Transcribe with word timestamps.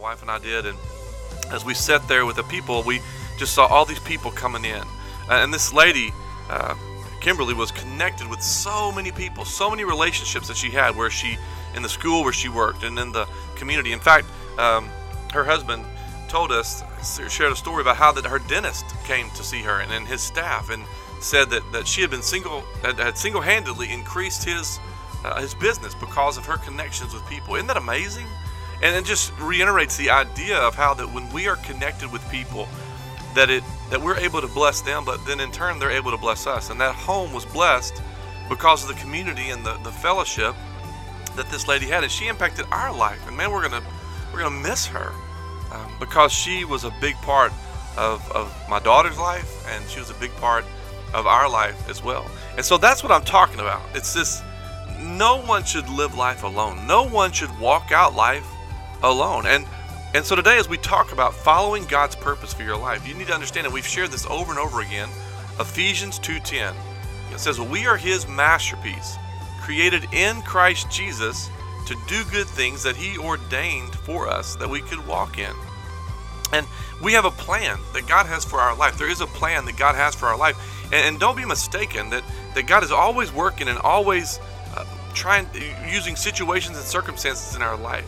wife 0.00 0.22
and 0.22 0.30
I 0.30 0.38
did. 0.38 0.66
And 0.66 0.78
as 1.52 1.64
we 1.64 1.74
sat 1.74 2.06
there 2.08 2.24
with 2.24 2.36
the 2.36 2.42
people, 2.44 2.82
we 2.82 3.00
just 3.38 3.52
saw 3.52 3.66
all 3.66 3.84
these 3.84 4.00
people 4.00 4.30
coming 4.30 4.64
in. 4.64 4.82
And 5.28 5.52
this 5.52 5.72
lady, 5.72 6.12
uh, 6.48 6.74
Kimberly, 7.20 7.54
was 7.54 7.70
connected 7.70 8.28
with 8.28 8.42
so 8.42 8.90
many 8.90 9.12
people, 9.12 9.44
so 9.44 9.70
many 9.70 9.84
relationships 9.84 10.48
that 10.48 10.56
she 10.56 10.70
had 10.70 10.96
where 10.96 11.10
she, 11.10 11.36
in 11.74 11.82
the 11.82 11.88
school 11.88 12.24
where 12.24 12.32
she 12.32 12.48
worked, 12.48 12.82
and 12.82 12.98
in 12.98 13.12
the 13.12 13.28
community. 13.56 13.92
In 13.92 14.00
fact, 14.00 14.26
um, 14.58 14.88
her 15.32 15.44
husband 15.44 15.84
told 16.28 16.50
us, 16.50 16.82
shared 17.28 17.52
a 17.52 17.56
story 17.56 17.82
about 17.82 17.96
how 17.96 18.12
that 18.12 18.24
her 18.24 18.38
dentist 18.38 18.84
came 19.04 19.28
to 19.30 19.42
see 19.42 19.62
her 19.62 19.80
and, 19.80 19.92
and 19.92 20.06
his 20.06 20.20
staff 20.20 20.70
and 20.70 20.82
said 21.20 21.50
that, 21.50 21.62
that 21.72 21.86
she 21.86 22.00
had 22.00 22.10
been 22.10 22.22
single, 22.22 22.62
had, 22.82 22.98
had 22.98 23.18
single-handedly 23.18 23.92
increased 23.92 24.44
his 24.44 24.80
uh, 25.22 25.38
his 25.38 25.54
business 25.54 25.94
because 25.94 26.38
of 26.38 26.46
her 26.46 26.56
connections 26.56 27.12
with 27.12 27.24
people. 27.26 27.54
Isn't 27.54 27.66
that 27.66 27.76
amazing? 27.76 28.26
And 28.82 28.96
it 28.96 29.04
just 29.04 29.36
reiterates 29.38 29.96
the 29.96 30.10
idea 30.10 30.58
of 30.58 30.74
how 30.74 30.94
that 30.94 31.12
when 31.12 31.30
we 31.32 31.48
are 31.48 31.56
connected 31.56 32.10
with 32.10 32.28
people, 32.30 32.66
that 33.34 33.50
it 33.50 33.62
that 33.90 34.00
we're 34.00 34.16
able 34.16 34.40
to 34.40 34.48
bless 34.48 34.80
them, 34.80 35.04
but 35.04 35.24
then 35.26 35.40
in 35.40 35.50
turn 35.50 35.78
they're 35.78 35.90
able 35.90 36.10
to 36.10 36.16
bless 36.16 36.46
us. 36.46 36.70
And 36.70 36.80
that 36.80 36.94
home 36.94 37.32
was 37.32 37.44
blessed 37.44 38.00
because 38.48 38.82
of 38.82 38.88
the 38.88 39.00
community 39.00 39.50
and 39.50 39.64
the, 39.64 39.76
the 39.78 39.90
fellowship 39.90 40.54
that 41.36 41.50
this 41.50 41.68
lady 41.68 41.86
had, 41.86 42.02
and 42.02 42.12
she 42.12 42.28
impacted 42.28 42.66
our 42.72 42.94
life. 42.96 43.26
And 43.26 43.36
man, 43.36 43.50
we're 43.50 43.62
gonna 43.62 43.84
we're 44.32 44.40
gonna 44.40 44.60
miss 44.62 44.86
her 44.86 45.12
um, 45.72 45.92
because 45.98 46.32
she 46.32 46.64
was 46.64 46.84
a 46.84 46.92
big 47.00 47.14
part 47.16 47.52
of, 47.96 48.30
of 48.32 48.54
my 48.68 48.78
daughter's 48.78 49.18
life, 49.18 49.66
and 49.68 49.88
she 49.88 50.00
was 50.00 50.10
a 50.10 50.14
big 50.14 50.34
part 50.36 50.64
of 51.12 51.26
our 51.26 51.48
life 51.48 51.88
as 51.88 52.02
well. 52.02 52.30
And 52.56 52.64
so 52.64 52.78
that's 52.78 53.02
what 53.02 53.12
I'm 53.12 53.24
talking 53.24 53.60
about. 53.60 53.82
It's 53.94 54.14
this 54.14 54.42
no 55.00 55.42
one 55.42 55.64
should 55.64 55.88
live 55.88 56.16
life 56.16 56.42
alone. 56.42 56.86
No 56.86 57.06
one 57.06 57.32
should 57.32 57.56
walk 57.58 57.90
out 57.90 58.14
life 58.14 58.46
alone. 59.02 59.46
And 59.46 59.66
and 60.12 60.24
so 60.24 60.34
today 60.34 60.58
as 60.58 60.68
we 60.68 60.76
talk 60.76 61.12
about 61.12 61.34
following 61.34 61.84
God's 61.84 62.16
purpose 62.16 62.52
for 62.52 62.64
your 62.64 62.76
life, 62.76 63.06
you 63.06 63.14
need 63.14 63.28
to 63.28 63.34
understand 63.34 63.64
that 63.64 63.72
we've 63.72 63.86
shared 63.86 64.10
this 64.10 64.26
over 64.26 64.50
and 64.50 64.58
over 64.58 64.80
again. 64.80 65.08
Ephesians 65.60 66.18
2:10. 66.18 66.74
It 67.32 67.38
says, 67.38 67.60
"We 67.60 67.86
are 67.86 67.96
his 67.96 68.26
masterpiece, 68.26 69.16
created 69.62 70.12
in 70.12 70.42
Christ 70.42 70.90
Jesus 70.90 71.48
to 71.86 71.96
do 72.08 72.24
good 72.24 72.48
things 72.48 72.82
that 72.82 72.96
he 72.96 73.18
ordained 73.18 73.94
for 74.04 74.28
us 74.28 74.56
that 74.56 74.68
we 74.68 74.80
could 74.80 75.06
walk 75.06 75.38
in." 75.38 75.54
And 76.52 76.66
we 77.00 77.12
have 77.12 77.24
a 77.24 77.30
plan 77.30 77.78
that 77.92 78.08
God 78.08 78.26
has 78.26 78.44
for 78.44 78.60
our 78.60 78.74
life. 78.74 78.98
There 78.98 79.08
is 79.08 79.20
a 79.20 79.26
plan 79.26 79.64
that 79.66 79.76
God 79.76 79.94
has 79.94 80.16
for 80.16 80.26
our 80.26 80.36
life. 80.36 80.56
And, 80.86 81.06
and 81.06 81.20
don't 81.20 81.36
be 81.36 81.44
mistaken 81.44 82.10
that, 82.10 82.24
that 82.54 82.66
God 82.66 82.82
is 82.82 82.90
always 82.90 83.32
working 83.32 83.68
and 83.68 83.78
always 83.78 84.40
uh, 84.76 84.84
trying, 85.14 85.48
using 85.88 86.16
situations 86.16 86.76
and 86.76 86.84
circumstances 86.84 87.54
in 87.54 87.62
our 87.62 87.76
life 87.76 88.04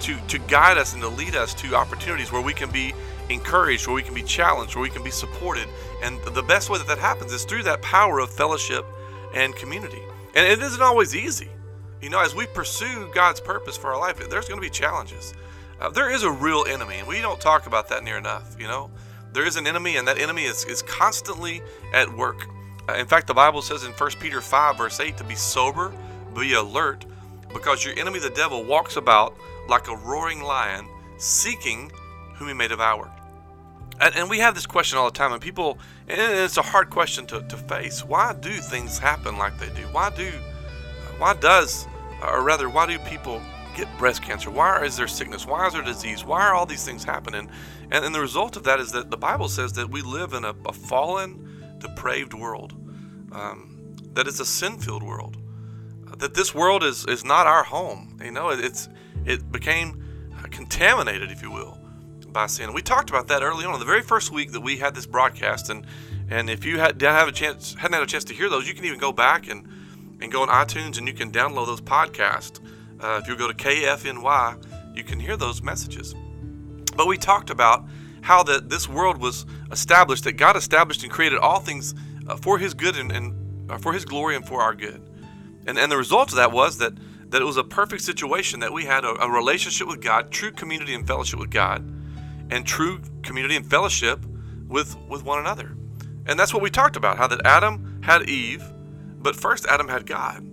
to, 0.00 0.18
to 0.28 0.38
guide 0.40 0.78
us 0.78 0.92
and 0.94 1.02
to 1.02 1.08
lead 1.08 1.34
us 1.34 1.54
to 1.54 1.74
opportunities 1.74 2.32
where 2.32 2.42
we 2.42 2.52
can 2.52 2.70
be 2.70 2.94
encouraged, 3.28 3.86
where 3.86 3.96
we 3.96 4.02
can 4.02 4.14
be 4.14 4.22
challenged, 4.22 4.74
where 4.74 4.82
we 4.82 4.90
can 4.90 5.04
be 5.04 5.10
supported. 5.10 5.68
And 6.02 6.20
the 6.22 6.42
best 6.42 6.70
way 6.70 6.78
that 6.78 6.86
that 6.86 6.98
happens 6.98 7.32
is 7.32 7.44
through 7.44 7.64
that 7.64 7.82
power 7.82 8.18
of 8.18 8.30
fellowship 8.30 8.86
and 9.34 9.54
community. 9.56 10.02
And 10.34 10.46
it 10.46 10.60
isn't 10.62 10.82
always 10.82 11.14
easy. 11.14 11.48
You 12.00 12.10
know, 12.10 12.20
as 12.20 12.34
we 12.34 12.46
pursue 12.46 13.10
God's 13.12 13.40
purpose 13.40 13.76
for 13.76 13.92
our 13.92 14.00
life, 14.00 14.18
there's 14.30 14.48
going 14.48 14.60
to 14.60 14.64
be 14.64 14.70
challenges. 14.70 15.34
Uh, 15.80 15.90
there 15.90 16.10
is 16.10 16.22
a 16.22 16.30
real 16.30 16.64
enemy, 16.68 16.96
and 16.98 17.08
we 17.08 17.20
don't 17.20 17.40
talk 17.40 17.66
about 17.66 17.88
that 17.88 18.04
near 18.04 18.16
enough. 18.16 18.56
You 18.58 18.66
know, 18.66 18.90
there 19.32 19.46
is 19.46 19.56
an 19.56 19.66
enemy, 19.66 19.96
and 19.96 20.06
that 20.08 20.18
enemy 20.18 20.44
is, 20.44 20.64
is 20.64 20.82
constantly 20.82 21.60
at 21.92 22.12
work. 22.12 22.46
Uh, 22.88 22.94
in 22.94 23.06
fact, 23.06 23.26
the 23.26 23.34
Bible 23.34 23.62
says 23.62 23.84
in 23.84 23.92
1 23.92 24.10
Peter 24.20 24.40
5, 24.40 24.78
verse 24.78 25.00
8, 25.00 25.16
to 25.18 25.24
be 25.24 25.34
sober, 25.34 25.92
be 26.34 26.54
alert, 26.54 27.04
because 27.52 27.84
your 27.84 27.98
enemy, 27.98 28.18
the 28.18 28.30
devil, 28.30 28.64
walks 28.64 28.96
about 28.96 29.36
like 29.68 29.88
a 29.88 29.96
roaring 29.96 30.42
lion, 30.42 30.88
seeking 31.18 31.90
whom 32.34 32.48
he 32.48 32.54
may 32.54 32.68
devour. 32.68 33.10
And, 34.00 34.14
and 34.14 34.30
we 34.30 34.38
have 34.38 34.54
this 34.54 34.66
question 34.66 34.98
all 34.98 35.06
the 35.06 35.18
time, 35.18 35.32
and 35.32 35.42
people, 35.42 35.78
and 36.06 36.20
it's 36.20 36.56
a 36.56 36.62
hard 36.62 36.90
question 36.90 37.26
to, 37.26 37.42
to 37.42 37.56
face. 37.56 38.04
Why 38.04 38.32
do 38.32 38.50
things 38.50 38.98
happen 38.98 39.38
like 39.38 39.58
they 39.58 39.68
do? 39.70 39.86
Why 39.88 40.10
do, 40.10 40.30
why 41.18 41.34
does, 41.34 41.86
or 42.22 42.42
rather, 42.42 42.68
why 42.68 42.86
do 42.86 42.98
people 43.00 43.42
get 43.76 43.88
breast 43.98 44.22
cancer? 44.22 44.50
Why 44.50 44.84
is 44.84 44.96
there 44.96 45.08
sickness? 45.08 45.46
Why 45.46 45.66
is 45.66 45.72
there 45.72 45.82
disease? 45.82 46.24
Why 46.24 46.42
are 46.46 46.54
all 46.54 46.66
these 46.66 46.84
things 46.84 47.04
happening? 47.04 47.50
And, 47.90 48.04
and 48.04 48.14
the 48.14 48.20
result 48.20 48.56
of 48.56 48.64
that 48.64 48.78
is 48.78 48.92
that 48.92 49.10
the 49.10 49.16
Bible 49.16 49.48
says 49.48 49.72
that 49.74 49.90
we 49.90 50.02
live 50.02 50.32
in 50.32 50.44
a, 50.44 50.54
a 50.66 50.72
fallen, 50.72 51.76
depraved 51.78 52.34
world, 52.34 52.74
um, 53.32 53.96
that 54.14 54.28
it's 54.28 54.40
a 54.40 54.46
sin 54.46 54.78
filled 54.78 55.02
world, 55.02 55.36
that 56.18 56.34
this 56.34 56.54
world 56.54 56.84
is, 56.84 57.04
is 57.06 57.24
not 57.24 57.46
our 57.46 57.64
home. 57.64 58.18
You 58.22 58.30
know, 58.30 58.50
it, 58.50 58.60
it's 58.60 58.88
it 59.28 59.52
became 59.52 60.02
contaminated, 60.50 61.30
if 61.30 61.42
you 61.42 61.50
will, 61.50 61.78
by 62.28 62.46
sin. 62.46 62.72
We 62.72 62.82
talked 62.82 63.10
about 63.10 63.28
that 63.28 63.42
early 63.42 63.64
on, 63.64 63.78
the 63.78 63.84
very 63.84 64.02
first 64.02 64.32
week 64.32 64.52
that 64.52 64.60
we 64.60 64.78
had 64.78 64.94
this 64.94 65.06
broadcast, 65.06 65.70
and 65.70 65.86
and 66.30 66.50
if 66.50 66.64
you 66.64 66.78
had, 66.78 66.98
didn't 66.98 67.14
have 67.14 67.28
a 67.28 67.32
chance, 67.32 67.74
hadn't 67.74 67.94
had 67.94 68.02
a 68.02 68.06
chance 68.06 68.24
to 68.24 68.34
hear 68.34 68.48
those, 68.48 68.68
you 68.68 68.74
can 68.74 68.84
even 68.84 68.98
go 68.98 69.12
back 69.12 69.48
and 69.48 69.66
and 70.20 70.32
go 70.32 70.42
on 70.42 70.48
iTunes 70.48 70.98
and 70.98 71.06
you 71.06 71.14
can 71.14 71.30
download 71.30 71.66
those 71.66 71.80
podcasts. 71.80 72.60
Uh, 73.00 73.20
if 73.22 73.28
you 73.28 73.36
go 73.36 73.46
to 73.46 73.54
KFNY, 73.54 74.96
you 74.96 75.04
can 75.04 75.20
hear 75.20 75.36
those 75.36 75.62
messages. 75.62 76.14
But 76.96 77.06
we 77.06 77.16
talked 77.16 77.50
about 77.50 77.86
how 78.20 78.42
that 78.42 78.68
this 78.68 78.88
world 78.88 79.18
was 79.18 79.46
established, 79.70 80.24
that 80.24 80.32
God 80.32 80.56
established 80.56 81.04
and 81.04 81.12
created 81.12 81.38
all 81.38 81.60
things 81.60 81.94
uh, 82.26 82.36
for 82.36 82.58
His 82.58 82.74
good 82.74 82.96
and, 82.96 83.12
and 83.12 83.70
uh, 83.70 83.78
for 83.78 83.92
His 83.92 84.04
glory 84.04 84.34
and 84.34 84.44
for 84.44 84.60
our 84.60 84.74
good. 84.74 85.00
And, 85.66 85.78
and 85.78 85.92
the 85.92 85.96
result 85.96 86.30
of 86.30 86.36
that 86.36 86.50
was 86.50 86.78
that, 86.78 86.94
that 87.30 87.42
it 87.42 87.44
was 87.44 87.56
a 87.56 87.64
perfect 87.64 88.02
situation 88.02 88.60
that 88.60 88.72
we 88.72 88.84
had 88.84 89.04
a, 89.04 89.22
a 89.22 89.30
relationship 89.30 89.86
with 89.86 90.00
God, 90.00 90.30
true 90.30 90.50
community 90.50 90.94
and 90.94 91.06
fellowship 91.06 91.38
with 91.38 91.50
God, 91.50 91.82
and 92.50 92.66
true 92.66 93.00
community 93.22 93.56
and 93.56 93.68
fellowship 93.68 94.24
with, 94.66 94.96
with 95.08 95.24
one 95.24 95.38
another. 95.38 95.76
And 96.26 96.38
that's 96.38 96.52
what 96.52 96.62
we 96.62 96.70
talked 96.70 96.96
about 96.96 97.16
how 97.16 97.26
that 97.26 97.44
Adam 97.44 98.00
had 98.02 98.28
Eve, 98.28 98.64
but 99.18 99.34
first 99.34 99.66
Adam 99.66 99.88
had 99.88 100.06
God. 100.06 100.44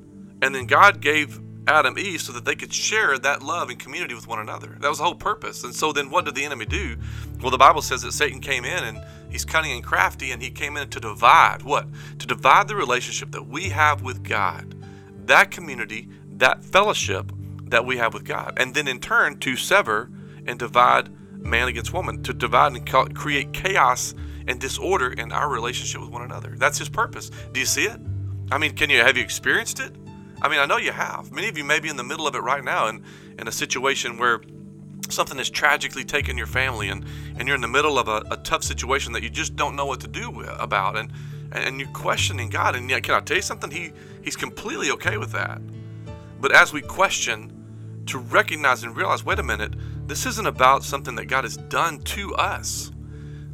And 0.42 0.54
then 0.54 0.66
God 0.66 1.02
gave 1.02 1.40
Adam 1.68 1.98
Eve 1.98 2.22
so 2.22 2.32
that 2.34 2.46
they 2.46 2.56
could 2.56 2.72
share 2.72 3.18
that 3.18 3.42
love 3.42 3.70
and 3.70 3.80
community 3.80 4.14
with 4.14 4.28
one 4.28 4.40
another. 4.40 4.78
That 4.80 4.90
was 4.90 5.00
the 5.00 5.04
whole 5.04 5.16
purpose. 5.16 5.64
And 5.64 5.74
so 5.74 5.92
then 5.92 6.10
what 6.10 6.26
did 6.26 6.36
the 6.36 6.46
enemy 6.46 6.66
do? 6.66 6.98
Well, 7.42 7.52
the 7.52 7.58
Bible 7.58 7.82
says 7.82 8.02
that 8.04 8.12
Satan 8.12 8.40
came 8.40 8.66
in 8.66 8.84
and 8.84 9.02
he's 9.30 9.46
cunning 9.46 9.72
and 9.72 9.84
crafty 9.84 10.32
and 10.32 10.42
he 10.42 10.52
came 10.52 10.78
in 10.78 10.90
to 10.90 11.00
divide 11.00 11.64
what? 11.64 11.88
To 12.20 12.28
divide 12.28 12.68
the 12.68 12.76
relationship 12.76 13.32
that 13.32 13.48
we 13.48 13.70
have 13.70 14.04
with 14.04 14.24
God, 14.24 14.76
that 15.26 15.52
community, 15.52 16.10
that 16.38 16.64
fellowship 16.64 17.32
that 17.66 17.86
we 17.86 17.98
have 17.98 18.14
with 18.14 18.26
God. 18.26 18.54
And 18.58 18.74
then 18.74 18.88
in 18.88 19.00
turn 19.00 19.40
to 19.40 19.56
sever 19.56 20.10
and 20.46 20.60
divide 20.60 21.10
man 21.40 21.68
against 21.68 21.94
woman, 21.94 22.24
to 22.24 22.34
divide 22.34 22.74
and 22.74 23.16
create 23.16 23.54
chaos 23.54 24.14
and 24.48 24.60
disorder 24.60 25.12
in 25.12 25.32
our 25.32 25.50
relationship 25.50 26.02
with 26.02 26.10
one 26.10 26.22
another. 26.22 26.56
That's 26.58 26.78
his 26.78 26.90
purpose. 26.90 27.32
Do 27.52 27.60
you 27.60 27.66
see 27.66 27.86
it? 27.86 28.00
I 28.52 28.58
mean, 28.58 28.76
can 28.76 28.90
you 28.90 29.00
have 29.00 29.18
you 29.18 29.24
experienced 29.24 29.80
it? 29.80 29.96
I 30.42 30.50
mean, 30.50 30.60
I 30.60 30.66
know 30.66 30.78
you 30.78 30.92
have. 30.92 31.32
Many 31.32 31.48
of 31.48 31.58
you 31.58 31.64
may 31.64 31.80
be 31.80 31.90
in 31.90 31.96
the 31.96 32.04
middle 32.04 32.28
of 32.28 32.36
it 32.36 32.40
right 32.40 32.64
now 32.64 32.88
in, 32.88 33.04
in 33.40 33.48
a 33.48 33.52
situation 33.52 34.18
where 34.18 34.42
something 35.10 35.38
has 35.38 35.50
tragically 35.50 36.04
taken 36.04 36.38
your 36.38 36.48
family 36.48 36.90
and, 36.90 37.06
and 37.38 37.48
you're 37.48 37.56
in 37.56 37.62
the 37.62 37.68
middle 37.68 37.98
of 37.98 38.08
a, 38.08 38.24
a 38.32 38.38
tough 38.38 38.64
situation 38.64 39.14
that 39.14 39.24
you 39.24 39.30
just 39.30 39.56
don't 39.56 39.76
know 39.76 39.86
what 39.86 40.02
to 40.02 40.08
do 40.08 40.42
about 40.60 40.98
and, 40.98 41.12
and 41.52 41.80
you're 41.80 41.90
questioning 41.90 42.50
God. 42.50 42.76
And 42.76 42.90
yet, 42.90 43.04
can 43.04 43.16
I 43.16 43.22
tell 43.22 43.38
you 43.38 43.44
something? 43.44 43.72
He, 43.72 43.92
he's 44.24 44.36
completely 44.36 44.92
okay 44.92 45.18
with 45.18 45.32
that. 45.32 45.62
But 46.40 46.54
as 46.54 46.74
we 46.74 46.82
question, 46.82 47.52
to 48.08 48.20
recognize 48.20 48.84
and 48.84 48.96
realize 48.96 49.24
wait 49.24 49.40
a 49.40 49.44
minute, 49.44 49.74
this 50.08 50.26
isn't 50.26 50.46
about 50.46 50.84
something 50.84 51.16
that 51.16 51.26
God 51.26 51.44
has 51.44 51.58
done 51.58 52.00
to 52.00 52.36
us. 52.36 52.92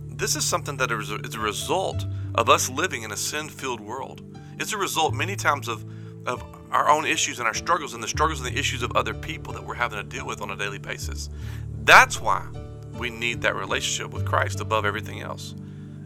This 0.08 0.36
is 0.36 0.46
something 0.46 0.78
that 0.78 0.92
is 0.92 1.36
a 1.36 1.40
result 1.40 2.06
of 2.36 2.50
us 2.50 2.70
living 2.70 3.04
in 3.04 3.12
a 3.12 3.18
sin 3.18 3.50
filled 3.50 3.80
world. 3.80 4.22
It's 4.60 4.74
a 4.74 4.78
result 4.78 5.14
many 5.14 5.36
times 5.36 5.68
of, 5.68 5.86
of 6.28 6.44
our 6.72 6.90
own 6.90 7.06
issues 7.06 7.40
and 7.40 7.48
our 7.48 7.54
struggles 7.54 7.94
and 7.94 8.04
the 8.04 8.08
struggles 8.08 8.40
and 8.42 8.54
the 8.54 8.60
issues 8.60 8.84
of 8.84 8.92
other 8.96 9.14
people 9.14 9.54
that 9.54 9.66
we're 9.66 9.76
having 9.76 9.98
to 9.98 10.04
deal 10.04 10.26
with 10.26 10.42
on 10.42 10.52
a 10.52 10.56
daily 10.56 10.78
basis. 10.78 11.30
That's 11.84 12.22
why 12.22 12.46
we 12.98 13.10
need 13.10 13.42
that 13.42 13.56
relationship 13.56 14.14
with 14.14 14.26
Christ 14.26 14.60
above 14.60 14.86
everything 14.86 15.22
else. 15.22 15.56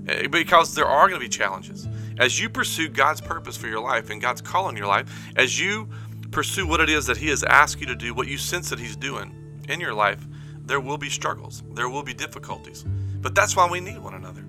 Eh, 0.08 0.28
because 0.28 0.76
there 0.76 0.86
are 0.86 1.08
going 1.08 1.20
to 1.20 1.26
be 1.26 1.30
challenges. 1.30 1.88
As 2.18 2.40
you 2.40 2.50
pursue 2.50 2.88
God's 2.88 3.22
purpose 3.22 3.58
for 3.58 3.68
your 3.68 3.82
life 3.82 4.10
and 4.10 4.22
God's 4.22 4.42
call 4.42 4.70
in 4.70 4.78
your 4.78 4.88
life, 4.88 5.12
as 5.36 5.60
you 5.60 5.90
pursue 6.36 6.68
what 6.68 6.82
it 6.82 6.90
is 6.90 7.06
that 7.06 7.16
He 7.16 7.30
has 7.30 7.44
asked 7.44 7.80
you 7.80 7.88
to 7.88 7.96
do, 7.96 8.14
what 8.14 8.28
you 8.28 8.38
sense 8.38 8.70
that 8.70 8.78
He's 8.78 8.98
doing 8.98 9.34
in 9.70 9.80
your 9.80 9.94
life, 9.94 10.28
there 10.66 10.82
will 10.82 10.98
be 10.98 11.10
struggles, 11.10 11.64
there 11.72 11.88
will 11.88 12.04
be 12.04 12.14
difficulties. 12.14 12.84
But 13.22 13.34
that's 13.34 13.56
why 13.56 13.70
we 13.70 13.80
need 13.80 14.00
one 14.00 14.16
another. 14.16 14.44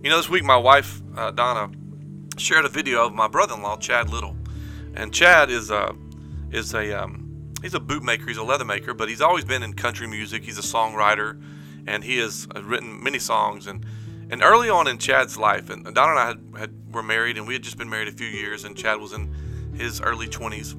You 0.00 0.10
know, 0.10 0.16
this 0.16 0.30
week 0.30 0.44
my 0.44 0.56
wife, 0.56 1.02
uh, 1.16 1.32
Donna, 1.32 1.74
shared 2.36 2.64
a 2.64 2.68
video 2.68 3.04
of 3.04 3.12
my 3.12 3.26
brother 3.26 3.56
in 3.56 3.62
law, 3.62 3.76
Chad 3.76 4.10
Little. 4.10 4.36
And 4.94 5.12
Chad 5.12 5.50
is 5.50 5.70
a 5.70 5.92
is 6.52 6.72
a 6.72 7.02
um, 7.02 7.52
he's 7.62 7.74
a 7.74 7.80
bootmaker. 7.80 8.28
He's 8.28 8.36
a 8.36 8.44
leather 8.44 8.64
maker, 8.64 8.94
but 8.94 9.08
he's 9.08 9.20
always 9.20 9.44
been 9.44 9.64
in 9.64 9.74
country 9.74 10.06
music. 10.06 10.44
He's 10.44 10.58
a 10.58 10.62
songwriter, 10.62 11.42
and 11.88 12.04
he 12.04 12.18
has 12.18 12.46
written 12.62 13.02
many 13.02 13.18
songs. 13.18 13.66
And 13.66 13.84
and 14.30 14.40
early 14.40 14.70
on 14.70 14.86
in 14.86 14.98
Chad's 14.98 15.36
life, 15.36 15.68
and 15.68 15.82
Donna 15.84 16.12
and 16.12 16.20
I 16.20 16.26
had, 16.26 16.60
had 16.60 16.94
were 16.94 17.02
married, 17.02 17.36
and 17.38 17.46
we 17.48 17.54
had 17.54 17.62
just 17.62 17.76
been 17.76 17.90
married 17.90 18.06
a 18.06 18.12
few 18.12 18.28
years, 18.28 18.62
and 18.62 18.76
Chad 18.76 19.00
was 19.00 19.12
in 19.12 19.74
his 19.74 20.00
early 20.00 20.28
20s. 20.28 20.76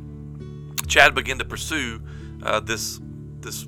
Chad 0.89 1.15
began 1.15 1.37
to 1.37 1.45
pursue 1.45 2.01
uh, 2.43 2.59
this 2.59 2.99
this 3.39 3.67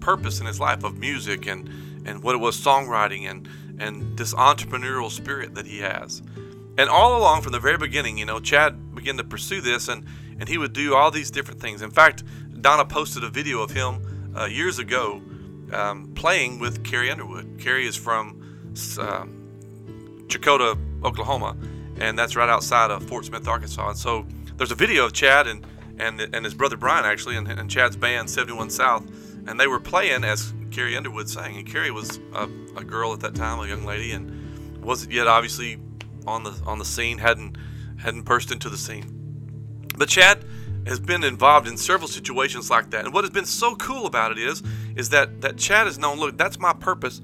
purpose 0.00 0.40
in 0.40 0.46
his 0.46 0.60
life 0.60 0.84
of 0.84 0.98
music 0.98 1.46
and, 1.46 1.68
and 2.04 2.22
what 2.22 2.34
it 2.34 2.38
was 2.38 2.58
songwriting 2.58 3.30
and, 3.30 3.48
and 3.78 4.18
this 4.18 4.34
entrepreneurial 4.34 5.10
spirit 5.10 5.54
that 5.54 5.66
he 5.66 5.78
has. 5.78 6.22
And 6.76 6.88
all 6.88 7.16
along 7.16 7.42
from 7.42 7.52
the 7.52 7.60
very 7.60 7.78
beginning, 7.78 8.18
you 8.18 8.26
know, 8.26 8.40
Chad 8.40 8.94
began 8.94 9.16
to 9.18 9.24
pursue 9.24 9.60
this 9.60 9.88
and, 9.88 10.04
and 10.38 10.48
he 10.48 10.58
would 10.58 10.72
do 10.72 10.94
all 10.94 11.10
these 11.10 11.30
different 11.30 11.60
things. 11.60 11.82
In 11.82 11.90
fact, 11.90 12.24
Donna 12.60 12.84
posted 12.84 13.22
a 13.22 13.28
video 13.28 13.60
of 13.60 13.70
him 13.70 14.32
uh, 14.36 14.46
years 14.46 14.78
ago 14.78 15.22
um, 15.72 16.12
playing 16.14 16.58
with 16.58 16.84
Carrie 16.84 17.10
Underwood. 17.10 17.58
Carrie 17.58 17.86
is 17.86 17.96
from 17.96 18.40
uh, 18.98 19.26
Checotah, 20.26 21.04
Oklahoma, 21.04 21.56
and 22.00 22.18
that's 22.18 22.34
right 22.34 22.48
outside 22.48 22.90
of 22.90 23.06
Fort 23.08 23.24
Smith, 23.26 23.46
Arkansas. 23.46 23.90
And 23.90 23.98
so 23.98 24.26
there's 24.56 24.72
a 24.72 24.76
video 24.76 25.04
of 25.04 25.12
Chad 25.12 25.46
and 25.46 25.64
and 25.98 26.20
and 26.20 26.44
his 26.44 26.54
brother 26.54 26.76
Brian 26.76 27.04
actually, 27.04 27.36
and, 27.36 27.48
and 27.48 27.70
Chad's 27.70 27.96
band 27.96 28.30
71 28.30 28.70
South, 28.70 29.04
and 29.46 29.58
they 29.58 29.66
were 29.66 29.80
playing 29.80 30.24
as 30.24 30.52
Carrie 30.70 30.96
Underwood 30.96 31.28
sang. 31.28 31.56
And 31.56 31.66
Carrie 31.66 31.90
was 31.90 32.18
a, 32.34 32.48
a 32.76 32.84
girl 32.84 33.12
at 33.12 33.20
that 33.20 33.34
time, 33.34 33.58
a 33.60 33.66
young 33.66 33.84
lady, 33.84 34.12
and 34.12 34.82
wasn't 34.82 35.12
yet 35.12 35.26
obviously 35.26 35.78
on 36.26 36.44
the 36.44 36.60
on 36.66 36.78
the 36.78 36.84
scene, 36.84 37.18
hadn't 37.18 37.56
hadn't 37.98 38.22
burst 38.22 38.50
into 38.50 38.68
the 38.68 38.76
scene. 38.76 39.18
But 39.96 40.08
Chad 40.08 40.44
has 40.86 40.98
been 40.98 41.22
involved 41.22 41.68
in 41.68 41.76
several 41.76 42.08
situations 42.08 42.70
like 42.70 42.90
that. 42.90 43.04
And 43.04 43.14
what 43.14 43.24
has 43.24 43.30
been 43.30 43.44
so 43.44 43.76
cool 43.76 44.06
about 44.06 44.32
it 44.32 44.38
is, 44.38 44.62
is 44.96 45.10
that 45.10 45.40
that 45.42 45.56
Chad 45.56 45.86
has 45.86 45.98
known, 45.98 46.18
look, 46.18 46.36
that's 46.36 46.58
my 46.58 46.72
purpose, 46.72 47.20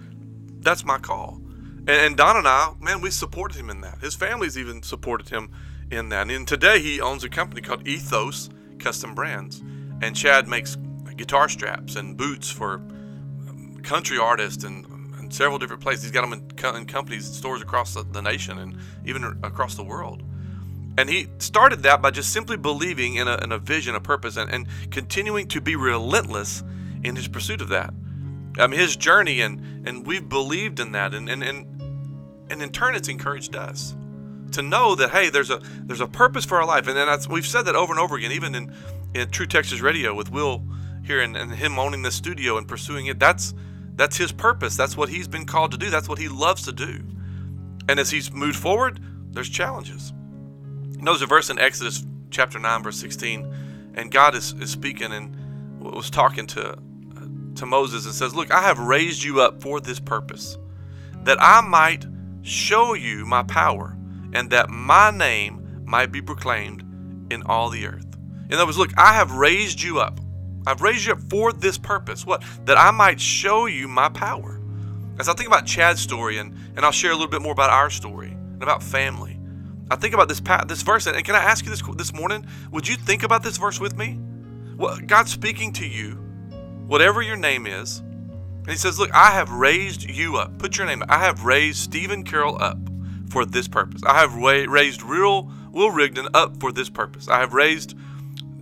that's 0.60 0.84
my 0.84 0.98
call. 0.98 1.40
And, 1.80 1.90
and 1.90 2.16
Don 2.16 2.36
and 2.36 2.46
I, 2.46 2.72
man, 2.80 3.00
we 3.00 3.10
supported 3.10 3.56
him 3.56 3.70
in 3.70 3.80
that. 3.80 3.98
His 4.00 4.14
family's 4.14 4.56
even 4.56 4.82
supported 4.82 5.30
him 5.30 5.50
in 5.90 6.10
that. 6.10 6.30
And 6.30 6.46
today 6.46 6.80
he 6.80 7.00
owns 7.00 7.24
a 7.24 7.28
company 7.28 7.60
called 7.60 7.88
Ethos 7.88 8.50
Custom 8.78 9.14
Brands, 9.14 9.62
and 10.00 10.14
Chad 10.14 10.48
makes 10.48 10.76
guitar 11.16 11.48
straps 11.48 11.96
and 11.96 12.16
boots 12.16 12.50
for 12.50 12.74
um, 12.74 13.78
country 13.82 14.18
artists 14.18 14.64
and, 14.64 14.86
and 15.18 15.32
several 15.32 15.58
different 15.58 15.82
places. 15.82 16.04
He's 16.04 16.12
got 16.12 16.22
them 16.22 16.32
in, 16.32 16.76
in 16.76 16.86
companies, 16.86 17.26
stores 17.26 17.60
across 17.60 17.94
the, 17.94 18.04
the 18.04 18.22
nation 18.22 18.58
and 18.58 18.78
even 19.04 19.24
across 19.42 19.74
the 19.74 19.84
world. 19.84 20.22
And 20.96 21.08
he 21.08 21.28
started 21.38 21.82
that 21.84 22.02
by 22.02 22.10
just 22.10 22.32
simply 22.32 22.56
believing 22.56 23.16
in 23.16 23.28
a, 23.28 23.36
in 23.42 23.52
a 23.52 23.58
vision, 23.58 23.94
a 23.94 24.00
purpose, 24.00 24.36
and, 24.36 24.50
and 24.50 24.66
continuing 24.90 25.46
to 25.48 25.60
be 25.60 25.76
relentless 25.76 26.64
in 27.04 27.14
his 27.14 27.28
pursuit 27.28 27.60
of 27.60 27.68
that. 27.68 27.94
Um, 28.58 28.72
his 28.72 28.96
journey, 28.96 29.40
and, 29.40 29.86
and 29.86 30.04
we've 30.04 30.28
believed 30.28 30.80
in 30.80 30.92
that, 30.92 31.14
and, 31.14 31.28
and, 31.28 31.44
and, 31.44 31.82
and 32.50 32.62
in 32.62 32.70
turn, 32.70 32.96
it's 32.96 33.08
encouraged 33.08 33.54
us 33.54 33.94
to 34.52 34.62
know 34.62 34.94
that 34.94 35.10
hey, 35.10 35.30
there's 35.30 35.50
a 35.50 35.60
there's 35.82 36.00
a 36.00 36.06
purpose 36.06 36.44
for 36.44 36.58
our 36.58 36.66
life, 36.66 36.86
and 36.86 36.96
then 36.96 37.08
we've 37.30 37.46
said 37.46 37.62
that 37.62 37.76
over 37.76 37.92
and 37.92 38.00
over 38.00 38.16
again, 38.16 38.32
even 38.32 38.54
in, 38.54 38.74
in 39.14 39.30
True 39.30 39.46
Texas 39.46 39.80
Radio 39.80 40.14
with 40.14 40.30
Will 40.30 40.62
here 41.04 41.20
and, 41.20 41.36
and 41.36 41.52
him 41.52 41.78
owning 41.78 42.02
the 42.02 42.12
studio 42.12 42.58
and 42.58 42.68
pursuing 42.68 43.06
it. 43.06 43.18
That's 43.18 43.54
that's 43.96 44.16
his 44.16 44.30
purpose. 44.30 44.76
That's 44.76 44.96
what 44.96 45.08
he's 45.08 45.26
been 45.26 45.44
called 45.44 45.72
to 45.72 45.76
do. 45.76 45.90
That's 45.90 46.08
what 46.08 46.18
he 46.18 46.28
loves 46.28 46.62
to 46.64 46.72
do. 46.72 47.02
And 47.88 47.98
as 47.98 48.10
he's 48.10 48.30
moved 48.30 48.56
forward, 48.56 49.00
there's 49.32 49.48
challenges. 49.48 50.12
Know, 50.98 51.12
there's 51.12 51.22
a 51.22 51.26
verse 51.26 51.50
in 51.50 51.58
Exodus 51.58 52.04
chapter 52.30 52.58
9, 52.58 52.82
verse 52.82 52.98
16, 52.98 53.92
and 53.94 54.10
God 54.10 54.34
is, 54.34 54.52
is 54.54 54.70
speaking 54.70 55.12
and 55.12 55.80
was 55.80 56.10
talking 56.10 56.46
to, 56.48 56.72
uh, 56.72 56.76
to 57.56 57.66
Moses 57.66 58.04
and 58.04 58.14
says, 58.14 58.34
Look, 58.34 58.50
I 58.52 58.62
have 58.62 58.78
raised 58.78 59.22
you 59.22 59.40
up 59.40 59.62
for 59.62 59.80
this 59.80 60.00
purpose, 60.00 60.58
that 61.22 61.38
I 61.40 61.60
might 61.60 62.04
show 62.42 62.94
you 62.94 63.26
my 63.26 63.42
power, 63.42 63.96
and 64.32 64.50
that 64.50 64.70
my 64.70 65.10
name 65.10 65.82
might 65.84 66.12
be 66.12 66.20
proclaimed 66.20 66.84
in 67.30 67.42
all 67.44 67.70
the 67.70 67.86
earth. 67.86 68.06
In 68.48 68.54
other 68.54 68.66
words, 68.66 68.78
look, 68.78 68.92
I 68.96 69.14
have 69.14 69.32
raised 69.32 69.82
you 69.82 70.00
up. 70.00 70.20
I've 70.66 70.82
raised 70.82 71.06
you 71.06 71.12
up 71.12 71.20
for 71.30 71.52
this 71.52 71.78
purpose. 71.78 72.26
What? 72.26 72.42
That 72.64 72.78
I 72.78 72.90
might 72.90 73.20
show 73.20 73.66
you 73.66 73.88
my 73.88 74.08
power. 74.08 74.60
As 75.18 75.28
I 75.28 75.34
think 75.34 75.48
about 75.48 75.66
Chad's 75.66 76.00
story, 76.00 76.38
and, 76.38 76.54
and 76.76 76.84
I'll 76.84 76.92
share 76.92 77.10
a 77.10 77.14
little 77.14 77.28
bit 77.28 77.42
more 77.42 77.52
about 77.52 77.70
our 77.70 77.90
story 77.90 78.30
and 78.30 78.62
about 78.62 78.82
family, 78.82 79.38
I 79.90 79.96
think 79.96 80.14
about 80.14 80.28
this 80.28 80.40
this 80.66 80.82
verse, 80.82 81.06
and 81.06 81.24
can 81.24 81.34
I 81.34 81.42
ask 81.42 81.64
you 81.64 81.70
this 81.70 81.82
this 81.96 82.12
morning? 82.12 82.46
Would 82.72 82.86
you 82.86 82.96
think 82.96 83.22
about 83.22 83.42
this 83.42 83.56
verse 83.56 83.80
with 83.80 83.96
me? 83.96 84.18
Well, 84.76 84.98
God's 84.98 85.32
speaking 85.32 85.72
to 85.74 85.86
you, 85.86 86.12
whatever 86.86 87.22
your 87.22 87.36
name 87.36 87.66
is, 87.66 88.00
and 88.00 88.68
He 88.68 88.76
says, 88.76 88.98
"Look, 88.98 89.10
I 89.14 89.30
have 89.30 89.50
raised 89.50 90.02
you 90.08 90.36
up. 90.36 90.58
Put 90.58 90.76
your 90.76 90.86
name. 90.86 91.02
I 91.08 91.18
have 91.20 91.44
raised 91.44 91.78
Stephen 91.78 92.22
Carroll 92.22 92.62
up 92.62 92.78
for 93.30 93.44
this 93.44 93.68
purpose. 93.68 94.02
I 94.04 94.20
have 94.20 94.34
raised 94.34 95.02
Real 95.02 95.50
Will 95.72 95.90
Rigdon 95.90 96.28
up 96.34 96.60
for 96.60 96.72
this 96.72 96.88
purpose. 96.88 97.28
I 97.28 97.40
have 97.40 97.52
raised 97.52 97.94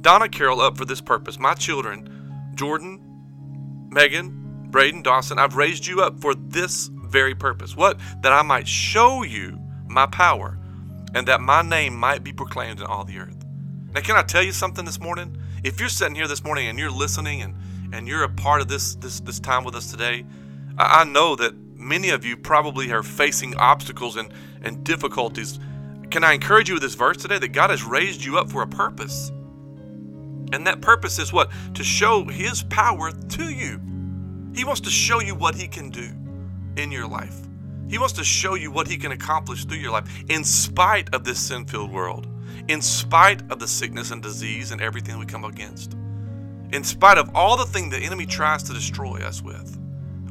Donna 0.00 0.28
Carroll 0.28 0.60
up 0.60 0.76
for 0.76 0.84
this 0.84 1.00
purpose. 1.00 1.38
My 1.38 1.54
children, 1.54 2.52
Jordan, 2.54 3.00
Megan, 3.90 4.68
Braden, 4.70 5.02
Dawson, 5.02 5.38
I've 5.38 5.56
raised 5.56 5.86
you 5.86 6.02
up 6.02 6.20
for 6.20 6.34
this 6.34 6.90
very 6.92 7.34
purpose. 7.34 7.76
What? 7.76 7.98
That 8.22 8.32
I 8.32 8.42
might 8.42 8.68
show 8.68 9.22
you 9.22 9.58
my 9.88 10.06
power." 10.06 10.58
and 11.16 11.26
that 11.28 11.40
my 11.40 11.62
name 11.62 11.96
might 11.96 12.22
be 12.22 12.30
proclaimed 12.30 12.78
in 12.78 12.86
all 12.86 13.02
the 13.02 13.18
earth. 13.18 13.42
Now, 13.94 14.02
can 14.02 14.16
I 14.16 14.22
tell 14.22 14.42
you 14.42 14.52
something 14.52 14.84
this 14.84 15.00
morning? 15.00 15.34
If 15.64 15.80
you're 15.80 15.88
sitting 15.88 16.14
here 16.14 16.28
this 16.28 16.44
morning 16.44 16.68
and 16.68 16.78
you're 16.78 16.90
listening 16.90 17.40
and, 17.40 17.54
and 17.90 18.06
you're 18.06 18.22
a 18.22 18.28
part 18.28 18.60
of 18.60 18.68
this, 18.68 18.96
this, 18.96 19.20
this 19.20 19.40
time 19.40 19.64
with 19.64 19.74
us 19.74 19.90
today, 19.90 20.26
I, 20.76 21.00
I 21.00 21.04
know 21.04 21.34
that 21.36 21.54
many 21.74 22.10
of 22.10 22.22
you 22.22 22.36
probably 22.36 22.92
are 22.92 23.02
facing 23.02 23.56
obstacles 23.56 24.16
and, 24.16 24.30
and 24.66 24.84
difficulties. 24.84 25.58
Can 26.10 26.24
I 26.24 26.32
encourage 26.32 26.68
you 26.68 26.74
with 26.74 26.82
this 26.82 26.94
verse 26.94 27.16
today 27.16 27.38
that 27.38 27.48
God 27.48 27.70
has 27.70 27.84
raised 27.84 28.24
you 28.24 28.38
up 28.38 28.50
for 28.50 28.62
a 28.62 28.66
purpose? 28.66 29.30
And 30.52 30.66
that 30.66 30.80
purpose 30.80 31.18
is 31.18 31.32
what? 31.32 31.50
To 31.74 31.84
show 31.84 32.24
His 32.24 32.62
power 32.64 33.10
to 33.10 33.44
you. 33.44 33.80
He 34.54 34.64
wants 34.64 34.80
to 34.82 34.90
show 34.90 35.20
you 35.20 35.34
what 35.34 35.54
He 35.54 35.68
can 35.68 35.90
do 35.90 36.10
in 36.76 36.90
your 36.90 37.06
life. 37.06 37.40
He 37.88 37.98
wants 37.98 38.14
to 38.14 38.24
show 38.24 38.54
you 38.54 38.70
what 38.70 38.88
He 38.88 38.96
can 38.96 39.12
accomplish 39.12 39.64
through 39.64 39.78
your 39.78 39.92
life 39.92 40.08
in 40.28 40.44
spite 40.44 41.14
of 41.14 41.24
this 41.24 41.38
sin 41.38 41.64
filled 41.64 41.92
world, 41.92 42.26
in 42.68 42.82
spite 42.82 43.42
of 43.50 43.58
the 43.58 43.68
sickness 43.68 44.10
and 44.10 44.22
disease 44.22 44.72
and 44.72 44.80
everything 44.80 45.18
we 45.18 45.26
come 45.26 45.44
against, 45.44 45.94
in 46.72 46.82
spite 46.82 47.18
of 47.18 47.30
all 47.34 47.56
the 47.56 47.66
things 47.66 47.92
the 47.92 47.98
enemy 47.98 48.26
tries 48.26 48.62
to 48.64 48.72
destroy 48.72 49.20
us 49.20 49.42
with, 49.42 49.78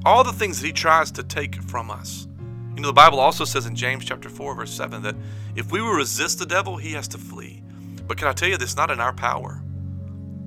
all 0.06 0.24
the 0.24 0.34
things 0.34 0.60
that 0.60 0.68
he 0.68 0.74
tries 0.74 1.12
to 1.12 1.24
take 1.24 1.62
from 1.64 1.90
us. 1.90 2.28
You 2.76 2.82
know, 2.82 2.88
the 2.90 2.94
Bible 2.94 3.20
also 3.20 3.46
says 3.46 3.66
in 3.66 3.76
James 3.76 4.04
chapter 4.04 4.28
4, 4.28 4.56
verse 4.56 4.74
7, 4.74 5.02
that 5.04 5.16
if 5.56 5.72
we 5.72 5.82
will 5.82 5.94
resist 5.94 6.40
the 6.40 6.46
devil, 6.46 6.76
he 6.76 6.92
has 6.92 7.08
to 7.10 7.18
flee. 7.18 7.64
But 8.06 8.18
can 8.18 8.28
I 8.28 8.34
tell 8.34 8.50
you, 8.50 8.58
this 8.58 8.76
not 8.76 8.92
in 8.92 9.00
our 9.00 9.14
power. 9.14 9.64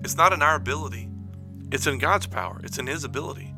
It's 0.05 0.17
not 0.17 0.33
in 0.33 0.43
our 0.43 0.55
ability. 0.55 1.09
It's 1.73 1.87
in 1.87 1.99
God's 1.99 2.27
power. 2.27 2.61
It's 2.63 2.79
in 2.79 2.87
his 2.87 3.05
ability. 3.05 3.55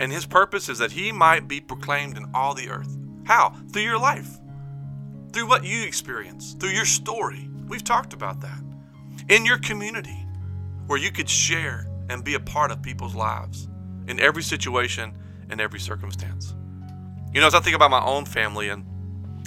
And 0.00 0.10
his 0.10 0.26
purpose 0.26 0.68
is 0.68 0.78
that 0.78 0.92
he 0.92 1.12
might 1.12 1.46
be 1.46 1.60
proclaimed 1.60 2.16
in 2.16 2.30
all 2.34 2.54
the 2.54 2.68
earth. 2.68 2.96
How? 3.24 3.54
Through 3.72 3.82
your 3.82 3.98
life, 3.98 4.38
through 5.32 5.46
what 5.46 5.64
you 5.64 5.84
experience, 5.84 6.54
through 6.54 6.70
your 6.70 6.84
story. 6.86 7.48
We've 7.68 7.84
talked 7.84 8.12
about 8.12 8.40
that. 8.40 8.60
In 9.28 9.46
your 9.46 9.58
community, 9.58 10.26
where 10.86 10.98
you 10.98 11.12
could 11.12 11.28
share 11.28 11.86
and 12.08 12.24
be 12.24 12.34
a 12.34 12.40
part 12.40 12.72
of 12.72 12.82
people's 12.82 13.14
lives 13.14 13.68
in 14.08 14.18
every 14.18 14.42
situation 14.42 15.14
and 15.48 15.60
every 15.60 15.78
circumstance. 15.78 16.56
You 17.32 17.40
know, 17.40 17.46
as 17.46 17.54
I 17.54 17.60
think 17.60 17.76
about 17.76 17.90
my 17.90 18.02
own 18.02 18.24
family 18.24 18.68
and 18.68 18.86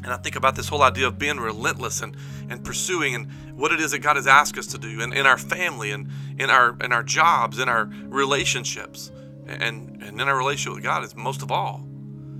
and 0.03 0.11
I 0.11 0.17
think 0.17 0.35
about 0.35 0.55
this 0.55 0.67
whole 0.67 0.81
idea 0.81 1.07
of 1.07 1.17
being 1.17 1.39
relentless 1.39 2.01
and, 2.01 2.17
and 2.49 2.61
pursuing 2.61 3.15
and 3.15 3.31
what 3.57 3.71
it 3.71 3.79
is 3.79 3.91
that 3.91 3.99
God 3.99 4.17
has 4.17 4.27
asked 4.27 4.57
us 4.57 4.67
to 4.67 4.77
do 4.77 4.99
in, 4.99 5.13
in 5.13 5.25
our 5.25 5.37
family 5.37 5.91
and 5.91 6.09
in 6.37 6.49
our 6.49 6.75
in 6.81 6.91
our 6.91 7.03
jobs, 7.03 7.57
in 7.59 7.69
our 7.69 7.85
relationships 8.07 9.11
and, 9.47 10.01
and 10.03 10.21
in 10.21 10.27
our 10.27 10.37
relationship 10.37 10.75
with 10.75 10.83
God 10.83 11.03
is 11.03 11.15
most 11.15 11.41
of 11.41 11.51
all. 11.51 11.85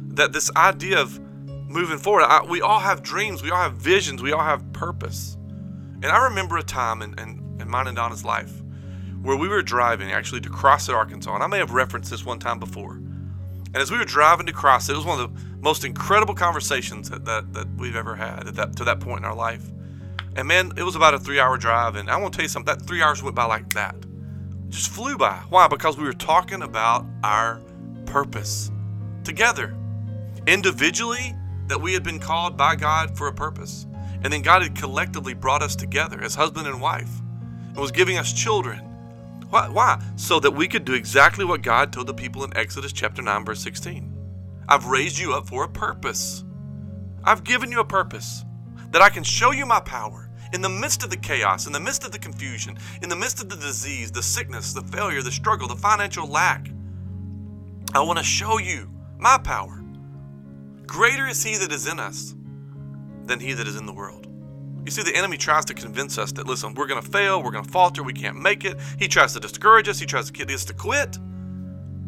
That 0.09 0.33
this 0.33 0.51
idea 0.55 0.99
of 0.99 1.19
moving 1.69 1.97
forward, 1.97 2.23
I, 2.23 2.43
we 2.43 2.61
all 2.61 2.79
have 2.79 3.01
dreams, 3.01 3.41
we 3.41 3.49
all 3.49 3.61
have 3.61 3.75
visions, 3.75 4.21
we 4.21 4.31
all 4.31 4.43
have 4.43 4.71
purpose. 4.73 5.37
And 6.03 6.05
I 6.05 6.25
remember 6.25 6.57
a 6.57 6.63
time 6.63 7.01
in, 7.01 7.17
in, 7.17 7.57
in 7.61 7.69
mine 7.69 7.87
and 7.87 7.95
Donna's 7.95 8.25
life 8.25 8.61
where 9.21 9.37
we 9.37 9.47
were 9.47 9.61
driving 9.61 10.11
actually 10.11 10.41
to 10.41 10.49
Crossett, 10.49 10.93
Arkansas. 10.93 11.33
And 11.33 11.43
I 11.43 11.47
may 11.47 11.57
have 11.57 11.71
referenced 11.71 12.11
this 12.11 12.25
one 12.25 12.39
time 12.39 12.59
before. 12.59 12.99
And 13.73 13.81
as 13.81 13.91
we 13.91 13.97
were 13.97 14.05
driving 14.05 14.45
to 14.45 14.53
Crossett, 14.53 14.93
it 14.93 14.97
was 14.97 15.05
one 15.05 15.19
of 15.19 15.33
the 15.33 15.41
most 15.59 15.83
incredible 15.83 16.35
conversations 16.35 17.09
that, 17.09 17.25
that, 17.25 17.53
that 17.53 17.67
we've 17.75 17.95
ever 17.95 18.15
had 18.15 18.47
at 18.47 18.55
that, 18.55 18.75
to 18.77 18.83
that 18.83 18.99
point 18.99 19.19
in 19.19 19.25
our 19.25 19.35
life. 19.35 19.63
And 20.35 20.47
man, 20.47 20.73
it 20.77 20.83
was 20.83 20.95
about 20.95 21.13
a 21.13 21.19
three 21.19 21.39
hour 21.39 21.57
drive. 21.57 21.95
And 21.95 22.09
I 22.09 22.17
want 22.17 22.33
to 22.33 22.37
tell 22.37 22.43
you 22.43 22.49
something, 22.49 22.75
that 22.75 22.85
three 22.85 23.01
hours 23.01 23.23
went 23.23 23.35
by 23.35 23.45
like 23.45 23.73
that 23.73 23.95
just 24.73 24.89
flew 24.89 25.17
by. 25.17 25.39
Why? 25.49 25.67
Because 25.67 25.97
we 25.97 26.03
were 26.03 26.13
talking 26.13 26.63
about 26.63 27.05
our 27.23 27.61
purpose 28.07 28.71
together. 29.23 29.75
Individually, 30.47 31.35
that 31.67 31.79
we 31.79 31.93
had 31.93 32.03
been 32.03 32.19
called 32.19 32.57
by 32.57 32.75
God 32.75 33.15
for 33.15 33.27
a 33.27 33.33
purpose. 33.33 33.85
And 34.23 34.33
then 34.33 34.41
God 34.41 34.63
had 34.63 34.75
collectively 34.75 35.35
brought 35.35 35.61
us 35.61 35.75
together 35.75 36.21
as 36.21 36.33
husband 36.33 36.67
and 36.67 36.81
wife 36.81 37.21
and 37.67 37.77
was 37.77 37.91
giving 37.91 38.17
us 38.17 38.33
children. 38.33 38.81
Why? 39.53 39.69
Why? 39.69 40.01
So 40.15 40.39
that 40.39 40.49
we 40.49 40.67
could 40.67 40.83
do 40.83 40.95
exactly 40.95 41.45
what 41.45 41.61
God 41.61 41.93
told 41.93 42.07
the 42.07 42.13
people 42.15 42.43
in 42.43 42.57
Exodus 42.57 42.91
chapter 42.91 43.21
9, 43.21 43.45
verse 43.45 43.61
16. 43.61 44.11
I've 44.67 44.87
raised 44.87 45.19
you 45.19 45.33
up 45.33 45.47
for 45.47 45.63
a 45.63 45.69
purpose. 45.69 46.43
I've 47.23 47.43
given 47.43 47.71
you 47.71 47.79
a 47.79 47.85
purpose 47.85 48.45
that 48.89 49.03
I 49.03 49.09
can 49.09 49.23
show 49.23 49.51
you 49.51 49.67
my 49.67 49.79
power 49.79 50.31
in 50.53 50.63
the 50.63 50.69
midst 50.69 51.03
of 51.03 51.11
the 51.11 51.17
chaos, 51.17 51.67
in 51.67 51.71
the 51.71 51.79
midst 51.79 52.03
of 52.03 52.11
the 52.11 52.17
confusion, 52.17 52.79
in 53.03 53.09
the 53.09 53.15
midst 53.15 53.43
of 53.43 53.49
the 53.49 53.55
disease, 53.55 54.11
the 54.11 54.23
sickness, 54.23 54.73
the 54.73 54.81
failure, 54.81 55.21
the 55.21 55.31
struggle, 55.31 55.67
the 55.67 55.75
financial 55.75 56.25
lack, 56.25 56.71
I 57.93 58.01
want 58.01 58.17
to 58.17 58.25
show 58.25 58.57
you 58.57 58.89
my 59.19 59.37
power. 59.37 59.83
Greater 60.87 61.27
is 61.27 61.43
he 61.43 61.57
that 61.57 61.71
is 61.71 61.85
in 61.85 61.99
us 61.99 62.33
than 63.27 63.39
he 63.39 63.53
that 63.53 63.67
is 63.67 63.75
in 63.75 63.85
the 63.85 63.93
world. 63.93 64.25
You 64.85 64.91
see, 64.91 65.03
the 65.03 65.15
enemy 65.15 65.37
tries 65.37 65.65
to 65.65 65.73
convince 65.73 66.17
us 66.17 66.31
that, 66.33 66.45
listen, 66.45 66.73
we're 66.73 66.87
going 66.87 67.01
to 67.01 67.09
fail, 67.09 67.41
we're 67.41 67.51
going 67.51 67.63
to 67.63 67.71
falter, 67.71 68.03
we 68.03 68.13
can't 68.13 68.37
make 68.37 68.65
it. 68.65 68.77
He 68.99 69.07
tries 69.07 69.33
to 69.33 69.39
discourage 69.39 69.87
us, 69.87 69.99
he 69.99 70.05
tries 70.05 70.27
to 70.27 70.33
get 70.33 70.49
us 70.49 70.65
to 70.65 70.73
quit. 70.73 71.17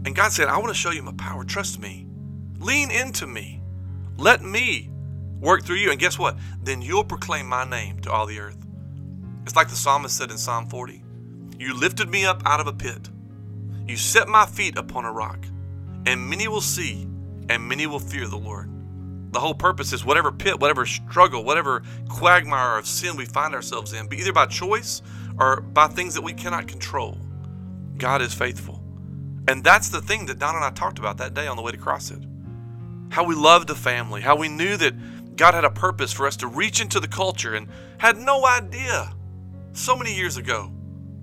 And 0.06 0.16
God 0.16 0.32
said, 0.32 0.48
I 0.48 0.58
want 0.58 0.70
to 0.70 0.74
show 0.74 0.92
you 0.92 1.02
my 1.02 1.14
power. 1.14 1.44
Trust 1.44 1.80
me. 1.80 2.06
Lean 2.60 2.92
into 2.92 3.26
me. 3.28 3.62
Let 4.18 4.44
me 4.44 4.90
work 5.40 5.64
through 5.64 5.78
you. 5.78 5.92
And 5.92 6.00
guess 6.00 6.20
what? 6.20 6.38
Then 6.62 6.82
you'll 6.82 7.04
proclaim 7.04 7.48
my 7.48 7.64
name 7.64 8.00
to 8.02 8.12
all 8.12 8.26
the 8.26 8.40
earth. 8.40 8.58
It's 9.46 9.56
like 9.56 9.70
the 9.70 9.76
psalmist 9.76 10.18
said 10.18 10.32
in 10.32 10.38
Psalm 10.38 10.68
40 10.68 11.04
You 11.60 11.80
lifted 11.80 12.10
me 12.10 12.26
up 12.26 12.42
out 12.46 12.60
of 12.60 12.68
a 12.68 12.74
pit, 12.74 13.10
you 13.88 13.96
set 13.96 14.28
my 14.28 14.46
feet 14.46 14.78
upon 14.78 15.06
a 15.06 15.12
rock, 15.12 15.46
and 16.06 16.28
many 16.30 16.48
will 16.48 16.62
see, 16.62 17.08
and 17.50 17.68
many 17.68 17.86
will 17.86 18.00
fear 18.00 18.28
the 18.28 18.38
Lord. 18.38 18.70
The 19.36 19.42
whole 19.42 19.54
purpose 19.54 19.92
is 19.92 20.06
whatever 20.06 20.32
pit, 20.32 20.62
whatever 20.62 20.86
struggle, 20.86 21.44
whatever 21.44 21.84
quagmire 22.08 22.78
of 22.78 22.88
sin 22.88 23.18
we 23.18 23.26
find 23.26 23.54
ourselves 23.54 23.92
in, 23.92 24.08
be 24.08 24.16
either 24.16 24.32
by 24.32 24.46
choice 24.46 25.02
or 25.38 25.60
by 25.60 25.88
things 25.88 26.14
that 26.14 26.22
we 26.22 26.32
cannot 26.32 26.70
control, 26.70 27.18
God 27.98 28.22
is 28.22 28.34
faithful. 28.34 28.82
And 29.50 29.62
that's 29.62 29.90
the 29.90 30.00
thing 30.00 30.26
that 30.28 30.40
Don 30.40 30.56
and 30.56 30.64
I 30.64 30.70
talked 30.70 31.00
about 31.00 31.18
that 31.18 31.34
day 31.34 31.48
on 31.48 31.58
the 31.58 31.62
way 31.64 31.74
to 31.74 31.78
Crossett. 31.78 32.24
How 33.10 33.26
we 33.26 33.36
loved 33.36 33.68
the 33.68 33.76
family, 33.76 34.22
how 34.22 34.38
we 34.38 34.48
knew 34.48 34.78
that 34.78 35.36
God 35.36 35.54
had 35.54 35.66
a 35.66 35.70
purpose 35.70 36.14
for 36.14 36.28
us 36.28 36.38
to 36.38 36.48
reach 36.48 36.80
into 36.80 37.02
the 37.02 37.08
culture 37.10 37.56
and 37.56 37.68
had 37.98 38.18
no 38.18 38.46
idea 38.46 39.14
so 39.74 39.98
many 39.98 40.16
years 40.16 40.38
ago 40.38 40.72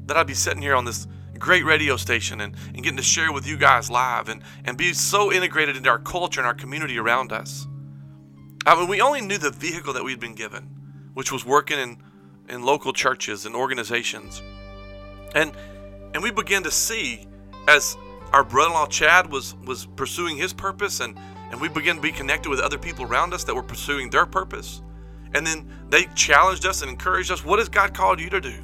that 0.04 0.18
I'd 0.18 0.26
be 0.26 0.34
sitting 0.34 0.60
here 0.60 0.74
on 0.74 0.84
this 0.84 1.08
great 1.38 1.64
radio 1.64 1.96
station 1.96 2.42
and, 2.42 2.54
and 2.74 2.82
getting 2.82 2.98
to 2.98 3.02
share 3.02 3.32
with 3.32 3.46
you 3.46 3.56
guys 3.56 3.88
live 3.90 4.28
and, 4.28 4.42
and 4.66 4.76
be 4.76 4.92
so 4.92 5.32
integrated 5.32 5.78
into 5.78 5.88
our 5.88 5.98
culture 5.98 6.40
and 6.40 6.46
our 6.46 6.52
community 6.52 6.98
around 6.98 7.32
us. 7.32 7.66
I 8.64 8.78
mean, 8.78 8.88
we 8.88 9.00
only 9.00 9.20
knew 9.20 9.38
the 9.38 9.50
vehicle 9.50 9.92
that 9.94 10.04
we'd 10.04 10.20
been 10.20 10.34
given, 10.34 10.68
which 11.14 11.32
was 11.32 11.44
working 11.44 11.78
in, 11.78 11.96
in 12.48 12.62
local 12.62 12.92
churches 12.92 13.46
and 13.46 13.54
organizations. 13.54 14.42
And 15.34 15.52
and 16.14 16.22
we 16.22 16.30
began 16.30 16.62
to 16.64 16.70
see 16.70 17.26
as 17.68 17.96
our 18.32 18.44
brother-in-law 18.44 18.86
Chad 18.86 19.32
was 19.32 19.54
was 19.64 19.86
pursuing 19.86 20.36
his 20.36 20.52
purpose 20.52 21.00
and 21.00 21.18
and 21.50 21.60
we 21.60 21.68
began 21.68 21.96
to 21.96 22.02
be 22.02 22.12
connected 22.12 22.48
with 22.48 22.60
other 22.60 22.78
people 22.78 23.04
around 23.04 23.34
us 23.34 23.44
that 23.44 23.54
were 23.54 23.62
pursuing 23.62 24.08
their 24.08 24.24
purpose. 24.24 24.80
And 25.34 25.46
then 25.46 25.70
they 25.90 26.04
challenged 26.14 26.64
us 26.64 26.80
and 26.80 26.90
encouraged 26.90 27.30
us, 27.30 27.44
what 27.44 27.58
has 27.58 27.68
God 27.68 27.92
called 27.92 28.20
you 28.20 28.30
to 28.30 28.40
do? 28.40 28.54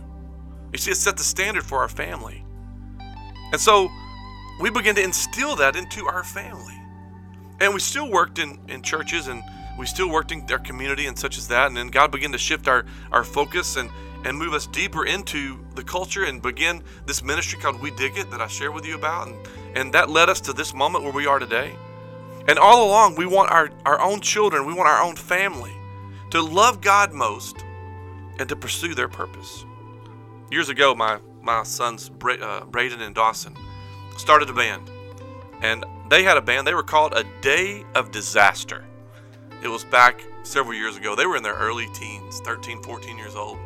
You 0.73 0.79
see, 0.79 0.91
it 0.93 0.97
set 0.97 1.19
the 1.19 1.23
standard 1.23 1.65
for 1.65 1.79
our 1.79 1.89
family. 1.89 2.45
And 3.53 3.61
so 3.61 3.91
we 4.61 4.71
began 4.71 4.95
to 4.95 5.03
instill 5.03 5.55
that 5.57 5.77
into 5.77 6.07
our 6.07 6.25
family. 6.25 6.81
And 7.61 7.75
we 7.75 7.81
still 7.81 8.11
worked 8.11 8.39
in, 8.39 8.59
in 8.69 8.83
churches 8.83 9.29
and 9.29 9.43
we 9.79 9.87
still 9.87 10.11
worked 10.11 10.33
in 10.33 10.45
our 10.51 10.59
community 10.59 11.07
and 11.07 11.17
such 11.17 11.39
as 11.39 11.49
that. 11.49 11.69
And 11.69 11.77
then 11.77 11.89
God 11.89 12.11
began 12.11 12.33
to 12.33 12.39
shift 12.39 12.67
our, 12.67 12.85
our 13.13 13.23
focus 13.23 13.77
and, 13.77 13.89
and 14.25 14.37
move 14.37 14.53
us 14.53 14.67
deeper 14.67 15.07
into 15.07 15.65
the 15.77 15.85
culture 15.85 16.25
and 16.25 16.43
begin 16.43 16.83
this 17.07 17.23
ministry 17.23 17.61
called 17.61 17.81
We 17.81 17.93
Dig 17.93 18.19
It 18.19 18.31
that 18.33 18.41
I 18.41 18.49
shared 18.49 18.75
with 18.75 18.85
you 18.85 18.97
about. 18.97 19.29
And, 19.29 19.37
and 19.77 19.95
that 19.95 20.11
led 20.11 20.29
us 20.29 20.41
to 20.43 20.53
this 20.53 20.75
moment 20.75 21.05
where 21.05 21.13
we 21.13 21.27
are 21.27 21.39
today. 21.39 21.77
And 22.49 22.59
all 22.59 22.89
along, 22.89 23.15
we 23.15 23.27
want 23.27 23.53
our, 23.53 23.71
our 23.87 24.01
own 24.01 24.21
children, 24.21 24.67
we 24.67 24.75
want 24.75 24.89
our 24.89 25.01
own 25.01 25.15
family 25.15 25.73
to 26.31 26.43
love 26.43 26.81
God 26.81 27.13
most 27.13 27.65
and 28.39 28.49
to 28.49 28.57
pursue 28.57 28.95
their 28.95 29.09
purpose. 29.09 29.65
Years 30.51 30.71
ago, 30.71 30.95
my, 30.95 31.21
my 31.43 31.63
sons, 31.63 32.09
Bra- 32.09 32.35
uh, 32.35 32.65
Braden 32.65 33.01
and 33.01 33.15
Dawson, 33.15 33.55
started 34.17 34.51
a 34.51 34.55
band. 34.55 34.91
And 35.61 35.85
they 36.09 36.23
had 36.25 36.37
a 36.37 36.43
band, 36.43 36.67
they 36.67 36.75
were 36.75 36.83
called 36.83 37.13
A 37.13 37.25
Day 37.43 37.85
of 37.95 38.11
Disaster. 38.11 38.85
It 39.61 39.69
was 39.69 39.85
back 39.85 40.25
several 40.45 40.75
years 40.75 40.97
ago. 40.97 41.17
They 41.17 41.27
were 41.27 41.37
in 41.37 41.43
their 41.43 41.55
early 41.55 41.89
teens, 41.89 42.41
13, 42.41 42.81
14 42.81 43.19
years 43.19 43.35
old. 43.35 43.59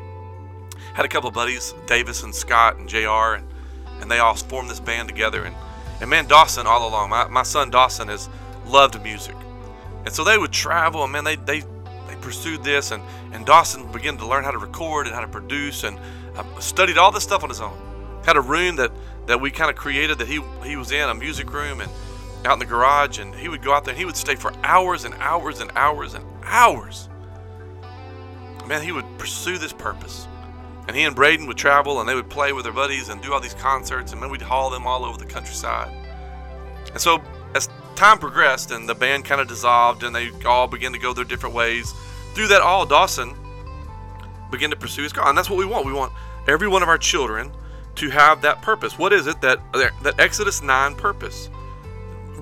Had 0.95 1.05
a 1.05 1.09
couple 1.09 1.31
buddies, 1.31 1.75
Davis 1.87 2.23
and 2.23 2.35
Scott 2.35 2.77
and 2.77 2.89
JR, 2.89 3.37
and, 3.37 3.47
and 4.01 4.11
they 4.11 4.19
all 4.19 4.35
formed 4.35 4.71
this 4.71 4.81
band 4.81 5.09
together. 5.09 5.45
And, 5.45 5.55
and 6.01 6.09
man, 6.09 6.27
Dawson, 6.27 6.67
all 6.67 6.89
along, 6.89 7.11
my, 7.11 7.29
my 7.29 7.43
son 7.43 7.69
Dawson 7.69 8.09
has 8.09 8.31
loved 8.67 9.03
music. 9.03 9.37
And 10.07 10.15
so 10.15 10.25
they 10.25 10.39
would 10.39 10.51
travel, 10.51 11.03
and 11.05 11.13
man, 11.13 11.25
they, 11.25 11.37
they, 11.37 11.61
they 11.61 12.17
pursued 12.23 12.65
this. 12.65 12.91
And, 12.91 13.03
and 13.33 13.45
Dawson 13.45 13.91
began 13.93 14.17
to 14.17 14.27
learn 14.27 14.45
how 14.45 14.51
to 14.51 14.59
record 14.59 15.07
and 15.07 15.15
how 15.15 15.21
to 15.21 15.29
produce 15.29 15.85
and 15.85 15.99
uh, 16.37 16.59
studied 16.59 16.97
all 16.97 17.13
this 17.13 17.23
stuff 17.23 17.43
on 17.43 17.51
his 17.51 17.61
own. 17.61 17.77
Had 18.25 18.37
a 18.37 18.41
room 18.41 18.77
that, 18.77 18.93
that 19.27 19.41
we 19.41 19.51
kind 19.51 19.71
of 19.71 19.77
created 19.77 20.19
that 20.19 20.29
he, 20.29 20.41
he 20.65 20.77
was 20.77 20.91
in, 20.91 21.07
a 21.09 21.15
music 21.15 21.53
room, 21.53 21.83
and 21.83 21.91
out 22.45 22.55
in 22.55 22.59
the 22.59 22.67
garage. 22.67 23.19
And 23.19 23.35
he 23.35 23.49
would 23.49 23.63
go 23.63 23.73
out 23.73 23.85
there 23.85 23.93
and 23.93 23.99
he 23.99 24.05
would 24.05 24.17
stay 24.17 24.35
for 24.35 24.53
hours 24.63 25.05
and 25.05 25.15
hours 25.15 25.61
and 25.61 25.71
hours 25.75 26.15
and 26.15 26.25
hours. 26.45 27.09
Man, 28.67 28.83
he 28.83 28.93
would 28.93 29.07
pursue 29.19 29.59
this 29.59 29.73
purpose. 29.73 30.27
And 30.89 30.97
he 30.97 31.05
and 31.05 31.15
Braden 31.15 31.47
would 31.47 31.57
travel 31.57 32.01
and 32.01 32.09
they 32.09 32.15
would 32.15 32.31
play 32.31 32.53
with 32.53 32.65
their 32.65 32.73
buddies 32.73 33.09
and 33.09 33.23
do 33.23 33.33
all 33.33 33.41
these 33.41 33.55
concerts, 33.55 34.13
and 34.13 34.23
then 34.23 34.31
we'd 34.31 34.43
haul 34.43 34.71
them 34.71 34.87
all 34.87 35.05
over 35.05 35.17
the 35.17 35.27
countryside. 35.27 35.95
And 36.91 37.01
so, 37.01 37.23
as 37.55 37.69
time 37.95 38.19
progressed 38.19 38.71
and 38.71 38.89
the 38.89 38.95
band 38.95 39.25
kind 39.25 39.41
of 39.41 39.49
dissolved 39.49 40.03
and 40.03 40.15
they 40.15 40.31
all 40.45 40.67
began 40.67 40.93
to 40.93 40.99
go 40.99 41.13
their 41.13 41.25
different 41.25 41.55
ways, 41.55 41.93
through 42.35 42.49
that 42.49 42.63
all, 42.63 42.85
Dawson 42.85 43.35
began 44.51 44.71
to 44.71 44.77
pursue 44.77 45.03
his 45.03 45.13
God. 45.13 45.29
And 45.29 45.39
that's 45.39 45.51
what 45.51 45.59
we 45.59 45.67
want. 45.67 45.87
We 45.87 45.93
want 45.93 46.13
every 46.49 46.69
one 46.69 46.83
of 46.83 46.89
our 46.89 46.99
children 46.99 47.53
to 47.97 48.11
have 48.11 48.43
that 48.43 48.63
purpose. 48.63 48.99
What 48.99 49.13
is 49.13 49.27
it 49.27 49.41
that 49.43 49.61
that 49.73 50.19
Exodus 50.19 50.63
9 50.63 50.95
purpose? 50.97 51.49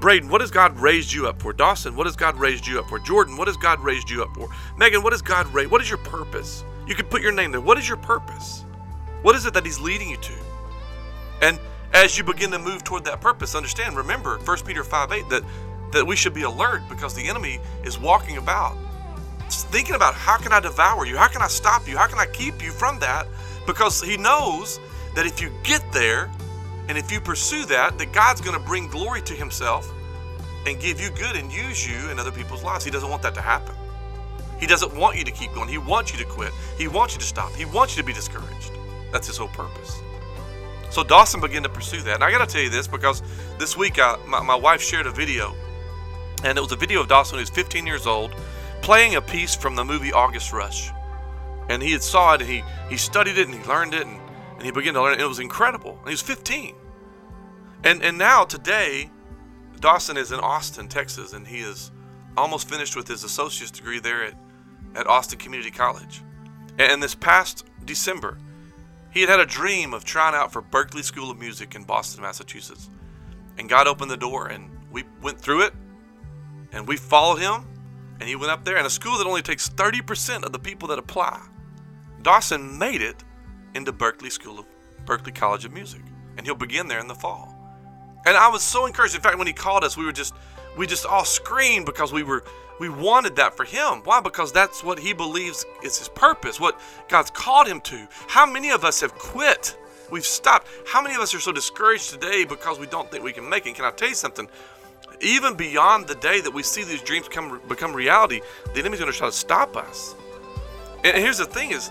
Braden, 0.00 0.30
what 0.30 0.40
has 0.40 0.50
God 0.50 0.78
raised 0.78 1.12
you 1.12 1.28
up 1.28 1.40
for? 1.40 1.52
Dawson, 1.52 1.94
what 1.94 2.06
has 2.06 2.16
God 2.16 2.36
raised 2.36 2.66
you 2.66 2.78
up 2.78 2.88
for? 2.88 2.98
Jordan, 2.98 3.36
what 3.36 3.48
has 3.48 3.56
God 3.58 3.80
raised 3.80 4.08
you 4.08 4.22
up 4.22 4.34
for? 4.34 4.48
Megan, 4.78 5.02
what 5.02 5.12
has 5.12 5.20
God 5.20 5.46
raised? 5.48 5.70
What 5.70 5.82
is 5.82 5.90
your 5.90 5.98
purpose? 5.98 6.64
You 6.86 6.94
can 6.94 7.06
put 7.06 7.20
your 7.20 7.32
name 7.32 7.52
there. 7.52 7.60
What 7.60 7.78
is 7.78 7.86
your 7.86 7.98
purpose? 7.98 8.64
What 9.22 9.36
is 9.36 9.44
it 9.44 9.52
that 9.52 9.66
He's 9.66 9.78
leading 9.78 10.08
you 10.08 10.16
to? 10.16 10.32
And 11.42 11.60
as 11.92 12.16
you 12.16 12.24
begin 12.24 12.50
to 12.52 12.58
move 12.58 12.82
toward 12.82 13.04
that 13.04 13.20
purpose, 13.20 13.54
understand, 13.54 13.96
remember 13.96 14.38
1 14.38 14.58
Peter 14.60 14.82
5 14.82 15.12
8 15.12 15.28
that, 15.28 15.42
that 15.92 16.06
we 16.06 16.16
should 16.16 16.34
be 16.34 16.42
alert 16.42 16.82
because 16.88 17.14
the 17.14 17.28
enemy 17.28 17.60
is 17.84 17.98
walking 17.98 18.38
about 18.38 18.76
thinking 19.50 19.94
about 19.94 20.14
how 20.14 20.36
can 20.36 20.52
I 20.52 20.60
devour 20.60 21.06
you? 21.06 21.16
How 21.16 21.28
can 21.28 21.42
I 21.42 21.48
stop 21.48 21.88
you? 21.88 21.96
How 21.96 22.06
can 22.06 22.18
I 22.18 22.26
keep 22.26 22.62
you 22.62 22.70
from 22.70 22.98
that? 23.00 23.26
Because 23.66 24.00
he 24.00 24.16
knows 24.16 24.80
that 25.14 25.26
if 25.26 25.40
you 25.42 25.50
get 25.62 25.84
there 25.92 26.30
and 26.90 26.98
if 26.98 27.12
you 27.12 27.20
pursue 27.20 27.66
that, 27.66 27.98
that 27.98 28.12
God's 28.12 28.40
going 28.40 28.58
to 28.58 28.66
bring 28.66 28.88
glory 28.88 29.22
to 29.22 29.32
himself 29.32 29.88
and 30.66 30.80
give 30.80 31.00
you 31.00 31.08
good 31.10 31.36
and 31.36 31.52
use 31.52 31.88
you 31.88 32.10
in 32.10 32.18
other 32.18 32.32
people's 32.32 32.64
lives. 32.64 32.84
He 32.84 32.90
doesn't 32.90 33.08
want 33.08 33.22
that 33.22 33.32
to 33.36 33.40
happen. 33.40 33.76
He 34.58 34.66
doesn't 34.66 34.92
want 34.96 35.16
you 35.16 35.22
to 35.22 35.30
keep 35.30 35.54
going. 35.54 35.68
He 35.68 35.78
wants 35.78 36.12
you 36.12 36.18
to 36.18 36.24
quit. 36.24 36.52
He 36.76 36.88
wants 36.88 37.14
you 37.14 37.20
to 37.20 37.26
stop. 37.26 37.54
He 37.54 37.64
wants 37.64 37.96
you 37.96 38.02
to 38.02 38.06
be 38.08 38.12
discouraged. 38.12 38.72
That's 39.12 39.28
his 39.28 39.36
whole 39.36 39.46
purpose. 39.50 40.00
So 40.90 41.04
Dawson 41.04 41.40
began 41.40 41.62
to 41.62 41.68
pursue 41.68 42.02
that. 42.02 42.16
And 42.16 42.24
I 42.24 42.32
got 42.32 42.46
to 42.46 42.52
tell 42.52 42.60
you 42.60 42.70
this 42.70 42.88
because 42.88 43.22
this 43.56 43.76
week 43.76 44.00
I, 44.00 44.18
my, 44.26 44.42
my 44.42 44.56
wife 44.56 44.82
shared 44.82 45.06
a 45.06 45.12
video, 45.12 45.54
and 46.42 46.58
it 46.58 46.60
was 46.60 46.72
a 46.72 46.76
video 46.76 47.02
of 47.02 47.06
Dawson 47.08 47.38
who's 47.38 47.50
15 47.50 47.86
years 47.86 48.04
old 48.08 48.34
playing 48.82 49.14
a 49.14 49.22
piece 49.22 49.54
from 49.54 49.76
the 49.76 49.84
movie 49.84 50.12
August 50.12 50.52
Rush. 50.52 50.90
And 51.68 51.80
he 51.80 51.92
had 51.92 52.02
saw 52.02 52.34
it 52.34 52.40
and 52.40 52.50
he, 52.50 52.64
he 52.88 52.96
studied 52.96 53.38
it 53.38 53.46
and 53.46 53.56
he 53.56 53.62
learned 53.68 53.94
it 53.94 54.08
and, 54.08 54.20
and 54.56 54.62
he 54.62 54.72
began 54.72 54.94
to 54.94 55.02
learn 55.02 55.12
it. 55.12 55.14
And 55.14 55.22
it 55.22 55.28
was 55.28 55.38
incredible. 55.38 55.92
And 56.00 56.06
he 56.06 56.14
was 56.14 56.22
15. 56.22 56.74
And 57.84 58.02
and 58.02 58.18
now 58.18 58.44
today, 58.44 59.10
Dawson 59.80 60.16
is 60.16 60.32
in 60.32 60.40
Austin, 60.40 60.88
Texas, 60.88 61.32
and 61.32 61.46
he 61.46 61.60
is 61.60 61.90
almost 62.36 62.68
finished 62.68 62.96
with 62.96 63.08
his 63.08 63.24
associate's 63.24 63.70
degree 63.70 63.98
there 63.98 64.24
at, 64.24 64.34
at 64.94 65.06
Austin 65.06 65.38
Community 65.38 65.70
College. 65.70 66.22
And 66.78 67.02
this 67.02 67.14
past 67.14 67.66
December, 67.84 68.38
he 69.10 69.20
had 69.20 69.28
had 69.28 69.40
a 69.40 69.46
dream 69.46 69.92
of 69.92 70.04
trying 70.04 70.34
out 70.34 70.52
for 70.52 70.62
Berklee 70.62 71.02
School 71.02 71.30
of 71.30 71.38
Music 71.38 71.74
in 71.74 71.82
Boston, 71.82 72.22
Massachusetts. 72.22 72.90
And 73.58 73.68
God 73.68 73.86
opened 73.86 74.10
the 74.10 74.16
door 74.16 74.46
and 74.46 74.70
we 74.90 75.04
went 75.20 75.38
through 75.40 75.62
it 75.62 75.74
and 76.72 76.86
we 76.86 76.96
followed 76.96 77.36
him 77.36 77.66
and 78.20 78.28
he 78.28 78.36
went 78.36 78.52
up 78.52 78.64
there 78.64 78.76
in 78.76 78.86
a 78.86 78.90
school 78.90 79.18
that 79.18 79.26
only 79.26 79.42
takes 79.42 79.68
30% 79.68 80.44
of 80.44 80.52
the 80.52 80.58
people 80.58 80.88
that 80.88 80.98
apply. 80.98 81.40
Dawson 82.22 82.78
made 82.78 83.00
it 83.00 83.24
into 83.74 83.92
Berklee 83.92 84.30
School 84.30 84.58
of 84.58 84.66
Berklee 85.06 85.34
College 85.34 85.64
of 85.64 85.72
Music, 85.72 86.02
and 86.36 86.46
he'll 86.46 86.54
begin 86.54 86.86
there 86.86 87.00
in 87.00 87.08
the 87.08 87.14
fall. 87.14 87.49
And 88.26 88.36
I 88.36 88.48
was 88.48 88.62
so 88.62 88.86
encouraged. 88.86 89.14
In 89.14 89.20
fact, 89.20 89.38
when 89.38 89.46
he 89.46 89.52
called 89.52 89.84
us, 89.84 89.96
we 89.96 90.04
were 90.04 90.12
just 90.12 90.34
we 90.76 90.86
just 90.86 91.06
all 91.06 91.24
screamed 91.24 91.86
because 91.86 92.12
we 92.12 92.22
were 92.22 92.44
we 92.78 92.88
wanted 92.88 93.36
that 93.36 93.56
for 93.56 93.64
him. 93.64 94.02
Why? 94.04 94.20
Because 94.20 94.52
that's 94.52 94.82
what 94.82 94.98
he 94.98 95.12
believes 95.12 95.66
is 95.82 95.98
his 95.98 96.08
purpose, 96.08 96.58
what 96.58 96.80
God's 97.08 97.30
called 97.30 97.66
him 97.66 97.80
to. 97.82 98.08
How 98.28 98.46
many 98.46 98.70
of 98.70 98.84
us 98.84 99.00
have 99.00 99.14
quit? 99.14 99.76
We've 100.10 100.26
stopped. 100.26 100.66
How 100.86 101.00
many 101.02 101.14
of 101.14 101.20
us 101.20 101.34
are 101.34 101.40
so 101.40 101.52
discouraged 101.52 102.10
today 102.10 102.44
because 102.44 102.78
we 102.78 102.86
don't 102.86 103.10
think 103.10 103.22
we 103.22 103.32
can 103.32 103.48
make 103.48 103.66
it? 103.66 103.74
Can 103.74 103.84
I 103.84 103.90
tell 103.90 104.08
you 104.08 104.14
something? 104.14 104.48
even 105.20 105.54
beyond 105.54 106.06
the 106.06 106.14
day 106.16 106.40
that 106.40 106.50
we 106.50 106.62
see 106.62 106.82
these 106.84 107.02
dreams 107.02 107.28
come 107.28 107.60
become 107.68 107.92
reality, 107.92 108.40
the 108.72 108.80
enemy's 108.80 109.00
going 109.00 109.12
to 109.12 109.16
try 109.16 109.28
to 109.28 109.32
stop 109.32 109.76
us. 109.76 110.14
And 111.04 111.16
here's 111.16 111.38
the 111.38 111.46
thing: 111.46 111.70
is 111.70 111.90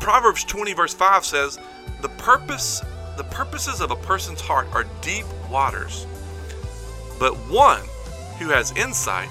Proverbs 0.00 0.44
20 0.44 0.72
verse 0.74 0.94
5 0.94 1.24
says, 1.24 1.58
"The 2.00 2.08
purpose, 2.10 2.82
the 3.16 3.24
purposes 3.24 3.80
of 3.80 3.90
a 3.90 3.96
person's 3.96 4.40
heart 4.40 4.68
are 4.72 4.84
deep 5.00 5.26
waters, 5.50 6.06
but 7.18 7.34
one 7.48 7.82
who 8.38 8.48
has 8.48 8.72
insight 8.76 9.28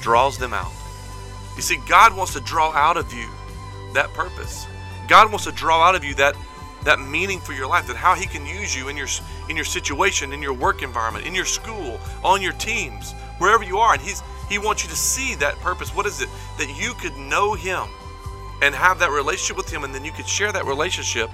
draws 0.00 0.38
them 0.38 0.52
out. 0.52 0.72
You 1.56 1.62
see, 1.62 1.78
God 1.88 2.16
wants 2.16 2.32
to 2.34 2.40
draw 2.40 2.72
out 2.72 2.96
of 2.96 3.12
you 3.12 3.28
that 3.94 4.08
purpose. 4.14 4.66
God 5.08 5.30
wants 5.30 5.44
to 5.44 5.52
draw 5.52 5.82
out 5.82 5.94
of 5.94 6.04
you 6.04 6.14
that 6.14 6.34
that 6.84 7.00
meaning 7.00 7.40
for 7.40 7.52
your 7.52 7.66
life, 7.66 7.86
that 7.88 7.96
how 7.96 8.14
He 8.14 8.26
can 8.26 8.46
use 8.46 8.76
you 8.76 8.88
in 8.88 8.96
your 8.96 9.08
in 9.48 9.56
your 9.56 9.64
situation, 9.64 10.32
in 10.32 10.42
your 10.42 10.52
work 10.52 10.82
environment, 10.82 11.26
in 11.26 11.34
your 11.34 11.44
school, 11.44 11.98
on 12.22 12.40
your 12.40 12.52
teams, 12.52 13.12
wherever 13.38 13.64
you 13.64 13.78
are. 13.78 13.94
And 13.94 14.02
He's 14.02 14.22
He 14.48 14.58
wants 14.58 14.84
you 14.84 14.90
to 14.90 14.96
see 14.96 15.34
that 15.36 15.56
purpose. 15.56 15.94
What 15.94 16.06
is 16.06 16.20
it 16.20 16.28
that 16.58 16.68
you 16.80 16.94
could 16.94 17.16
know 17.16 17.54
Him 17.54 17.88
and 18.62 18.74
have 18.74 18.98
that 19.00 19.10
relationship 19.10 19.56
with 19.56 19.70
Him, 19.70 19.84
and 19.84 19.94
then 19.94 20.04
you 20.04 20.12
could 20.12 20.28
share 20.28 20.52
that 20.52 20.64
relationship 20.64 21.30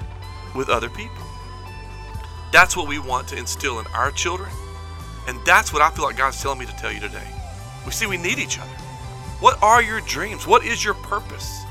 with 0.55 0.69
other 0.69 0.89
people. 0.89 1.25
That's 2.55 2.77
what 2.77 2.87
we 2.87 3.01
want 3.01 3.27
to 3.29 3.37
instill 3.37 3.81
in 3.81 3.87
our 3.89 4.13
children, 4.13 4.49
and 5.27 5.45
that's 5.45 5.73
what 5.73 5.83
I 5.83 5.91
feel 5.91 6.05
like 6.05 6.17
God's 6.17 6.41
telling 6.41 6.61
me 6.61 6.67
to 6.67 6.77
tell 6.77 6.93
you 6.93 7.01
today. 7.01 7.27
We 7.85 7.91
see 7.91 8.07
we 8.07 8.17
need 8.17 8.39
each 8.39 8.61
other. 8.61 8.71
What 9.41 9.61
are 9.61 9.83
your 9.83 10.01
dreams? 10.03 10.47
What 10.47 10.65
is 10.65 10.85
your 10.85 10.95
purpose? 10.95 11.65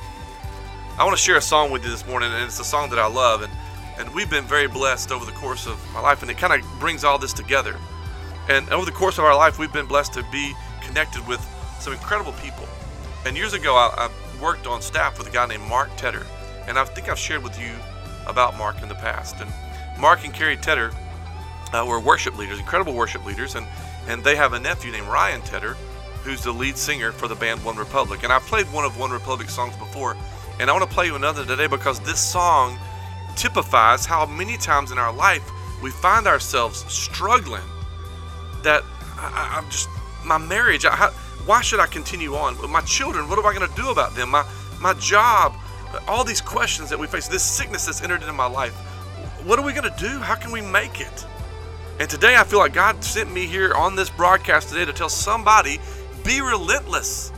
I 0.98 1.06
want 1.06 1.16
to 1.16 1.24
share 1.24 1.38
a 1.38 1.42
song 1.42 1.72
with 1.72 1.86
you 1.86 1.90
this 1.90 2.06
morning, 2.06 2.34
and 2.34 2.44
it's 2.44 2.60
a 2.60 2.66
song 2.66 2.90
that 2.90 3.00
I 3.00 3.08
love, 3.08 3.44
and, 3.44 3.54
and 3.98 4.14
we've 4.14 4.30
been 4.30 4.44
very 4.44 4.68
blessed 4.68 5.14
over 5.14 5.24
the 5.24 5.32
course 5.32 5.68
of 5.68 5.80
my 5.94 6.02
life, 6.02 6.22
and 6.22 6.30
it 6.30 6.38
kind 6.38 6.52
of 6.52 6.80
brings 6.82 7.06
all 7.06 7.18
this 7.18 7.32
together. 7.32 7.78
And 8.50 8.68
over 8.68 8.84
the 8.84 8.92
course 8.92 9.18
of 9.18 9.24
our 9.24 9.38
life, 9.38 9.58
we've 9.58 9.72
been 9.72 9.88
blessed 9.88 10.12
to 10.16 10.26
be 10.34 10.54
connected 10.82 11.26
with 11.30 11.40
some 11.80 11.94
incredible 11.94 12.34
people. 12.34 12.68
And 13.26 13.38
years 13.38 13.54
ago, 13.54 13.74
I, 13.74 14.10
I 14.10 14.44
worked 14.44 14.68
on 14.68 14.82
staff 14.82 15.18
with 15.18 15.30
a 15.30 15.32
guy 15.32 15.48
named 15.48 15.64
Mark 15.64 15.92
Tedder, 15.96 16.26
and 16.68 16.78
I 16.78 16.84
think 16.84 17.08
I've 17.08 17.18
shared 17.18 17.42
with 17.42 17.58
you 17.58 17.72
about 18.28 18.58
Mark 18.58 18.82
in 18.82 18.90
the 18.90 18.96
past. 18.96 19.40
And 19.40 19.50
Mark 20.00 20.26
and 20.26 20.34
Carrie 20.34 20.58
Tedder 20.58 20.92
uh, 21.74 21.86
were 21.88 22.00
worship 22.00 22.38
leaders, 22.38 22.60
incredible 22.60 22.94
worship 22.94 23.26
leaders, 23.26 23.56
and 23.56 23.66
and 24.08 24.24
they 24.24 24.36
have 24.36 24.54
a 24.54 24.60
nephew 24.60 24.92
named 24.92 25.08
Ryan 25.08 25.42
Tedder, 25.42 25.76
who's 26.24 26.44
the 26.44 26.52
lead 26.52 26.78
singer 26.78 27.12
for 27.12 27.28
the 27.28 27.36
band 27.36 27.62
OneRepublic. 27.62 28.24
And 28.24 28.34
I've 28.34 28.42
played 28.44 28.66
one 28.68 28.84
of 28.84 28.94
OneRepublic 28.94 29.50
songs 29.50 29.76
before, 29.78 30.18
and 30.60 30.70
I 30.70 30.74
want 30.74 30.88
to 30.88 30.94
play 30.94 31.06
you 31.06 31.16
another 31.16 31.46
today 31.46 31.68
because 31.68 32.00
this 32.02 32.20
song 32.20 32.78
typifies 33.36 34.06
how 34.06 34.26
many 34.26 34.58
times 34.58 34.92
in 34.92 34.98
our 34.98 35.14
life 35.14 35.50
we 35.82 35.90
find 35.90 36.28
ourselves 36.28 36.84
struggling. 36.92 37.64
That 38.64 38.84
I, 39.18 39.58
am 39.58 39.70
just 39.70 39.90
my 40.26 40.38
marriage. 40.38 40.86
I, 40.86 41.12
why 41.46 41.62
should 41.62 41.80
I 41.80 41.88
continue 41.88 42.36
on? 42.36 42.72
My 42.72 42.82
children. 42.82 43.28
What 43.28 43.40
am 43.40 43.46
I 43.46 43.54
going 43.54 43.68
to 43.68 43.76
do 43.76 43.90
about 43.90 44.16
them? 44.16 44.30
My 44.32 44.46
my 44.80 44.94
job. 44.96 45.56
All 46.08 46.24
these 46.24 46.42
questions 46.42 46.90
that 46.90 46.98
we 47.00 47.08
face. 47.08 47.28
This 47.28 47.44
sickness 47.44 47.86
that's 47.86 48.02
entered 48.02 48.22
into 48.22 48.34
my 48.34 48.48
life. 48.48 48.76
What 49.44 49.60
are 49.60 49.66
we 49.66 49.74
going 49.74 49.92
to 49.92 50.00
do? 50.00 50.20
How 50.20 50.36
can 50.36 50.52
we 50.52 50.62
make 50.62 51.02
it? 51.02 51.26
And 52.00 52.10
today 52.10 52.38
I 52.38 52.46
feel 52.46 52.60
like 52.60 52.74
God 52.74 53.04
sent 53.04 53.30
me 53.34 53.46
here 53.46 53.74
on 53.74 53.94
this 53.94 54.10
broadcast 54.10 54.70
today 54.70 54.86
to 54.86 54.94
tell 54.94 55.10
somebody 55.10 55.80
be 56.24 56.40
relentless. 56.40 57.34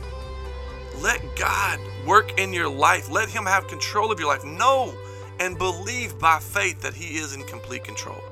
Let 1.00 1.20
God 1.34 1.80
work 2.06 2.38
in 2.38 2.52
your 2.52 2.68
life. 2.68 3.10
Let 3.10 3.28
Him 3.28 3.44
have 3.44 3.66
control 3.66 4.12
of 4.12 4.20
your 4.20 4.28
life. 4.28 4.44
Know 4.44 4.94
and 5.40 5.58
believe 5.58 6.16
by 6.20 6.38
faith 6.38 6.80
that 6.82 6.94
He 6.94 7.16
is 7.16 7.34
in 7.34 7.42
complete 7.42 7.82
control. 7.82 8.22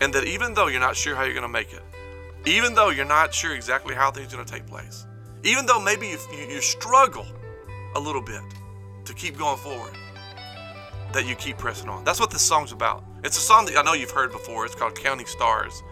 And 0.00 0.14
that 0.14 0.24
even 0.24 0.54
though 0.54 0.68
you're 0.68 0.78
not 0.78 0.94
sure 0.94 1.16
how 1.16 1.24
you're 1.24 1.34
going 1.34 1.42
to 1.42 1.48
make 1.48 1.72
it, 1.72 1.82
even 2.46 2.74
though 2.74 2.90
you're 2.90 3.04
not 3.04 3.34
sure 3.34 3.56
exactly 3.56 3.96
how 3.96 4.12
things 4.12 4.32
are 4.32 4.36
going 4.36 4.46
to 4.46 4.52
take 4.52 4.66
place, 4.68 5.04
even 5.42 5.66
though 5.66 5.80
maybe 5.80 6.06
you, 6.06 6.18
you, 6.48 6.60
struggle 6.60 7.26
a 7.96 8.00
little 8.00 8.22
bit 8.22 8.42
to 9.04 9.12
keep 9.14 9.36
going 9.36 9.58
forward, 9.58 9.92
that 11.12 11.26
you 11.26 11.34
keep 11.34 11.58
pressing 11.58 11.88
on. 11.88 12.04
That's 12.04 12.20
what 12.20 12.30
this 12.30 12.42
song's 12.42 12.72
about. 12.72 13.04
It's 13.24 13.36
a 13.36 13.40
song 13.40 13.66
that 13.66 13.76
I 13.76 13.82
know 13.82 13.94
you've 13.94 14.10
heard 14.10 14.32
before. 14.32 14.64
It's 14.64 14.74
called 14.74 14.94
Counting 14.94 15.26
Stars. 15.26 15.82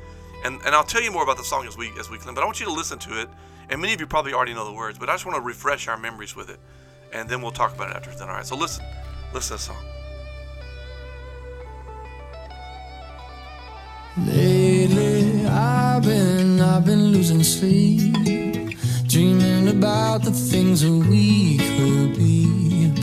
And, 0.44 0.60
and 0.64 0.74
I'll 0.74 0.84
tell 0.84 1.02
you 1.02 1.10
more 1.10 1.22
about 1.22 1.38
the 1.38 1.44
song 1.44 1.66
as 1.66 1.76
we 1.76 1.90
as 1.98 2.10
we 2.10 2.18
but 2.18 2.38
I 2.38 2.44
want 2.44 2.60
you 2.60 2.66
to 2.66 2.72
listen 2.72 2.98
to 3.00 3.20
it 3.20 3.28
and 3.68 3.80
many 3.80 3.92
of 3.92 4.00
you 4.00 4.06
probably 4.06 4.32
already 4.32 4.54
know 4.54 4.64
the 4.64 4.72
words, 4.72 4.98
but 4.98 5.08
I 5.08 5.14
just 5.14 5.26
want 5.26 5.36
to 5.36 5.42
refresh 5.42 5.88
our 5.88 5.96
memories 5.96 6.36
with 6.36 6.50
it. 6.50 6.60
And 7.12 7.28
then 7.28 7.42
we'll 7.42 7.52
talk 7.52 7.74
about 7.74 7.90
it 7.90 7.96
after 7.96 8.10
it's 8.10 8.20
done. 8.20 8.28
All 8.28 8.36
right, 8.36 8.46
so 8.46 8.56
listen. 8.56 8.84
Listen 9.34 9.56
to 9.58 9.64
the 9.64 9.74
song. 9.74 9.84
Lately, 14.18 15.46
I've 15.46 16.02
been, 16.02 16.60
I've 16.60 16.84
been 16.84 17.08
losing 17.08 17.42
sleep, 17.42 18.14
dreaming 19.08 19.68
about 19.68 20.22
the 20.22 20.30
things 20.30 20.80
that 20.82 20.90
we 20.90 21.58
could 21.58 22.16
be. 22.16 22.55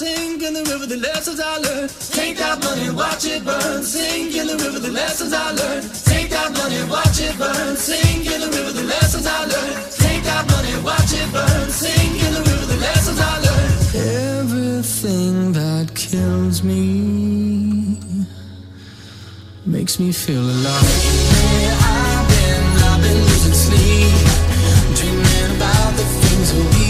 Sink 0.00 0.42
in 0.42 0.54
the 0.54 0.64
river, 0.64 0.86
the 0.86 0.96
lessons 0.96 1.38
I 1.40 1.58
learned. 1.58 1.90
Take 2.18 2.38
that 2.38 2.56
money, 2.64 2.88
watch 2.88 3.26
it 3.26 3.44
burn, 3.44 3.82
sink 3.82 4.34
in 4.34 4.46
the 4.46 4.56
river, 4.56 4.78
the 4.78 4.94
lessons 5.00 5.32
I 5.34 5.52
learned. 5.60 5.84
Take 6.12 6.30
that 6.30 6.50
money, 6.56 6.80
watch 6.88 7.20
it 7.20 7.36
burn, 7.36 7.76
sink 7.76 8.24
in 8.32 8.40
the 8.40 8.48
river, 8.56 8.72
the 8.80 8.86
lessons 8.94 9.26
I 9.26 9.40
learned. 9.52 9.76
Take 10.04 10.22
that 10.30 10.44
money, 10.52 10.74
watch 10.88 11.12
it 11.20 11.28
burn, 11.36 11.68
sink 11.68 12.16
in 12.26 12.32
the 12.32 12.42
river, 12.48 12.66
the 12.74 12.80
lessons 12.88 13.18
I 13.32 13.34
learned. 13.46 13.74
Everything 14.40 15.52
that 15.60 15.86
kills 15.94 16.62
me 16.62 18.00
makes 19.66 20.00
me 20.00 20.12
feel 20.12 20.44
alive. 20.56 20.90
Where 21.32 21.76
I've 21.92 22.26
been, 22.32 22.64
I've 22.88 23.00
been 23.04 23.20
losing 23.28 23.58
sleep, 23.66 24.16
dreaming 24.96 25.56
about 25.56 25.92
the 26.00 26.06
things 26.20 26.48
we 26.56 26.89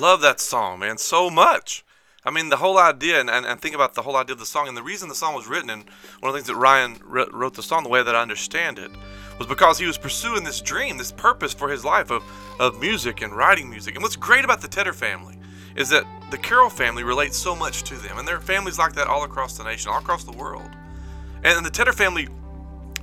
Love 0.00 0.22
that 0.22 0.40
song, 0.40 0.78
man, 0.78 0.96
so 0.96 1.28
much. 1.28 1.84
I 2.24 2.30
mean, 2.30 2.48
the 2.48 2.56
whole 2.56 2.78
idea, 2.78 3.20
and, 3.20 3.28
and, 3.28 3.44
and 3.44 3.60
think 3.60 3.74
about 3.74 3.94
the 3.94 4.00
whole 4.00 4.16
idea 4.16 4.32
of 4.32 4.38
the 4.38 4.46
song, 4.46 4.66
and 4.66 4.74
the 4.74 4.82
reason 4.82 5.10
the 5.10 5.14
song 5.14 5.34
was 5.34 5.46
written, 5.46 5.68
and 5.68 5.84
one 6.20 6.30
of 6.30 6.32
the 6.32 6.38
things 6.38 6.46
that 6.46 6.56
Ryan 6.56 6.96
wr- 7.04 7.30
wrote 7.30 7.52
the 7.52 7.62
song 7.62 7.82
the 7.82 7.90
way 7.90 8.02
that 8.02 8.16
I 8.16 8.22
understand 8.22 8.78
it, 8.78 8.90
was 9.38 9.46
because 9.46 9.78
he 9.78 9.84
was 9.84 9.98
pursuing 9.98 10.42
this 10.42 10.62
dream, 10.62 10.96
this 10.96 11.12
purpose 11.12 11.52
for 11.52 11.68
his 11.68 11.84
life 11.84 12.10
of, 12.10 12.22
of 12.58 12.80
music 12.80 13.20
and 13.20 13.36
writing 13.36 13.68
music. 13.68 13.94
And 13.94 14.02
what's 14.02 14.16
great 14.16 14.42
about 14.42 14.62
the 14.62 14.68
Tedder 14.68 14.94
family 14.94 15.38
is 15.76 15.90
that 15.90 16.04
the 16.30 16.38
Carroll 16.38 16.70
family 16.70 17.04
relates 17.04 17.36
so 17.36 17.54
much 17.54 17.82
to 17.82 17.96
them, 17.96 18.16
and 18.16 18.26
there 18.26 18.36
are 18.36 18.40
families 18.40 18.78
like 18.78 18.94
that 18.94 19.06
all 19.06 19.24
across 19.24 19.58
the 19.58 19.64
nation, 19.64 19.92
all 19.92 19.98
across 19.98 20.24
the 20.24 20.32
world. 20.32 20.70
And 21.44 21.64
the 21.64 21.70
Tedder 21.70 21.92
family 21.92 22.26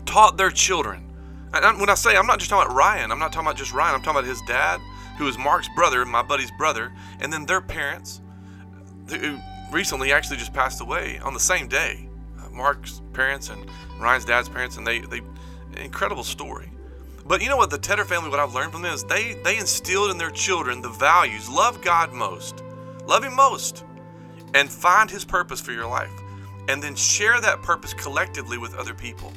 taught 0.07 0.36
their 0.36 0.49
children. 0.49 1.03
And 1.53 1.79
when 1.79 1.89
I 1.89 1.95
say 1.95 2.17
I'm 2.17 2.25
not 2.25 2.39
just 2.39 2.49
talking 2.49 2.65
about 2.65 2.75
Ryan, 2.75 3.12
I'm 3.12 3.19
not 3.19 3.31
talking 3.31 3.47
about 3.47 3.57
just 3.57 3.71
Ryan. 3.71 3.93
I'm 3.93 4.01
talking 4.01 4.19
about 4.19 4.29
his 4.29 4.41
dad, 4.47 4.81
who 5.17 5.27
is 5.27 5.38
Mark's 5.38 5.69
brother, 5.75 6.06
my 6.06 6.21
buddy's 6.21 6.51
brother, 6.51 6.93
and 7.19 7.32
then 7.32 7.45
their 7.45 7.62
parents, 7.62 8.21
who 9.10 9.39
recently 9.71 10.12
actually 10.12 10.38
just 10.38 10.53
passed 10.53 10.82
away 10.82 11.19
on 11.19 11.34
the 11.34 11.39
same 11.39 11.67
day. 11.67 12.10
Uh, 12.39 12.49
Mark's 12.49 13.01
parents 13.13 13.49
and 13.49 13.65
Ryan's 13.99 14.25
dad's 14.25 14.49
parents, 14.49 14.77
and 14.77 14.86
they 14.86 14.99
they 14.99 15.21
incredible 15.75 16.23
story. 16.23 16.71
But 17.25 17.41
you 17.41 17.49
know 17.49 17.58
what? 17.58 17.69
The 17.69 17.77
Tedder 17.77 18.06
family, 18.06 18.30
what 18.30 18.39
I've 18.39 18.53
learned 18.53 18.71
from 18.71 18.84
them 18.84 18.93
is 18.93 19.03
they 19.03 19.34
they 19.43 19.58
instilled 19.58 20.12
in 20.12 20.17
their 20.17 20.32
children 20.32 20.82
the 20.82 20.89
values: 20.89 21.49
love 21.49 21.82
God 21.82 22.13
most, 22.13 22.63
love 23.06 23.23
Him 23.23 23.36
most, 23.36 23.84
and 24.53 24.69
find 24.69 25.10
His 25.10 25.25
purpose 25.25 25.60
for 25.60 25.71
your 25.71 25.88
life, 25.88 26.13
and 26.69 26.82
then 26.82 26.95
share 26.95 27.41
that 27.41 27.62
purpose 27.62 27.93
collectively 27.93 28.58
with 28.58 28.75
other 28.75 28.93
people, 28.93 29.34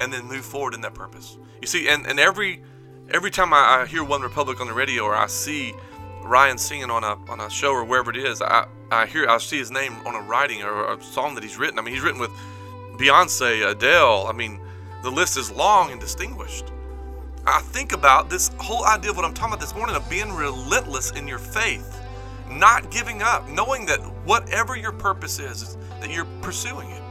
and 0.00 0.12
then 0.12 0.24
move 0.26 0.44
forward 0.44 0.74
in 0.74 0.80
that 0.80 0.94
purpose. 0.94 1.38
You 1.60 1.66
see, 1.66 1.88
and, 1.88 2.06
and 2.06 2.20
every 2.20 2.62
every 3.10 3.30
time 3.30 3.52
I, 3.52 3.82
I 3.82 3.86
hear 3.86 4.02
OneRepublic 4.02 4.60
on 4.60 4.66
the 4.66 4.72
radio 4.72 5.04
or 5.04 5.14
I 5.14 5.26
see 5.26 5.74
Ryan 6.22 6.58
singing 6.58 6.90
on 6.90 7.04
a 7.04 7.18
on 7.30 7.40
a 7.40 7.48
show 7.48 7.72
or 7.72 7.84
wherever 7.84 8.10
it 8.10 8.16
is, 8.16 8.42
I 8.42 8.66
I 8.90 9.06
hear 9.06 9.28
I 9.28 9.38
see 9.38 9.58
his 9.58 9.70
name 9.70 9.94
on 10.06 10.14
a 10.14 10.20
writing 10.20 10.62
or 10.62 10.92
a 10.92 11.02
song 11.02 11.34
that 11.34 11.44
he's 11.44 11.56
written. 11.56 11.78
I 11.78 11.82
mean, 11.82 11.94
he's 11.94 12.02
written 12.02 12.20
with 12.20 12.30
Beyonce, 12.96 13.70
Adele. 13.70 14.26
I 14.26 14.32
mean, 14.32 14.60
the 15.02 15.10
list 15.10 15.36
is 15.36 15.50
long 15.50 15.90
and 15.90 16.00
distinguished. 16.00 16.66
I 17.46 17.60
think 17.60 17.92
about 17.92 18.28
this 18.28 18.50
whole 18.58 18.84
idea 18.84 19.10
of 19.10 19.16
what 19.16 19.24
I'm 19.24 19.32
talking 19.32 19.54
about 19.54 19.60
this 19.60 19.74
morning 19.74 19.96
of 19.96 20.08
being 20.10 20.32
relentless 20.32 21.12
in 21.12 21.26
your 21.26 21.38
faith, 21.38 21.98
not 22.50 22.90
giving 22.90 23.22
up, 23.22 23.48
knowing 23.48 23.86
that 23.86 24.00
whatever 24.26 24.76
your 24.76 24.92
purpose 24.92 25.38
is, 25.38 25.78
that 26.00 26.10
you're 26.10 26.26
pursuing 26.42 26.90
it. 26.90 27.02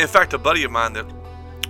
In 0.00 0.06
fact, 0.06 0.34
a 0.34 0.38
buddy 0.38 0.62
of 0.62 0.70
mine 0.70 0.92
that 0.92 1.06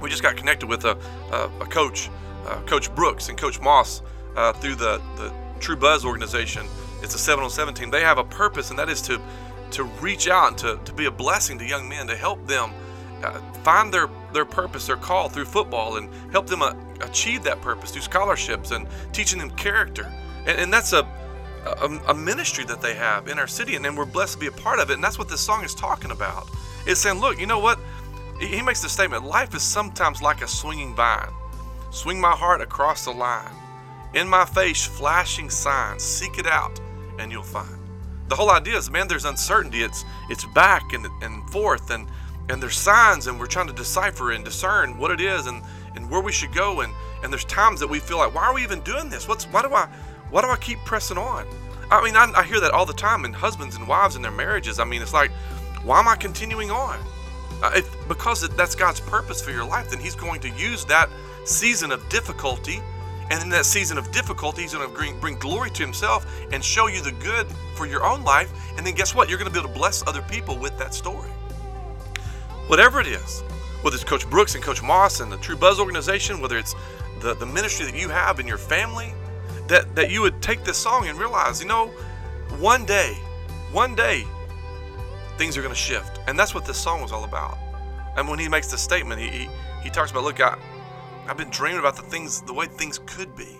we 0.02 0.10
just 0.10 0.22
got 0.22 0.36
connected 0.36 0.66
with 0.66 0.84
a, 0.84 0.98
a, 1.32 1.50
a 1.62 1.66
coach, 1.66 2.10
uh, 2.46 2.60
Coach 2.62 2.94
Brooks 2.94 3.28
and 3.28 3.38
Coach 3.38 3.60
Moss, 3.60 4.02
uh, 4.36 4.52
through 4.54 4.76
the, 4.76 5.00
the 5.16 5.32
True 5.60 5.76
Buzz 5.76 6.04
organization. 6.04 6.66
It's 7.02 7.14
a 7.14 7.18
7 7.18 7.42
on 7.42 7.50
7 7.50 7.74
team. 7.74 7.90
They 7.90 8.02
have 8.02 8.18
a 8.18 8.24
purpose, 8.24 8.70
and 8.70 8.78
that 8.78 8.88
is 8.88 9.02
to, 9.02 9.20
to 9.72 9.84
reach 9.84 10.28
out 10.28 10.48
and 10.48 10.58
to, 10.58 10.80
to 10.84 10.92
be 10.92 11.06
a 11.06 11.10
blessing 11.10 11.58
to 11.58 11.64
young 11.64 11.88
men, 11.88 12.06
to 12.06 12.16
help 12.16 12.46
them 12.46 12.72
uh, 13.22 13.40
find 13.62 13.92
their, 13.92 14.08
their 14.32 14.44
purpose, 14.44 14.86
their 14.86 14.96
call 14.96 15.28
through 15.28 15.44
football, 15.44 15.96
and 15.96 16.08
help 16.32 16.46
them 16.46 16.62
uh, 16.62 16.74
achieve 17.00 17.42
that 17.44 17.60
purpose 17.60 17.90
through 17.90 18.02
scholarships 18.02 18.70
and 18.70 18.86
teaching 19.12 19.38
them 19.38 19.50
character. 19.52 20.10
And, 20.46 20.58
and 20.58 20.72
that's 20.72 20.92
a, 20.92 21.06
a, 21.64 22.00
a 22.08 22.14
ministry 22.14 22.64
that 22.64 22.80
they 22.80 22.94
have 22.94 23.28
in 23.28 23.38
our 23.38 23.46
city, 23.46 23.76
and, 23.76 23.86
and 23.86 23.96
we're 23.96 24.06
blessed 24.06 24.34
to 24.34 24.38
be 24.38 24.46
a 24.46 24.52
part 24.52 24.78
of 24.78 24.90
it. 24.90 24.94
And 24.94 25.04
that's 25.04 25.18
what 25.18 25.28
this 25.28 25.40
song 25.40 25.64
is 25.64 25.74
talking 25.74 26.10
about. 26.10 26.48
It's 26.86 27.00
saying, 27.00 27.20
look, 27.20 27.38
you 27.38 27.46
know 27.46 27.60
what? 27.60 27.78
He 28.40 28.46
he 28.46 28.62
makes 28.62 28.82
the 28.82 28.88
statement 28.88 29.24
life 29.24 29.54
is 29.54 29.62
sometimes 29.62 30.20
like 30.20 30.42
a 30.42 30.48
swinging 30.48 30.96
vine. 30.96 31.30
Swing 31.92 32.18
my 32.18 32.30
heart 32.30 32.62
across 32.62 33.04
the 33.04 33.10
line. 33.10 33.54
In 34.14 34.26
my 34.26 34.46
face, 34.46 34.82
flashing 34.82 35.50
signs. 35.50 36.02
Seek 36.02 36.38
it 36.38 36.46
out, 36.46 36.80
and 37.18 37.30
you'll 37.30 37.42
find. 37.42 37.78
The 38.28 38.34
whole 38.34 38.50
idea 38.50 38.78
is, 38.78 38.90
man, 38.90 39.08
there's 39.08 39.26
uncertainty. 39.26 39.82
It's 39.82 40.02
it's 40.30 40.46
back 40.46 40.94
and, 40.94 41.06
and 41.20 41.48
forth, 41.50 41.90
and 41.90 42.08
and 42.48 42.62
there's 42.62 42.78
signs, 42.78 43.26
and 43.26 43.38
we're 43.38 43.46
trying 43.46 43.66
to 43.66 43.74
decipher 43.74 44.32
and 44.32 44.42
discern 44.42 44.96
what 44.96 45.10
it 45.10 45.20
is, 45.20 45.46
and 45.46 45.62
and 45.94 46.08
where 46.08 46.22
we 46.22 46.32
should 46.32 46.54
go. 46.54 46.80
And 46.80 46.94
and 47.22 47.30
there's 47.30 47.44
times 47.44 47.78
that 47.80 47.88
we 47.88 47.98
feel 47.98 48.16
like, 48.16 48.34
why 48.34 48.46
are 48.46 48.54
we 48.54 48.62
even 48.62 48.80
doing 48.80 49.10
this? 49.10 49.28
What's 49.28 49.44
why 49.44 49.60
do 49.60 49.74
I 49.74 49.86
why 50.30 50.40
do 50.40 50.48
I 50.48 50.56
keep 50.56 50.78
pressing 50.86 51.18
on? 51.18 51.46
I 51.90 52.02
mean, 52.02 52.16
I, 52.16 52.32
I 52.34 52.42
hear 52.42 52.58
that 52.60 52.70
all 52.70 52.86
the 52.86 52.94
time 52.94 53.26
in 53.26 53.34
husbands 53.34 53.76
and 53.76 53.86
wives 53.86 54.16
in 54.16 54.22
their 54.22 54.32
marriages. 54.32 54.78
I 54.78 54.84
mean, 54.84 55.02
it's 55.02 55.12
like, 55.12 55.30
why 55.84 55.98
am 55.98 56.08
I 56.08 56.16
continuing 56.16 56.70
on? 56.70 56.98
Uh, 57.62 57.70
if, 57.76 58.08
because 58.08 58.46
that's 58.50 58.74
God's 58.74 59.00
purpose 59.00 59.40
for 59.40 59.52
your 59.52 59.64
life, 59.64 59.90
then 59.90 60.00
He's 60.00 60.16
going 60.16 60.40
to 60.40 60.50
use 60.50 60.84
that 60.86 61.08
season 61.44 61.92
of 61.92 62.06
difficulty. 62.08 62.82
And 63.30 63.42
in 63.42 63.48
that 63.50 63.64
season 63.64 63.96
of 63.98 64.10
difficulty, 64.10 64.62
He's 64.62 64.74
going 64.74 64.86
to 64.86 64.94
bring, 64.94 65.18
bring 65.20 65.38
glory 65.38 65.70
to 65.70 65.82
Himself 65.82 66.26
and 66.52 66.62
show 66.62 66.88
you 66.88 67.00
the 67.00 67.12
good 67.12 67.46
for 67.76 67.86
your 67.86 68.04
own 68.04 68.24
life. 68.24 68.52
And 68.76 68.86
then 68.86 68.94
guess 68.94 69.14
what? 69.14 69.28
You're 69.28 69.38
going 69.38 69.50
to 69.50 69.52
be 69.52 69.60
able 69.60 69.72
to 69.72 69.78
bless 69.78 70.06
other 70.06 70.22
people 70.22 70.58
with 70.58 70.76
that 70.78 70.92
story. 70.92 71.30
Whatever 72.66 73.00
it 73.00 73.06
is, 73.06 73.42
whether 73.82 73.94
it's 73.94 74.04
Coach 74.04 74.28
Brooks 74.28 74.54
and 74.54 74.62
Coach 74.62 74.82
Moss 74.82 75.20
and 75.20 75.30
the 75.30 75.36
True 75.38 75.56
Buzz 75.56 75.78
organization, 75.78 76.40
whether 76.40 76.58
it's 76.58 76.74
the, 77.20 77.34
the 77.34 77.46
ministry 77.46 77.86
that 77.86 77.94
you 77.94 78.08
have 78.08 78.40
in 78.40 78.46
your 78.46 78.58
family, 78.58 79.14
that, 79.68 79.94
that 79.94 80.10
you 80.10 80.20
would 80.20 80.42
take 80.42 80.64
this 80.64 80.76
song 80.76 81.06
and 81.08 81.18
realize, 81.18 81.60
you 81.62 81.68
know, 81.68 81.88
one 82.58 82.84
day, 82.84 83.14
one 83.70 83.94
day, 83.94 84.26
things 85.42 85.56
are 85.56 85.60
going 85.60 85.74
to 85.74 85.80
shift. 85.80 86.20
And 86.28 86.38
that's 86.38 86.54
what 86.54 86.64
this 86.64 86.80
song 86.80 87.02
was 87.02 87.10
all 87.10 87.24
about. 87.24 87.58
And 88.16 88.28
when 88.28 88.38
he 88.38 88.48
makes 88.48 88.70
this 88.70 88.80
statement, 88.80 89.20
he, 89.20 89.28
he, 89.28 89.48
he 89.82 89.90
talks 89.90 90.12
about, 90.12 90.22
look, 90.22 90.40
I, 90.40 90.56
I've 91.26 91.36
been 91.36 91.50
dreaming 91.50 91.80
about 91.80 91.96
the 91.96 92.02
things, 92.02 92.42
the 92.42 92.54
way 92.54 92.66
things 92.66 93.00
could 93.06 93.34
be. 93.34 93.56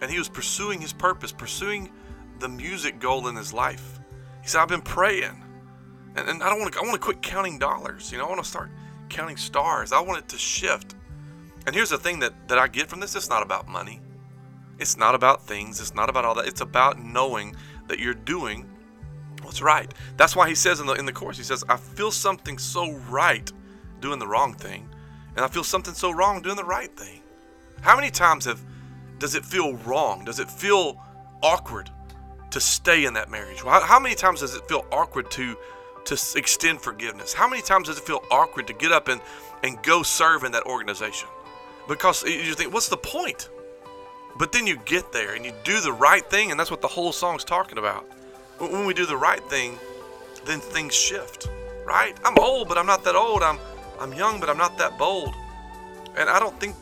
And 0.00 0.08
he 0.08 0.18
was 0.18 0.28
pursuing 0.28 0.80
his 0.80 0.92
purpose, 0.92 1.32
pursuing 1.32 1.90
the 2.38 2.48
music 2.48 3.00
goal 3.00 3.26
in 3.26 3.34
his 3.34 3.52
life. 3.52 3.98
He 4.40 4.46
said, 4.46 4.60
I've 4.60 4.68
been 4.68 4.82
praying. 4.82 5.42
And, 6.14 6.28
and 6.28 6.44
I 6.44 6.48
don't 6.48 6.60
want 6.60 6.74
to, 6.74 6.78
I 6.78 6.82
want 6.82 6.94
to 6.94 7.00
quit 7.00 7.22
counting 7.22 7.58
dollars. 7.58 8.12
You 8.12 8.18
know, 8.18 8.26
I 8.26 8.28
want 8.28 8.44
to 8.44 8.48
start 8.48 8.70
counting 9.08 9.36
stars. 9.36 9.90
I 9.90 9.98
want 9.98 10.20
it 10.20 10.28
to 10.28 10.38
shift. 10.38 10.94
And 11.66 11.74
here's 11.74 11.90
the 11.90 11.98
thing 11.98 12.20
that, 12.20 12.46
that 12.46 12.58
I 12.58 12.68
get 12.68 12.88
from 12.88 13.00
this 13.00 13.16
it's 13.16 13.28
not 13.28 13.42
about 13.42 13.66
money, 13.66 13.98
it's 14.78 14.96
not 14.96 15.16
about 15.16 15.44
things, 15.44 15.80
it's 15.80 15.92
not 15.92 16.08
about 16.08 16.24
all 16.24 16.36
that. 16.36 16.46
It's 16.46 16.60
about 16.60 17.02
knowing 17.02 17.56
that 17.88 17.98
you're 17.98 18.14
doing 18.14 18.69
what's 19.42 19.62
right. 19.62 19.92
That's 20.16 20.36
why 20.36 20.48
he 20.48 20.54
says 20.54 20.80
in 20.80 20.86
the 20.86 20.94
in 20.94 21.06
the 21.06 21.12
chorus, 21.12 21.36
he 21.36 21.44
says, 21.44 21.64
I 21.68 21.76
feel 21.76 22.10
something 22.10 22.58
so 22.58 22.92
right 23.08 23.50
doing 24.00 24.18
the 24.18 24.26
wrong 24.26 24.54
thing, 24.54 24.88
and 25.36 25.44
I 25.44 25.48
feel 25.48 25.64
something 25.64 25.94
so 25.94 26.10
wrong 26.10 26.42
doing 26.42 26.56
the 26.56 26.64
right 26.64 26.94
thing. 26.96 27.20
How 27.80 27.96
many 27.96 28.10
times 28.10 28.44
have 28.44 28.60
does 29.18 29.34
it 29.34 29.44
feel 29.44 29.74
wrong? 29.78 30.24
Does 30.24 30.40
it 30.40 30.50
feel 30.50 31.02
awkward 31.42 31.90
to 32.50 32.60
stay 32.60 33.04
in 33.04 33.14
that 33.14 33.30
marriage? 33.30 33.60
How, 33.62 33.80
how 33.80 34.00
many 34.00 34.14
times 34.14 34.40
does 34.40 34.54
it 34.54 34.66
feel 34.68 34.84
awkward 34.90 35.30
to 35.32 35.56
to 36.06 36.14
extend 36.36 36.80
forgiveness? 36.80 37.32
How 37.32 37.48
many 37.48 37.62
times 37.62 37.88
does 37.88 37.98
it 37.98 38.04
feel 38.04 38.24
awkward 38.30 38.66
to 38.66 38.72
get 38.72 38.92
up 38.92 39.08
and 39.08 39.20
and 39.62 39.82
go 39.82 40.02
serve 40.02 40.44
in 40.44 40.52
that 40.52 40.64
organization? 40.64 41.28
Because 41.88 42.22
you 42.22 42.54
think, 42.54 42.72
what's 42.72 42.88
the 42.88 42.96
point? 42.96 43.48
But 44.38 44.52
then 44.52 44.66
you 44.66 44.76
get 44.84 45.12
there 45.12 45.34
and 45.34 45.44
you 45.44 45.52
do 45.64 45.80
the 45.80 45.92
right 45.92 46.24
thing, 46.30 46.50
and 46.50 46.58
that's 46.58 46.70
what 46.70 46.80
the 46.80 46.88
whole 46.88 47.12
song's 47.12 47.44
talking 47.44 47.78
about. 47.78 48.06
When 48.60 48.84
we 48.84 48.92
do 48.92 49.06
the 49.06 49.16
right 49.16 49.42
thing, 49.48 49.78
then 50.44 50.60
things 50.60 50.94
shift, 50.94 51.48
right? 51.86 52.14
I'm 52.24 52.38
old, 52.38 52.68
but 52.68 52.76
I'm 52.76 52.86
not 52.86 53.04
that 53.04 53.16
old. 53.16 53.42
I'm 53.42 53.58
I'm 53.98 54.12
young, 54.12 54.38
but 54.38 54.48
I'm 54.50 54.58
not 54.58 54.76
that 54.78 54.98
bold. 54.98 55.34
And 56.16 56.28
I 56.28 56.38
don't 56.38 56.58
think 56.60 56.76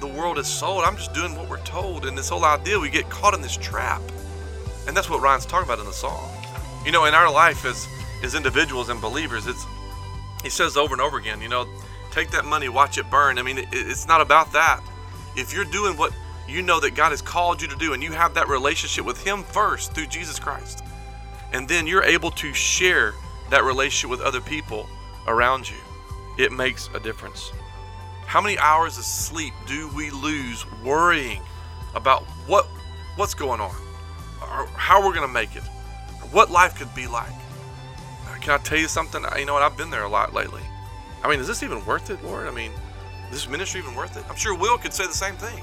the 0.00 0.06
world 0.06 0.38
is 0.38 0.46
sold. 0.46 0.84
I'm 0.84 0.96
just 0.96 1.12
doing 1.12 1.34
what 1.36 1.48
we're 1.48 1.62
told. 1.64 2.04
And 2.06 2.16
this 2.16 2.28
whole 2.28 2.44
idea, 2.44 2.78
we 2.78 2.90
get 2.90 3.08
caught 3.10 3.34
in 3.34 3.40
this 3.40 3.56
trap. 3.56 4.02
And 4.86 4.96
that's 4.96 5.10
what 5.10 5.20
Ryan's 5.20 5.46
talking 5.46 5.66
about 5.66 5.80
in 5.80 5.86
the 5.86 5.92
song. 5.92 6.30
You 6.84 6.92
know, 6.92 7.06
in 7.06 7.14
our 7.14 7.30
life 7.30 7.64
as 7.64 7.88
as 8.22 8.34
individuals 8.34 8.88
and 8.88 9.00
believers, 9.00 9.46
it's 9.46 9.66
he 10.42 10.50
says 10.50 10.76
over 10.76 10.94
and 10.94 11.00
over 11.00 11.18
again, 11.18 11.40
you 11.40 11.48
know, 11.48 11.66
take 12.10 12.30
that 12.30 12.44
money, 12.44 12.68
watch 12.68 12.96
it 12.96 13.10
burn. 13.10 13.38
I 13.38 13.42
mean, 13.42 13.58
it, 13.58 13.68
it's 13.72 14.06
not 14.06 14.20
about 14.20 14.52
that. 14.52 14.80
If 15.36 15.52
you're 15.52 15.64
doing 15.64 15.96
what 15.96 16.12
you 16.46 16.62
know 16.62 16.78
that 16.80 16.94
God 16.94 17.10
has 17.10 17.22
called 17.22 17.60
you 17.60 17.68
to 17.68 17.76
do 17.76 17.92
and 17.92 18.02
you 18.02 18.12
have 18.12 18.34
that 18.34 18.48
relationship 18.48 19.04
with 19.04 19.24
him 19.24 19.42
first 19.42 19.94
through 19.94 20.06
Jesus 20.06 20.38
Christ, 20.38 20.84
and 21.54 21.68
then 21.68 21.86
you're 21.86 22.02
able 22.02 22.32
to 22.32 22.52
share 22.52 23.14
that 23.48 23.64
relationship 23.64 24.10
with 24.10 24.20
other 24.20 24.40
people 24.40 24.86
around 25.28 25.70
you, 25.70 25.76
it 26.36 26.52
makes 26.52 26.90
a 26.94 27.00
difference. 27.00 27.52
How 28.26 28.40
many 28.40 28.58
hours 28.58 28.98
of 28.98 29.04
sleep 29.04 29.54
do 29.66 29.88
we 29.94 30.10
lose 30.10 30.66
worrying 30.82 31.40
about 31.94 32.24
what 32.46 32.66
what's 33.16 33.34
going 33.34 33.60
on, 33.60 33.74
or 34.42 34.66
how 34.74 34.98
we're 35.00 35.14
going 35.14 35.26
to 35.26 35.32
make 35.32 35.54
it, 35.54 35.62
or 36.20 36.28
what 36.28 36.50
life 36.50 36.76
could 36.76 36.92
be 36.94 37.06
like? 37.06 37.32
Uh, 38.26 38.34
Can 38.40 38.58
I 38.58 38.58
tell 38.58 38.78
you 38.78 38.88
something? 38.88 39.24
You 39.38 39.46
know 39.46 39.54
what? 39.54 39.62
I've 39.62 39.76
been 39.76 39.90
there 39.90 40.02
a 40.02 40.08
lot 40.08 40.34
lately. 40.34 40.62
I 41.22 41.28
mean, 41.28 41.38
is 41.38 41.46
this 41.46 41.62
even 41.62 41.84
worth 41.86 42.10
it, 42.10 42.22
Lord? 42.24 42.48
I 42.48 42.50
mean, 42.50 42.72
is 43.26 43.30
this 43.30 43.48
ministry 43.48 43.80
even 43.80 43.94
worth 43.94 44.16
it? 44.16 44.24
I'm 44.28 44.34
sure 44.34 44.56
Will 44.56 44.76
could 44.76 44.92
say 44.92 45.06
the 45.06 45.12
same 45.12 45.36
thing. 45.36 45.62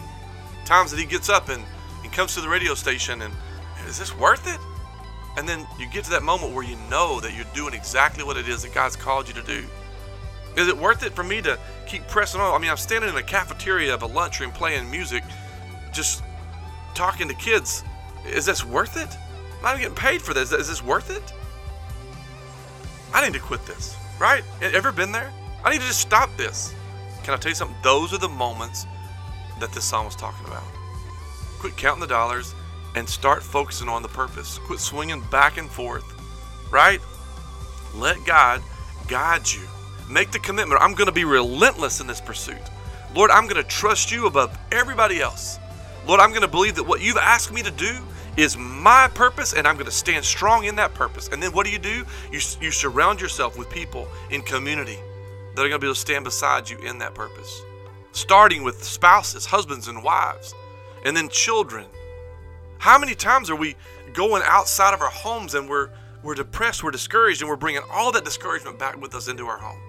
Times 0.63 0.91
that 0.91 0.99
he 0.99 1.05
gets 1.05 1.27
up 1.27 1.49
and, 1.49 1.63
and 2.03 2.13
comes 2.13 2.33
to 2.35 2.41
the 2.41 2.47
radio 2.47 2.73
station 2.73 3.21
and 3.21 3.33
is 3.87 3.99
this 3.99 4.15
worth 4.17 4.47
it? 4.47 4.59
And 5.37 5.47
then 5.47 5.65
you 5.79 5.87
get 5.87 6.03
to 6.05 6.09
that 6.11 6.23
moment 6.23 6.53
where 6.53 6.63
you 6.63 6.75
know 6.89 7.19
that 7.21 7.33
you're 7.33 7.45
doing 7.53 7.73
exactly 7.73 8.23
what 8.23 8.37
it 8.37 8.47
is 8.47 8.63
that 8.63 8.73
God's 8.73 8.95
called 8.95 9.27
you 9.27 9.33
to 9.35 9.43
do. 9.43 9.63
Is 10.57 10.67
it 10.67 10.77
worth 10.77 11.03
it 11.03 11.13
for 11.13 11.23
me 11.23 11.41
to 11.41 11.57
keep 11.87 12.07
pressing 12.07 12.41
on? 12.41 12.53
I 12.53 12.57
mean, 12.57 12.69
I'm 12.69 12.77
standing 12.77 13.09
in 13.09 13.15
a 13.15 13.23
cafeteria 13.23 13.93
of 13.93 14.01
a 14.01 14.07
lunchroom 14.07 14.51
playing 14.51 14.91
music, 14.91 15.23
just 15.93 16.23
talking 16.93 17.29
to 17.29 17.33
kids. 17.33 17.83
Is 18.27 18.45
this 18.45 18.65
worth 18.65 18.97
it? 18.97 19.17
I'm 19.59 19.63
not 19.63 19.77
getting 19.77 19.95
paid 19.95 20.21
for 20.21 20.33
this. 20.33 20.51
Is 20.51 20.67
this 20.67 20.83
worth 20.83 21.09
it? 21.09 21.33
I 23.13 23.23
need 23.23 23.33
to 23.33 23.39
quit 23.39 23.65
this, 23.65 23.95
right? 24.19 24.43
Ever 24.61 24.91
been 24.91 25.11
there? 25.11 25.31
I 25.63 25.71
need 25.71 25.79
to 25.79 25.87
just 25.87 26.01
stop 26.01 26.29
this. 26.35 26.73
Can 27.23 27.33
I 27.33 27.37
tell 27.37 27.51
you 27.51 27.55
something? 27.55 27.77
Those 27.83 28.13
are 28.13 28.17
the 28.17 28.27
moments 28.27 28.87
that 29.59 29.71
this 29.71 29.85
song 29.85 30.05
was 30.05 30.15
talking 30.15 30.45
about. 30.47 30.63
Quit 31.59 31.77
counting 31.77 32.01
the 32.01 32.07
dollars 32.07 32.55
and 32.95 33.07
start 33.07 33.43
focusing 33.43 33.89
on 33.89 34.01
the 34.01 34.07
purpose. 34.09 34.57
Quit 34.59 34.79
swinging 34.79 35.21
back 35.31 35.57
and 35.57 35.69
forth, 35.69 36.05
right? 36.71 36.99
Let 37.95 38.23
God 38.25 38.61
guide 39.07 39.51
you. 39.51 39.61
Make 40.09 40.31
the 40.31 40.39
commitment. 40.39 40.81
I'm 40.81 40.93
going 40.93 41.07
to 41.07 41.13
be 41.13 41.25
relentless 41.25 42.01
in 42.01 42.07
this 42.07 42.21
pursuit. 42.21 42.61
Lord, 43.15 43.31
I'm 43.31 43.43
going 43.43 43.61
to 43.61 43.69
trust 43.69 44.11
you 44.11 44.25
above 44.25 44.57
everybody 44.71 45.21
else. 45.21 45.59
Lord, 46.07 46.19
I'm 46.19 46.29
going 46.29 46.41
to 46.41 46.47
believe 46.47 46.75
that 46.75 46.83
what 46.83 47.01
you've 47.01 47.17
asked 47.17 47.53
me 47.53 47.61
to 47.61 47.71
do 47.71 47.97
is 48.37 48.57
my 48.57 49.09
purpose 49.13 49.53
and 49.53 49.67
I'm 49.67 49.75
going 49.75 49.85
to 49.85 49.91
stand 49.91 50.23
strong 50.23 50.63
in 50.65 50.75
that 50.77 50.93
purpose. 50.93 51.27
And 51.27 51.43
then 51.43 51.51
what 51.51 51.65
do 51.65 51.71
you 51.71 51.79
do? 51.79 52.05
You, 52.31 52.39
you 52.61 52.71
surround 52.71 53.19
yourself 53.19 53.57
with 53.57 53.69
people 53.69 54.07
in 54.29 54.41
community 54.41 54.97
that 55.55 55.61
are 55.61 55.69
going 55.69 55.71
to 55.73 55.79
be 55.79 55.87
able 55.87 55.95
to 55.95 55.99
stand 55.99 56.23
beside 56.23 56.69
you 56.69 56.77
in 56.79 56.97
that 56.99 57.13
purpose. 57.13 57.61
Starting 58.13 58.63
with 58.63 58.83
spouses, 58.83 59.45
husbands, 59.45 59.87
and 59.87 60.03
wives, 60.03 60.53
and 61.05 61.15
then 61.15 61.29
children. 61.29 61.85
How 62.81 62.97
many 62.97 63.13
times 63.13 63.51
are 63.51 63.55
we 63.55 63.75
going 64.11 64.41
outside 64.43 64.95
of 64.95 65.03
our 65.03 65.09
homes 65.11 65.53
and 65.53 65.69
we're, 65.69 65.91
we're 66.23 66.33
depressed, 66.33 66.83
we're 66.83 66.89
discouraged, 66.89 67.41
and 67.41 67.47
we're 67.47 67.55
bringing 67.55 67.83
all 67.91 68.11
that 68.11 68.25
discouragement 68.25 68.79
back 68.79 68.99
with 68.99 69.13
us 69.13 69.27
into 69.27 69.45
our 69.45 69.59
home? 69.59 69.79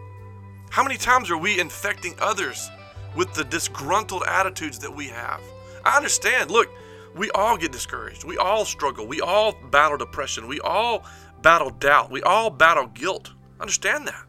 How 0.68 0.82
many 0.82 0.98
times 0.98 1.30
are 1.30 1.38
we 1.38 1.58
infecting 1.58 2.14
others 2.20 2.70
with 3.16 3.32
the 3.32 3.44
disgruntled 3.44 4.24
attitudes 4.28 4.78
that 4.80 4.94
we 4.94 5.06
have? 5.06 5.40
I 5.86 5.96
understand. 5.96 6.50
Look, 6.50 6.68
we 7.16 7.30
all 7.30 7.56
get 7.56 7.72
discouraged. 7.72 8.24
We 8.24 8.36
all 8.36 8.66
struggle. 8.66 9.06
We 9.06 9.22
all 9.22 9.54
battle 9.70 9.96
depression. 9.96 10.46
We 10.46 10.60
all 10.60 11.06
battle 11.40 11.70
doubt. 11.70 12.10
We 12.10 12.20
all 12.20 12.50
battle 12.50 12.88
guilt. 12.88 13.32
Understand 13.58 14.06
that. 14.08 14.26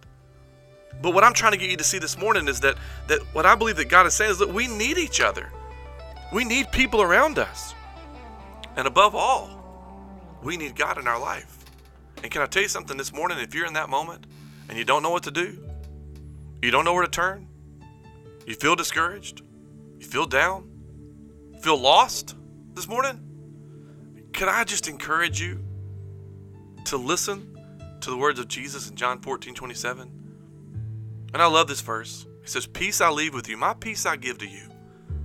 But 1.01 1.13
what 1.13 1.25
I'm 1.25 1.33
trying 1.33 1.51
to 1.51 1.57
get 1.57 1.69
you 1.69 1.75
to 1.75 1.83
see 1.83 1.99
this 1.99 2.17
morning 2.17 2.47
is 2.47 2.61
that 2.61 2.77
that 3.07 3.19
what 3.35 3.45
I 3.45 3.55
believe 3.55 3.75
that 3.75 3.89
God 3.89 4.05
is 4.05 4.13
saying 4.13 4.31
is 4.31 4.39
that 4.39 4.53
we 4.53 4.67
need 4.67 4.97
each 4.97 5.19
other. 5.19 5.51
We 6.31 6.45
need 6.45 6.71
people 6.71 7.01
around 7.01 7.39
us. 7.39 7.75
And 8.75 8.87
above 8.87 9.15
all, 9.15 9.63
we 10.41 10.57
need 10.57 10.75
God 10.75 10.97
in 10.97 11.07
our 11.07 11.19
life. 11.19 11.57
And 12.21 12.31
can 12.31 12.41
I 12.41 12.45
tell 12.45 12.63
you 12.63 12.69
something 12.69 12.97
this 12.97 13.13
morning? 13.13 13.37
If 13.39 13.53
you're 13.53 13.65
in 13.65 13.73
that 13.73 13.89
moment 13.89 14.25
and 14.69 14.77
you 14.77 14.83
don't 14.83 15.03
know 15.03 15.09
what 15.09 15.23
to 15.23 15.31
do, 15.31 15.63
you 16.61 16.71
don't 16.71 16.85
know 16.85 16.93
where 16.93 17.03
to 17.03 17.11
turn, 17.11 17.47
you 18.45 18.55
feel 18.55 18.75
discouraged, 18.75 19.41
you 19.99 20.05
feel 20.05 20.25
down, 20.25 20.69
feel 21.61 21.77
lost 21.77 22.35
this 22.73 22.87
morning, 22.87 23.19
can 24.33 24.49
I 24.49 24.63
just 24.63 24.87
encourage 24.87 25.39
you 25.39 25.63
to 26.85 26.97
listen 26.97 27.57
to 28.01 28.09
the 28.09 28.17
words 28.17 28.39
of 28.39 28.47
Jesus 28.47 28.89
in 28.89 28.95
John 28.95 29.19
14 29.21 29.53
27? 29.53 30.11
And 31.33 31.41
I 31.41 31.45
love 31.47 31.67
this 31.67 31.81
verse. 31.81 32.25
He 32.41 32.47
says, 32.47 32.65
Peace 32.67 33.01
I 33.01 33.09
leave 33.09 33.33
with 33.33 33.47
you, 33.47 33.57
my 33.57 33.73
peace 33.73 34.05
I 34.05 34.15
give 34.15 34.37
to 34.39 34.47
you. 34.47 34.69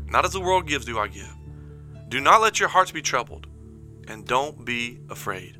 Not 0.06 0.24
as 0.24 0.32
the 0.32 0.40
world 0.40 0.66
gives, 0.66 0.84
do 0.84 0.98
I 0.98 1.08
give. 1.08 1.37
Do 2.08 2.20
not 2.20 2.40
let 2.40 2.58
your 2.58 2.68
hearts 2.70 2.90
be 2.90 3.02
troubled, 3.02 3.46
and 4.06 4.26
don't 4.26 4.64
be 4.64 4.98
afraid. 5.10 5.58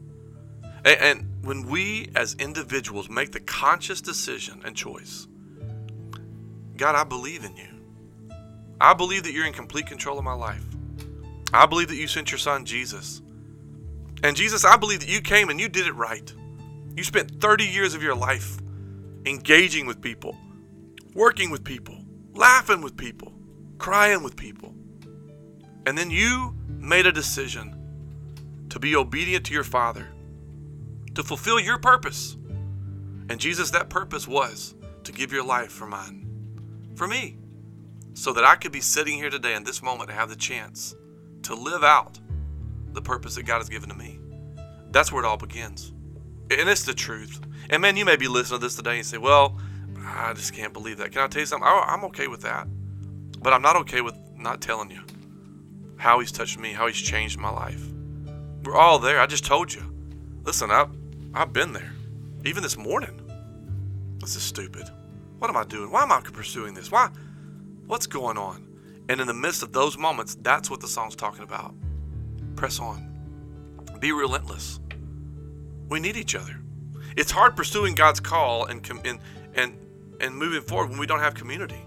And, 0.85 1.01
and 1.01 1.45
when 1.45 1.67
we 1.67 2.11
as 2.15 2.35
individuals 2.35 3.11
make 3.11 3.33
the 3.33 3.41
conscious 3.41 4.01
decision 4.01 4.63
and 4.65 4.75
choice, 4.75 5.27
God, 6.77 6.95
I 6.95 7.05
believe 7.05 7.45
in 7.45 7.57
you. 7.57 7.69
I 8.81 8.95
believe 8.95 9.25
that 9.25 9.33
you're 9.33 9.47
in 9.47 9.53
complete 9.53 9.87
control 9.87 10.19
of 10.19 10.25
my 10.25 10.35
life. 10.35 10.65
I 11.53 11.67
believe 11.67 11.89
that 11.89 11.97
you 11.97 12.07
sent 12.07 12.31
your 12.31 12.39
son 12.39 12.65
Jesus. 12.65 13.21
And 14.23 14.37
Jesus, 14.37 14.65
I 14.65 14.77
believe 14.77 15.01
that 15.01 15.09
you 15.09 15.21
came 15.21 15.49
and 15.49 15.61
you 15.61 15.69
did 15.69 15.87
it 15.87 15.95
right. 15.95 16.33
You 16.97 17.05
spent 17.05 17.41
30 17.41 17.65
years 17.65 17.95
of 17.95 18.03
your 18.03 18.15
life 18.15 18.59
engaging 19.27 19.87
with 19.87 20.01
people, 20.01 20.37
working 21.15 21.51
with 21.51 21.65
people, 21.65 21.99
laughing 22.35 22.81
with 22.81 22.97
people, 22.97 23.33
crying 23.79 24.23
with 24.23 24.37
people. 24.37 24.75
And 25.89 25.97
then 25.97 26.11
you 26.11 26.55
made 26.69 27.07
a 27.07 27.13
decision 27.13 27.75
to 28.69 28.79
be 28.79 28.95
obedient 28.95 29.47
to 29.47 29.55
your 29.55 29.65
Father, 29.65 30.07
to 31.15 31.23
fulfill 31.23 31.59
your 31.59 31.79
purpose. 31.79 32.37
And 33.31 33.41
Jesus, 33.41 33.71
that 33.71 33.89
purpose 33.89 34.29
was 34.29 34.75
to 35.05 35.13
give 35.13 35.33
your 35.33 35.43
life 35.43 35.73
for 35.73 35.87
mine, 35.87 36.29
for 36.95 37.09
me, 37.09 37.39
so 38.13 38.35
that 38.35 38.45
I 38.45 38.57
could 38.57 38.71
be 38.71 38.83
sitting 38.83 39.17
here 39.17 39.31
today 39.31 39.55
in 39.55 39.65
this 39.65 39.83
moment 39.83 40.11
and 40.11 40.19
have 40.19 40.29
the 40.29 40.37
chance 40.37 40.95
to 41.45 41.55
live 41.55 41.83
out 41.83 42.21
the 42.93 43.01
purpose 43.01 43.37
that 43.37 43.45
God 43.45 43.57
has 43.57 43.71
given 43.71 43.89
to 43.89 43.97
me. 43.97 44.19
That's 44.91 45.11
where 45.11 45.25
it 45.25 45.27
all 45.27 45.39
begins. 45.39 45.95
And 46.51 46.69
it's 46.69 46.85
the 46.85 46.93
truth. 46.93 47.41
And 47.71 47.81
man, 47.81 47.97
you 47.97 48.05
may 48.05 48.17
be 48.17 48.29
listening 48.29 48.61
to 48.61 48.67
this 48.67 48.77
today 48.77 48.99
and 48.99 49.07
say, 49.07 49.17
well, 49.17 49.57
I 50.05 50.35
just 50.35 50.53
can't 50.53 50.75
believe 50.75 50.99
that. 50.99 51.13
Can 51.13 51.23
I 51.23 51.29
tell 51.29 51.41
you 51.41 51.47
something? 51.47 51.67
I'm 51.67 52.05
okay 52.05 52.29
with 52.29 52.43
that. 52.43 52.69
But 53.43 53.55
I'm 53.55 53.63
not 53.63 53.77
okay 53.77 54.03
with 54.03 54.15
not 54.37 54.61
telling 54.61 54.91
you 54.91 55.01
how 55.99 56.21
he's 56.21 56.33
touched 56.33 56.59
me, 56.59 56.73
how 56.73 56.87
he's 56.87 56.97
changed 56.97 57.39
my 57.39 57.51
life. 57.51 57.85
We're 58.65 58.77
all 58.77 58.99
there. 58.99 59.21
I 59.21 59.27
just 59.27 59.45
told 59.45 59.73
you. 59.73 59.83
Listen, 60.45 60.71
I've, 60.71 60.89
I've 61.35 61.53
been 61.53 61.73
there. 61.73 61.93
Even 62.45 62.63
this 62.63 62.79
morning. 62.79 63.21
This 64.21 64.37
is 64.37 64.43
stupid. 64.43 64.89
What 65.39 65.51
am 65.51 65.57
I 65.57 65.65
doing? 65.65 65.91
Why 65.91 66.03
am 66.03 66.13
I 66.13 66.21
pursuing 66.21 66.75
this? 66.75 66.91
Why? 66.91 67.11
What's 67.87 68.07
going 68.07 68.39
on? 68.39 68.67
And 69.09 69.21
in 69.21 69.27
the 69.27 69.35
midst 69.35 69.63
of 69.63 69.73
those 69.73 69.99
moments, 69.99 70.37
that's 70.41 70.71
what 70.71 70.81
the 70.81 70.89
song's 70.89 71.17
talking 71.17 71.43
about. 71.43 71.75
Press 72.57 72.81
on. 72.81 73.07
Be 74.01 74.13
relentless. 74.13 74.81
We 75.89 76.01
need 76.01 76.17
each 76.17 76.35
other. 76.35 76.61
It's 77.17 77.31
hard 77.31 77.57
pursuing 77.57 77.95
God's 77.95 78.21
call 78.21 78.67
and 78.67 78.83
com- 78.83 79.01
and 79.05 79.19
and 79.55 79.77
and 80.21 80.37
moving 80.37 80.63
forward 80.63 80.91
when 80.91 80.99
we 80.99 81.07
don't 81.07 81.21
have 81.21 81.35
community. 81.35 81.85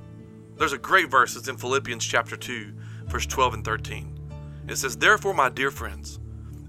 There's 0.58 0.74
a 0.74 0.78
great 0.78 1.10
verse. 1.10 1.36
It's 1.36 1.48
in 1.48 1.58
Philippians 1.58 2.06
chapter 2.06 2.36
2, 2.36 2.74
verse 3.12 3.26
12 3.26 3.56
and 3.56 3.66
13. 3.66 4.20
It 4.68 4.78
says, 4.78 4.96
Therefore, 4.96 5.34
my 5.34 5.50
dear 5.50 5.70
friends, 5.70 6.20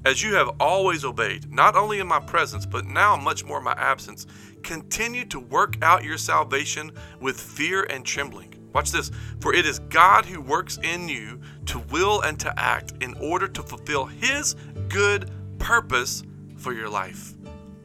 as 0.04 0.22
you 0.22 0.34
have 0.34 0.50
always 0.58 1.04
obeyed, 1.04 1.50
not 1.50 1.76
only 1.76 2.00
in 2.00 2.06
my 2.08 2.18
presence, 2.18 2.66
but 2.66 2.84
now 2.84 3.16
much 3.16 3.44
more 3.44 3.58
in 3.58 3.64
my 3.64 3.74
absence, 3.74 4.26
continue 4.62 5.24
to 5.26 5.38
work 5.38 5.76
out 5.82 6.02
your 6.02 6.18
salvation 6.18 6.90
with 7.20 7.40
fear 7.40 7.84
and 7.84 8.04
trembling. 8.04 8.54
Watch 8.74 8.90
this. 8.90 9.10
For 9.40 9.54
it 9.54 9.66
is 9.66 9.78
God 9.78 10.24
who 10.24 10.40
works 10.40 10.78
in 10.82 11.08
you 11.08 11.40
to 11.66 11.78
will 11.90 12.22
and 12.22 12.40
to 12.40 12.58
act 12.58 12.94
in 13.00 13.14
order 13.14 13.46
to 13.46 13.62
fulfill 13.62 14.06
his 14.06 14.56
good 14.88 15.30
purpose 15.58 16.24
for 16.56 16.72
your 16.72 16.88
life. 16.88 17.34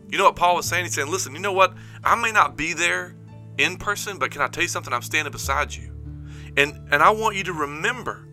You 0.10 0.18
know 0.18 0.24
what 0.24 0.36
Paul 0.36 0.56
was 0.56 0.66
saying? 0.66 0.86
He's 0.86 0.96
saying, 0.96 1.12
Listen, 1.12 1.36
you 1.36 1.42
know 1.42 1.54
what? 1.54 1.74
I 2.04 2.16
may 2.16 2.32
not 2.32 2.56
be 2.56 2.74
there 2.74 3.16
in 3.58 3.78
person, 3.78 4.18
but 4.18 4.32
can 4.32 4.42
I 4.42 4.48
tell 4.48 4.64
you 4.64 4.70
something? 4.70 4.94
I'm 4.94 5.02
standing 5.02 5.32
beside 5.32 5.76
you. 5.76 5.92
And 6.56 6.74
and 6.92 7.04
I 7.04 7.10
want 7.10 7.36
you 7.36 7.44
to 7.44 7.54
remember 7.54 8.27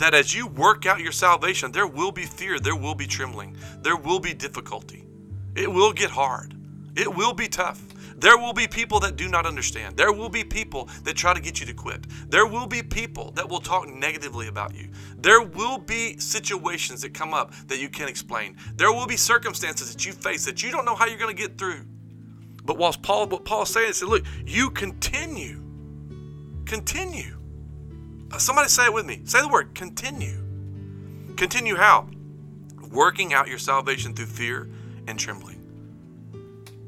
that 0.00 0.14
as 0.14 0.34
you 0.34 0.46
work 0.46 0.86
out 0.86 1.00
your 1.00 1.12
salvation, 1.12 1.72
there 1.72 1.86
will 1.86 2.10
be 2.10 2.24
fear, 2.24 2.58
there 2.58 2.76
will 2.76 2.94
be 2.94 3.06
trembling, 3.06 3.56
there 3.82 3.96
will 3.96 4.18
be 4.18 4.34
difficulty. 4.34 5.04
It 5.54 5.70
will 5.70 5.92
get 5.92 6.10
hard. 6.10 6.54
It 6.96 7.14
will 7.14 7.32
be 7.32 7.48
tough. 7.48 7.80
There 8.16 8.36
will 8.36 8.52
be 8.52 8.66
people 8.66 9.00
that 9.00 9.16
do 9.16 9.28
not 9.28 9.46
understand. 9.46 9.96
There 9.96 10.12
will 10.12 10.28
be 10.28 10.44
people 10.44 10.88
that 11.04 11.16
try 11.16 11.32
to 11.32 11.40
get 11.40 11.60
you 11.60 11.66
to 11.66 11.72
quit. 11.72 12.06
There 12.30 12.46
will 12.46 12.66
be 12.66 12.82
people 12.82 13.30
that 13.32 13.48
will 13.48 13.60
talk 13.60 13.88
negatively 13.88 14.48
about 14.48 14.74
you. 14.74 14.88
There 15.16 15.42
will 15.42 15.78
be 15.78 16.18
situations 16.18 17.00
that 17.02 17.14
come 17.14 17.32
up 17.32 17.54
that 17.68 17.78
you 17.78 17.88
can't 17.88 18.10
explain. 18.10 18.56
There 18.76 18.92
will 18.92 19.06
be 19.06 19.16
circumstances 19.16 19.92
that 19.92 20.04
you 20.04 20.12
face 20.12 20.44
that 20.44 20.62
you 20.62 20.70
don't 20.70 20.84
know 20.84 20.94
how 20.94 21.06
you're 21.06 21.18
going 21.18 21.34
to 21.34 21.42
get 21.42 21.56
through. 21.56 21.84
But 22.64 22.76
whilst 22.76 23.02
Paul, 23.02 23.26
what 23.28 23.44
Paul's 23.44 23.70
saying 23.70 23.90
is, 23.90 24.02
look, 24.02 24.24
you 24.44 24.70
continue. 24.70 25.62
Continue. 26.66 27.39
Somebody 28.38 28.68
say 28.68 28.86
it 28.86 28.94
with 28.94 29.06
me. 29.06 29.20
Say 29.24 29.40
the 29.40 29.48
word 29.48 29.74
continue. 29.74 30.38
Continue 31.36 31.76
how? 31.76 32.08
Working 32.90 33.34
out 33.34 33.48
your 33.48 33.58
salvation 33.58 34.14
through 34.14 34.26
fear 34.26 34.68
and 35.06 35.18
trembling. 35.18 35.56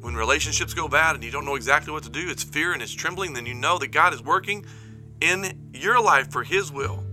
When 0.00 0.14
relationships 0.14 0.74
go 0.74 0.88
bad 0.88 1.14
and 1.14 1.22
you 1.22 1.31
don't 1.31 1.44
know 1.44 1.55
exactly 1.55 1.92
what 1.92 2.02
to 2.05 2.11
do, 2.11 2.28
it's 2.28 2.42
fear 2.42 2.72
and 2.72 2.83
it's 2.83 2.92
trembling, 2.92 3.35
then 3.35 3.46
you 3.46 3.55
know 3.55 3.78
that 3.78 3.88
God 3.88 4.12
is 4.12 4.22
working 4.22 4.64
in 5.20 5.70
your 5.72 6.00
life 6.00 6.31
for 6.33 6.42
His 6.42 6.72
will 6.72 7.05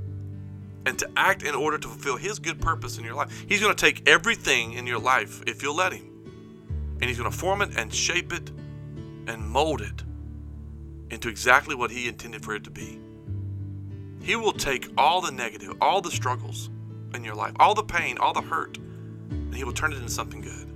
and 0.85 0.97
to 0.97 1.09
act 1.15 1.43
in 1.43 1.53
order 1.53 1.77
to 1.77 1.87
fulfill 1.87 2.17
His 2.17 2.39
good 2.39 2.59
purpose 2.59 2.97
in 2.97 3.03
your 3.03 3.13
life. 3.13 3.45
He's 3.47 3.61
going 3.61 3.75
to 3.75 3.85
take 3.85 4.07
everything 4.09 4.73
in 4.73 4.87
your 4.87 4.99
life 4.99 5.43
if 5.45 5.61
you'll 5.61 5.75
let 5.75 5.93
Him, 5.93 6.07
and 6.99 7.03
He's 7.03 7.17
going 7.17 7.29
to 7.29 7.37
form 7.37 7.61
it 7.61 7.77
and 7.77 7.93
shape 7.93 8.33
it 8.33 8.49
and 9.27 9.47
mold 9.47 9.81
it 9.81 10.03
into 11.11 11.29
exactly 11.29 11.75
what 11.75 11.91
He 11.91 12.07
intended 12.07 12.43
for 12.43 12.55
it 12.55 12.63
to 12.63 12.71
be. 12.71 12.99
He 14.29 14.35
will 14.35 14.53
take 14.53 14.87
all 14.95 15.21
the 15.21 15.31
negative, 15.31 15.73
all 15.81 16.01
the 16.01 16.11
struggles 16.11 16.69
in 17.15 17.23
your 17.23 17.33
life, 17.33 17.53
all 17.59 17.73
the 17.73 17.81
pain, 17.81 18.19
all 18.19 18.31
the 18.31 18.41
hurt, 18.41 18.77
and 18.77 19.55
He 19.55 19.63
will 19.63 19.73
turn 19.73 19.91
it 19.91 19.95
into 19.95 20.11
something 20.11 20.39
good. 20.39 20.71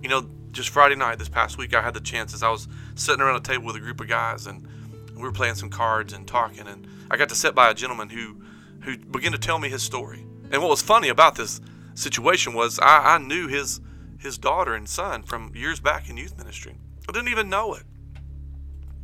You 0.00 0.08
know, 0.08 0.30
just 0.52 0.68
Friday 0.68 0.94
night 0.94 1.18
this 1.18 1.28
past 1.28 1.58
week, 1.58 1.74
I 1.74 1.82
had 1.82 1.92
the 1.92 2.00
chance 2.00 2.32
as 2.34 2.44
I 2.44 2.50
was 2.50 2.68
sitting 2.94 3.20
around 3.20 3.34
a 3.34 3.40
table 3.40 3.64
with 3.64 3.74
a 3.74 3.80
group 3.80 4.00
of 4.00 4.06
guys, 4.06 4.46
and 4.46 4.64
we 5.12 5.22
were 5.22 5.32
playing 5.32 5.56
some 5.56 5.70
cards 5.70 6.12
and 6.12 6.24
talking, 6.24 6.68
and 6.68 6.86
I 7.10 7.16
got 7.16 7.28
to 7.30 7.34
sit 7.34 7.52
by 7.52 7.68
a 7.68 7.74
gentleman 7.74 8.10
who 8.10 8.40
who 8.82 8.96
began 8.96 9.32
to 9.32 9.38
tell 9.38 9.58
me 9.58 9.68
his 9.68 9.82
story. 9.82 10.24
And 10.52 10.62
what 10.62 10.70
was 10.70 10.80
funny 10.80 11.08
about 11.08 11.34
this 11.34 11.60
situation 11.94 12.54
was 12.54 12.78
I, 12.78 13.16
I 13.16 13.18
knew 13.18 13.48
his 13.48 13.80
his 14.20 14.38
daughter 14.38 14.72
and 14.74 14.88
son 14.88 15.24
from 15.24 15.52
years 15.52 15.80
back 15.80 16.08
in 16.08 16.16
youth 16.16 16.38
ministry. 16.38 16.76
I 17.08 17.12
didn't 17.12 17.30
even 17.30 17.50
know 17.50 17.74
it. 17.74 17.82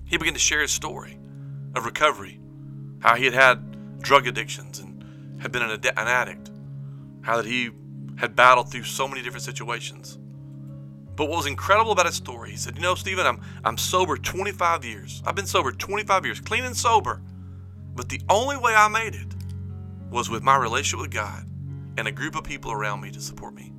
He 0.04 0.16
began 0.16 0.34
to 0.34 0.38
share 0.38 0.60
his 0.60 0.70
story 0.70 1.18
of 1.74 1.84
recovery, 1.86 2.38
how 3.00 3.16
he 3.16 3.24
had 3.24 3.34
had 3.34 3.70
drug 4.00 4.26
addictions 4.26 4.78
and 4.78 5.40
had 5.40 5.52
been 5.52 5.62
an, 5.62 5.70
ad- 5.70 5.86
an 5.86 6.08
addict, 6.08 6.50
how 7.22 7.36
that 7.36 7.46
he 7.46 7.70
had 8.16 8.36
battled 8.36 8.70
through 8.70 8.84
so 8.84 9.08
many 9.08 9.22
different 9.22 9.44
situations. 9.44 10.18
But 11.16 11.28
what 11.28 11.36
was 11.36 11.46
incredible 11.46 11.92
about 11.92 12.06
his 12.06 12.14
story, 12.14 12.50
he 12.50 12.56
said, 12.56 12.76
"You 12.76 12.82
know, 12.82 12.94
Stephen, 12.94 13.26
I'm 13.26 13.40
I'm 13.64 13.76
sober 13.76 14.16
25 14.16 14.84
years. 14.84 15.22
I've 15.26 15.34
been 15.34 15.46
sober 15.46 15.72
25 15.72 16.24
years, 16.24 16.40
clean 16.40 16.64
and 16.64 16.76
sober. 16.76 17.20
But 17.94 18.08
the 18.08 18.20
only 18.28 18.56
way 18.56 18.74
I 18.74 18.88
made 18.88 19.14
it 19.14 19.34
was 20.10 20.30
with 20.30 20.42
my 20.42 20.56
relationship 20.56 21.00
with 21.00 21.10
God 21.10 21.44
and 21.98 22.08
a 22.08 22.12
group 22.12 22.36
of 22.36 22.44
people 22.44 22.72
around 22.72 23.00
me 23.00 23.10
to 23.10 23.20
support 23.20 23.54
me. 23.54 23.72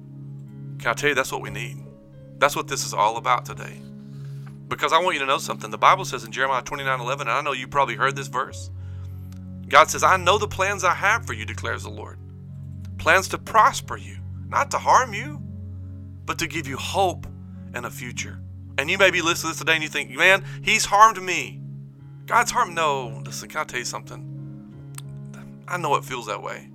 Can 0.80 0.92
I 0.92 0.94
tell 0.94 1.10
you 1.10 1.16
that's 1.16 1.32
what 1.32 1.42
we 1.42 1.50
need? 1.50 1.78
That's 2.38 2.56
what 2.56 2.68
this 2.68 2.86
is 2.86 2.94
all 2.94 3.18
about 3.18 3.46
today. 3.46 3.82
Because 4.68 4.94
I 4.94 5.00
want 5.00 5.16
you 5.16 5.20
to 5.22 5.26
know 5.26 5.38
something. 5.38 5.70
The 5.70 5.78
Bible 5.78 6.06
says 6.06 6.24
in 6.24 6.32
Jeremiah 6.32 6.62
29 6.62 7.00
11, 7.00 7.28
and 7.28 7.38
I 7.38 7.42
know 7.42 7.52
you 7.52 7.68
probably 7.68 7.96
heard 7.96 8.16
this 8.16 8.28
verse. 8.28 8.70
God 9.72 9.90
says, 9.90 10.04
I 10.04 10.18
know 10.18 10.38
the 10.38 10.50
plans 10.50 10.84
I 10.84 10.94
have 10.94 11.26
for 11.26 11.32
you, 11.32 11.46
declares 11.46 11.84
the 11.84 11.90
Lord. 11.90 12.20
Plans 12.98 13.30
to 13.30 13.38
prosper 13.38 13.96
you, 13.96 14.18
not 14.50 14.70
to 14.72 14.78
harm 14.78 15.14
you, 15.14 15.42
but 16.26 16.38
to 16.40 16.48
give 16.48 16.68
you 16.68 16.76
hope 16.76 17.26
and 17.74 17.86
a 17.86 17.90
future. 17.90 18.42
And 18.78 18.92
you 18.92 18.98
may 18.98 19.12
be 19.12 19.22
listening 19.22 19.54
to 19.54 19.56
this 19.56 19.60
today 19.60 19.76
and 19.76 19.84
you 19.84 19.88
think, 19.88 20.12
man, 20.12 20.44
he's 20.62 20.84
harmed 20.84 21.24
me. 21.24 21.62
God's 22.26 22.52
harmed. 22.52 22.76
No, 22.76 23.22
listen, 23.26 23.48
can 23.48 23.62
I 23.62 23.64
tell 23.64 23.80
you 23.80 23.86
something? 23.86 24.28
I 25.70 25.78
know 25.78 25.96
it 25.96 26.04
feels 26.04 26.28
that 26.28 26.44
way. 26.44 26.70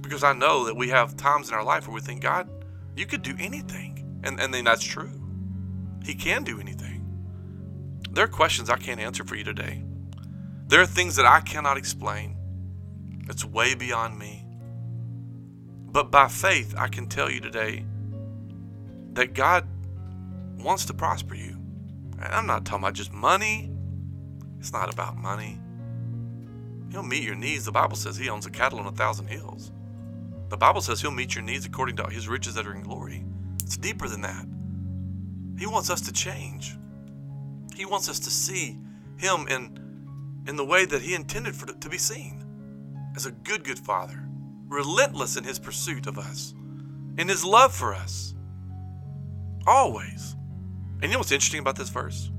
Because 0.00 0.24
I 0.24 0.32
know 0.32 0.64
that 0.64 0.76
we 0.76 0.88
have 0.88 1.14
times 1.14 1.48
in 1.48 1.54
our 1.54 1.64
life 1.64 1.86
where 1.86 1.94
we 1.94 2.00
think, 2.00 2.22
God, 2.22 2.48
you 2.96 3.04
could 3.04 3.20
do 3.20 3.34
anything. 3.38 4.20
And, 4.24 4.40
and 4.40 4.54
then 4.54 4.64
that's 4.64 4.82
true. 4.82 5.10
He 6.02 6.14
can 6.14 6.42
do 6.42 6.58
anything. 6.58 7.04
There 8.12 8.24
are 8.24 8.28
questions 8.28 8.70
I 8.70 8.78
can't 8.78 8.98
answer 8.98 9.24
for 9.24 9.34
you 9.34 9.44
today. 9.44 9.84
There 10.68 10.82
are 10.82 10.86
things 10.86 11.16
that 11.16 11.24
I 11.24 11.40
cannot 11.40 11.78
explain. 11.78 12.36
It's 13.28 13.42
way 13.42 13.74
beyond 13.74 14.18
me. 14.18 14.44
But 15.90 16.10
by 16.10 16.28
faith, 16.28 16.74
I 16.76 16.88
can 16.88 17.06
tell 17.06 17.30
you 17.30 17.40
today 17.40 17.86
that 19.14 19.32
God 19.32 19.66
wants 20.58 20.84
to 20.86 20.94
prosper 20.94 21.34
you. 21.34 21.56
And 22.20 22.34
I'm 22.34 22.46
not 22.46 22.66
talking 22.66 22.84
about 22.84 22.92
just 22.92 23.12
money. 23.12 23.70
It's 24.58 24.72
not 24.72 24.92
about 24.92 25.16
money. 25.16 25.58
He'll 26.90 27.02
meet 27.02 27.22
your 27.22 27.34
needs. 27.34 27.64
The 27.64 27.72
Bible 27.72 27.96
says 27.96 28.18
he 28.18 28.28
owns 28.28 28.44
a 28.44 28.50
cattle 28.50 28.78
on 28.78 28.86
a 28.86 28.92
thousand 28.92 29.28
hills. 29.28 29.72
The 30.50 30.58
Bible 30.58 30.82
says 30.82 31.00
he'll 31.00 31.10
meet 31.10 31.34
your 31.34 31.44
needs 31.44 31.64
according 31.64 31.96
to 31.96 32.10
his 32.10 32.28
riches 32.28 32.54
that 32.56 32.66
are 32.66 32.74
in 32.74 32.82
glory. 32.82 33.24
It's 33.62 33.78
deeper 33.78 34.06
than 34.06 34.20
that. 34.20 34.46
He 35.58 35.66
wants 35.66 35.88
us 35.88 36.02
to 36.02 36.12
change. 36.12 36.76
He 37.74 37.86
wants 37.86 38.10
us 38.10 38.18
to 38.20 38.30
see 38.30 38.78
him 39.16 39.46
in 39.48 39.87
in 40.48 40.56
the 40.56 40.64
way 40.64 40.86
that 40.86 41.02
he 41.02 41.14
intended 41.14 41.54
for 41.54 41.70
it 41.70 41.80
to 41.82 41.90
be 41.90 41.98
seen 41.98 42.42
as 43.14 43.26
a 43.26 43.30
good 43.30 43.62
good 43.62 43.78
father, 43.78 44.26
relentless 44.66 45.36
in 45.36 45.44
his 45.44 45.58
pursuit 45.58 46.06
of 46.06 46.18
us, 46.18 46.54
in 47.18 47.28
his 47.28 47.44
love 47.44 47.72
for 47.72 47.94
us. 47.94 48.34
Always. 49.66 50.34
And 51.00 51.04
you 51.04 51.10
know 51.10 51.18
what's 51.18 51.32
interesting 51.32 51.60
about 51.60 51.76
this 51.76 51.90
verse? 51.90 52.30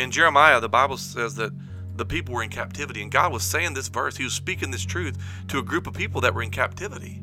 In 0.00 0.10
Jeremiah, 0.10 0.60
the 0.60 0.68
Bible 0.68 0.96
says 0.96 1.36
that 1.36 1.52
the 1.94 2.04
people 2.04 2.34
were 2.34 2.42
in 2.42 2.50
captivity, 2.50 3.02
and 3.02 3.12
God 3.12 3.32
was 3.32 3.44
saying 3.44 3.74
this 3.74 3.88
verse. 3.88 4.16
He 4.16 4.24
was 4.24 4.32
speaking 4.32 4.70
this 4.70 4.84
truth 4.84 5.16
to 5.48 5.58
a 5.58 5.62
group 5.62 5.86
of 5.86 5.94
people 5.94 6.20
that 6.22 6.34
were 6.34 6.42
in 6.42 6.50
captivity, 6.50 7.22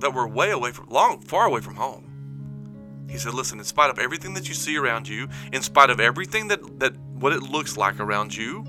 that 0.00 0.12
were 0.12 0.28
way 0.28 0.50
away 0.50 0.72
from, 0.72 0.88
long, 0.88 1.20
far 1.22 1.46
away 1.46 1.60
from 1.60 1.76
home. 1.76 3.06
He 3.08 3.16
said, 3.16 3.32
"Listen, 3.32 3.58
in 3.58 3.64
spite 3.64 3.90
of 3.90 3.98
everything 3.98 4.34
that 4.34 4.48
you 4.48 4.54
see 4.54 4.76
around 4.76 5.08
you, 5.08 5.28
in 5.52 5.62
spite 5.62 5.90
of 5.90 5.98
everything 5.98 6.48
that 6.48 6.78
that 6.80 6.96
what 6.98 7.32
it 7.32 7.42
looks 7.42 7.76
like 7.76 7.98
around 8.00 8.36
you, 8.36 8.64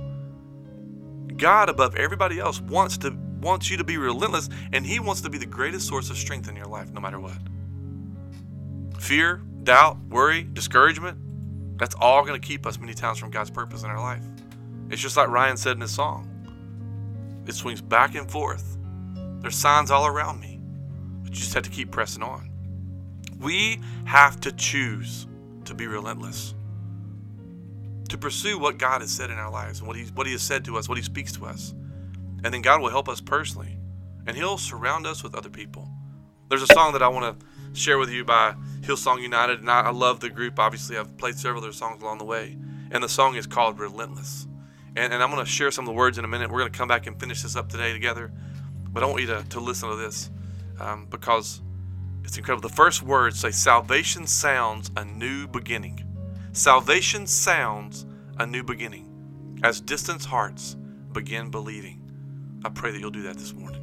God 1.41 1.69
above 1.69 1.95
everybody 1.95 2.39
else 2.39 2.61
wants 2.61 2.99
to 2.99 3.17
wants 3.41 3.71
you 3.71 3.77
to 3.77 3.83
be 3.83 3.97
relentless, 3.97 4.47
and 4.73 4.85
He 4.85 4.99
wants 4.99 5.21
to 5.21 5.29
be 5.29 5.39
the 5.39 5.45
greatest 5.47 5.87
source 5.87 6.11
of 6.11 6.17
strength 6.17 6.47
in 6.47 6.55
your 6.55 6.67
life, 6.67 6.93
no 6.93 7.01
matter 7.01 7.19
what. 7.19 7.39
Fear, 8.99 9.41
doubt, 9.63 9.97
worry, 10.09 10.43
discouragement, 10.53 11.17
that's 11.79 11.95
all 11.95 12.23
going 12.23 12.39
to 12.39 12.47
keep 12.47 12.67
us 12.67 12.79
many 12.79 12.93
times 12.93 13.17
from 13.17 13.31
God's 13.31 13.49
purpose 13.49 13.81
in 13.81 13.89
our 13.89 13.99
life. 13.99 14.23
It's 14.91 15.01
just 15.01 15.17
like 15.17 15.29
Ryan 15.29 15.57
said 15.57 15.73
in 15.73 15.81
his 15.81 15.89
song. 15.89 16.27
It 17.47 17.55
swings 17.55 17.81
back 17.81 18.13
and 18.13 18.29
forth. 18.29 18.77
There's 19.39 19.55
signs 19.55 19.89
all 19.89 20.05
around 20.05 20.39
me, 20.39 20.61
but 21.23 21.31
you 21.31 21.39
just 21.39 21.55
have 21.55 21.63
to 21.63 21.71
keep 21.71 21.89
pressing 21.89 22.21
on. 22.21 22.51
We 23.39 23.81
have 24.05 24.39
to 24.41 24.51
choose 24.51 25.25
to 25.65 25.73
be 25.73 25.87
relentless, 25.87 26.53
to 28.11 28.17
pursue 28.17 28.59
what 28.59 28.77
God 28.77 29.01
has 29.01 29.11
said 29.11 29.29
in 29.29 29.37
our 29.37 29.51
lives 29.51 29.79
and 29.79 29.87
what 29.87 29.97
He, 29.97 30.03
what 30.13 30.27
he 30.27 30.33
has 30.33 30.41
said 30.41 30.63
to 30.65 30.77
us, 30.77 30.87
what 30.87 30.97
He 30.97 31.03
speaks 31.03 31.31
to 31.33 31.45
us. 31.45 31.73
And 32.43 32.53
then 32.53 32.61
God 32.61 32.81
will 32.81 32.89
help 32.89 33.09
us 33.09 33.19
personally, 33.19 33.77
and 34.27 34.37
He'll 34.37 34.57
surround 34.57 35.07
us 35.07 35.23
with 35.23 35.35
other 35.35 35.49
people. 35.49 35.89
There's 36.49 36.63
a 36.63 36.73
song 36.73 36.93
that 36.93 37.01
I 37.01 37.07
want 37.07 37.39
to 37.39 37.45
share 37.79 37.97
with 37.97 38.09
you 38.09 38.25
by 38.25 38.55
Hillsong 38.81 39.21
United, 39.21 39.59
and 39.61 39.71
I, 39.71 39.81
I 39.81 39.91
love 39.91 40.19
the 40.19 40.29
group. 40.29 40.59
Obviously, 40.59 40.97
I've 40.97 41.17
played 41.17 41.37
several 41.37 41.59
of 41.59 41.63
their 41.63 41.71
songs 41.71 42.01
along 42.03 42.17
the 42.17 42.25
way, 42.25 42.57
and 42.91 43.03
the 43.03 43.09
song 43.09 43.35
is 43.35 43.47
called 43.47 43.79
Relentless. 43.79 44.47
And, 44.95 45.13
and 45.13 45.23
I'm 45.23 45.31
going 45.31 45.43
to 45.43 45.49
share 45.49 45.71
some 45.71 45.85
of 45.85 45.87
the 45.87 45.97
words 45.97 46.17
in 46.17 46.25
a 46.25 46.27
minute. 46.27 46.51
We're 46.51 46.59
going 46.59 46.71
to 46.71 46.77
come 46.77 46.89
back 46.89 47.07
and 47.07 47.17
finish 47.17 47.43
this 47.43 47.55
up 47.55 47.69
today 47.69 47.93
together. 47.93 48.31
But 48.89 49.03
I 49.03 49.05
want 49.05 49.21
you 49.21 49.27
to, 49.27 49.45
to 49.49 49.59
listen 49.61 49.89
to 49.89 49.95
this 49.95 50.29
um, 50.79 51.07
because 51.09 51.61
it's 52.25 52.37
incredible. 52.37 52.67
The 52.67 52.75
first 52.75 53.01
words 53.01 53.39
say, 53.39 53.51
Salvation 53.51 54.27
sounds 54.27 54.91
a 54.97 55.05
new 55.05 55.47
beginning. 55.47 56.05
Salvation 56.51 57.25
sounds 57.25 58.05
a 58.41 58.45
new 58.47 58.63
beginning 58.63 59.59
as 59.61 59.79
distant 59.79 60.25
hearts 60.25 60.75
begin 61.11 61.51
believing. 61.51 62.01
I 62.65 62.69
pray 62.69 62.89
that 62.89 62.99
you'll 62.99 63.11
do 63.11 63.21
that 63.21 63.37
this 63.37 63.53
morning. 63.53 63.80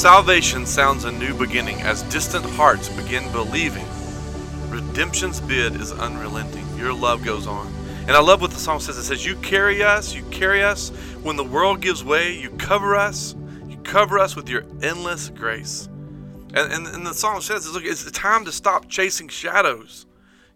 Salvation 0.00 0.64
sounds 0.64 1.04
a 1.04 1.12
new 1.12 1.34
beginning 1.34 1.78
as 1.82 2.04
distant 2.04 2.42
hearts 2.42 2.88
begin 2.88 3.30
believing. 3.32 3.84
Redemption's 4.70 5.42
bid 5.42 5.76
is 5.76 5.92
unrelenting. 5.92 6.66
Your 6.78 6.94
love 6.94 7.22
goes 7.22 7.46
on. 7.46 7.70
And 8.08 8.12
I 8.12 8.20
love 8.20 8.40
what 8.40 8.50
the 8.50 8.56
song 8.56 8.80
says. 8.80 8.96
It 8.96 9.02
says, 9.02 9.26
You 9.26 9.36
carry 9.36 9.82
us, 9.82 10.14
you 10.14 10.22
carry 10.30 10.62
us. 10.62 10.88
When 11.22 11.36
the 11.36 11.44
world 11.44 11.82
gives 11.82 12.02
way, 12.02 12.34
you 12.34 12.48
cover 12.52 12.96
us. 12.96 13.36
You 13.68 13.76
cover 13.82 14.18
us 14.18 14.34
with 14.34 14.48
your 14.48 14.64
endless 14.82 15.28
grace. 15.28 15.90
And, 16.54 16.72
and, 16.72 16.86
and 16.86 17.06
the 17.06 17.12
song 17.12 17.42
says, 17.42 17.70
Look, 17.70 17.84
it's 17.84 18.10
time 18.10 18.46
to 18.46 18.52
stop 18.52 18.88
chasing 18.88 19.28
shadows. 19.28 20.06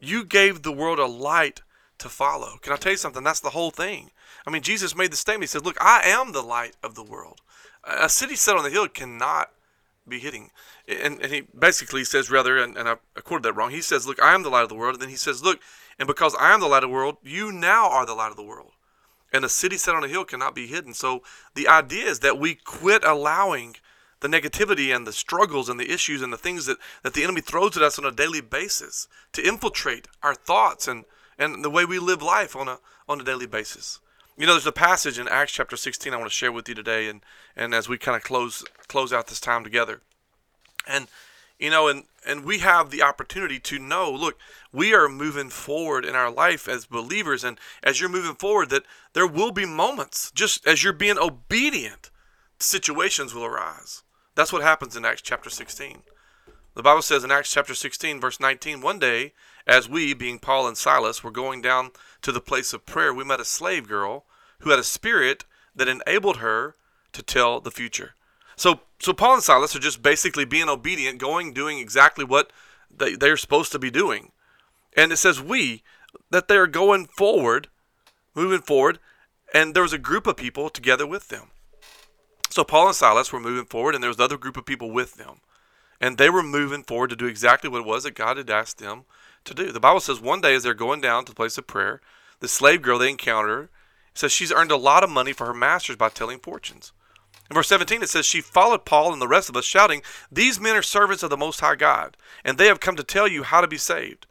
You 0.00 0.24
gave 0.24 0.62
the 0.62 0.72
world 0.72 0.98
a 0.98 1.04
light 1.04 1.60
to 1.98 2.08
follow. 2.08 2.56
Can 2.62 2.72
I 2.72 2.76
tell 2.76 2.92
you 2.92 2.98
something? 2.98 3.22
That's 3.22 3.40
the 3.40 3.50
whole 3.50 3.70
thing. 3.70 4.10
I 4.46 4.50
mean, 4.50 4.62
Jesus 4.62 4.96
made 4.96 5.12
the 5.12 5.16
statement. 5.16 5.50
He 5.50 5.52
said, 5.52 5.66
Look, 5.66 5.76
I 5.82 6.00
am 6.06 6.32
the 6.32 6.40
light 6.40 6.76
of 6.82 6.94
the 6.94 7.04
world. 7.04 7.42
A 7.86 8.08
city 8.08 8.36
set 8.36 8.56
on 8.56 8.64
the 8.64 8.70
hill 8.70 8.88
cannot 8.88 9.50
be 10.06 10.18
hitting. 10.18 10.50
And, 10.86 11.20
and 11.20 11.32
he 11.32 11.42
basically 11.58 12.04
says, 12.04 12.30
rather, 12.30 12.58
and, 12.58 12.76
and 12.76 12.88
I, 12.88 12.96
I 13.16 13.20
quoted 13.20 13.44
that 13.44 13.54
wrong, 13.54 13.70
he 13.70 13.80
says, 13.80 14.06
Look, 14.06 14.22
I 14.22 14.34
am 14.34 14.42
the 14.42 14.50
light 14.50 14.62
of 14.62 14.68
the 14.68 14.74
world. 14.74 14.94
And 14.94 15.02
then 15.02 15.08
he 15.10 15.16
says, 15.16 15.42
Look, 15.42 15.60
and 15.98 16.06
because 16.06 16.34
I 16.38 16.52
am 16.52 16.60
the 16.60 16.66
light 16.66 16.84
of 16.84 16.90
the 16.90 16.94
world, 16.94 17.16
you 17.22 17.52
now 17.52 17.88
are 17.88 18.06
the 18.06 18.14
light 18.14 18.30
of 18.30 18.36
the 18.36 18.42
world. 18.42 18.72
And 19.32 19.44
a 19.44 19.48
city 19.48 19.76
set 19.76 19.94
on 19.94 20.04
a 20.04 20.08
hill 20.08 20.24
cannot 20.24 20.54
be 20.54 20.66
hidden. 20.66 20.94
So 20.94 21.22
the 21.54 21.68
idea 21.68 22.06
is 22.06 22.20
that 22.20 22.38
we 22.38 22.54
quit 22.54 23.04
allowing 23.04 23.76
the 24.20 24.28
negativity 24.28 24.94
and 24.94 25.06
the 25.06 25.12
struggles 25.12 25.68
and 25.68 25.78
the 25.78 25.92
issues 25.92 26.22
and 26.22 26.32
the 26.32 26.38
things 26.38 26.66
that, 26.66 26.78
that 27.02 27.14
the 27.14 27.24
enemy 27.24 27.40
throws 27.40 27.76
at 27.76 27.82
us 27.82 27.98
on 27.98 28.04
a 28.04 28.12
daily 28.12 28.40
basis 28.40 29.08
to 29.32 29.46
infiltrate 29.46 30.08
our 30.22 30.34
thoughts 30.34 30.86
and, 30.86 31.04
and 31.38 31.64
the 31.64 31.70
way 31.70 31.84
we 31.84 31.98
live 31.98 32.22
life 32.22 32.54
on 32.56 32.68
a 32.68 32.78
on 33.08 33.20
a 33.20 33.24
daily 33.24 33.46
basis. 33.46 34.00
You 34.36 34.46
know, 34.46 34.54
there's 34.54 34.66
a 34.66 34.72
passage 34.72 35.18
in 35.18 35.28
Acts 35.28 35.52
chapter 35.52 35.76
16 35.76 36.12
I 36.12 36.16
want 36.16 36.28
to 36.28 36.34
share 36.34 36.50
with 36.50 36.68
you 36.68 36.74
today, 36.74 37.08
and, 37.08 37.20
and 37.54 37.72
as 37.72 37.88
we 37.88 37.98
kind 37.98 38.16
of 38.16 38.24
close 38.24 38.64
close 38.88 39.12
out 39.12 39.28
this 39.28 39.38
time 39.38 39.62
together, 39.62 40.00
and 40.88 41.06
you 41.60 41.70
know, 41.70 41.86
and 41.86 42.04
and 42.26 42.44
we 42.44 42.58
have 42.58 42.90
the 42.90 43.02
opportunity 43.02 43.60
to 43.60 43.78
know. 43.78 44.10
Look, 44.10 44.36
we 44.72 44.92
are 44.92 45.08
moving 45.08 45.50
forward 45.50 46.04
in 46.04 46.16
our 46.16 46.32
life 46.32 46.66
as 46.66 46.84
believers, 46.84 47.44
and 47.44 47.60
as 47.84 48.00
you're 48.00 48.08
moving 48.08 48.34
forward, 48.34 48.70
that 48.70 48.82
there 49.12 49.26
will 49.26 49.52
be 49.52 49.66
moments, 49.66 50.32
just 50.32 50.66
as 50.66 50.82
you're 50.82 50.92
being 50.92 51.18
obedient, 51.18 52.10
situations 52.58 53.34
will 53.34 53.44
arise. 53.44 54.02
That's 54.34 54.52
what 54.52 54.62
happens 54.62 54.96
in 54.96 55.04
Acts 55.04 55.22
chapter 55.22 55.48
16. 55.48 56.02
The 56.74 56.82
Bible 56.82 57.02
says 57.02 57.22
in 57.22 57.30
Acts 57.30 57.52
chapter 57.52 57.72
16, 57.72 58.20
verse 58.20 58.40
19, 58.40 58.80
one 58.80 58.98
day, 58.98 59.32
as 59.64 59.88
we, 59.88 60.12
being 60.12 60.40
Paul 60.40 60.66
and 60.66 60.76
Silas, 60.76 61.22
were 61.22 61.30
going 61.30 61.62
down 61.62 61.92
to 62.24 62.32
the 62.32 62.40
place 62.40 62.72
of 62.72 62.86
prayer, 62.86 63.14
we 63.14 63.22
met 63.22 63.38
a 63.38 63.44
slave 63.44 63.86
girl 63.86 64.24
who 64.60 64.70
had 64.70 64.78
a 64.78 64.84
spirit 64.84 65.44
that 65.76 65.88
enabled 65.88 66.38
her 66.38 66.74
to 67.12 67.22
tell 67.22 67.60
the 67.60 67.70
future. 67.70 68.14
So, 68.56 68.80
so 68.98 69.12
Paul 69.12 69.34
and 69.34 69.42
Silas 69.42 69.76
are 69.76 69.80
just 69.80 70.02
basically 70.02 70.44
being 70.44 70.68
obedient, 70.68 71.18
going, 71.18 71.52
doing 71.52 71.78
exactly 71.78 72.24
what 72.24 72.50
they, 72.90 73.14
they're 73.14 73.36
supposed 73.36 73.72
to 73.72 73.78
be 73.78 73.90
doing. 73.90 74.32
And 74.96 75.12
it 75.12 75.16
says 75.16 75.40
we, 75.42 75.82
that 76.30 76.48
they're 76.48 76.66
going 76.66 77.06
forward, 77.06 77.68
moving 78.34 78.60
forward, 78.60 78.98
and 79.52 79.74
there 79.74 79.82
was 79.82 79.92
a 79.92 79.98
group 79.98 80.26
of 80.26 80.36
people 80.36 80.70
together 80.70 81.06
with 81.06 81.28
them. 81.28 81.48
So 82.48 82.64
Paul 82.64 82.86
and 82.86 82.96
Silas 82.96 83.32
were 83.32 83.40
moving 83.40 83.66
forward, 83.66 83.94
and 83.94 84.02
there 84.02 84.08
was 84.08 84.18
another 84.18 84.38
group 84.38 84.56
of 84.56 84.64
people 84.64 84.90
with 84.90 85.14
them. 85.14 85.40
And 86.00 86.16
they 86.16 86.30
were 86.30 86.42
moving 86.42 86.84
forward 86.84 87.10
to 87.10 87.16
do 87.16 87.26
exactly 87.26 87.68
what 87.68 87.80
it 87.80 87.86
was 87.86 88.04
that 88.04 88.14
God 88.14 88.36
had 88.36 88.50
asked 88.50 88.78
them 88.78 89.04
to 89.44 89.54
do. 89.54 89.72
The 89.72 89.80
Bible 89.80 90.00
says 90.00 90.20
one 90.20 90.40
day 90.40 90.54
as 90.54 90.62
they're 90.62 90.74
going 90.74 91.00
down 91.00 91.24
to 91.24 91.32
the 91.32 91.36
place 91.36 91.58
of 91.58 91.66
prayer, 91.66 92.00
the 92.40 92.48
slave 92.48 92.82
girl 92.82 92.98
they 92.98 93.10
encounter 93.10 93.70
says 94.14 94.32
she's 94.32 94.52
earned 94.52 94.70
a 94.70 94.76
lot 94.76 95.02
of 95.02 95.10
money 95.10 95.32
for 95.32 95.46
her 95.46 95.54
masters 95.54 95.96
by 95.96 96.08
telling 96.08 96.38
fortunes. 96.38 96.92
In 97.50 97.54
verse 97.54 97.68
17, 97.68 98.02
it 98.02 98.08
says, 98.08 98.24
She 98.24 98.40
followed 98.40 98.84
Paul 98.84 99.12
and 99.12 99.20
the 99.20 99.28
rest 99.28 99.48
of 99.48 99.56
us, 99.56 99.64
shouting, 99.64 100.02
These 100.30 100.60
men 100.60 100.76
are 100.76 100.82
servants 100.82 101.22
of 101.22 101.30
the 101.30 101.36
Most 101.36 101.60
High 101.60 101.74
God, 101.74 102.16
and 102.44 102.56
they 102.56 102.66
have 102.66 102.80
come 102.80 102.96
to 102.96 103.02
tell 103.02 103.28
you 103.28 103.42
how 103.42 103.60
to 103.60 103.68
be 103.68 103.76
saved. 103.76 104.26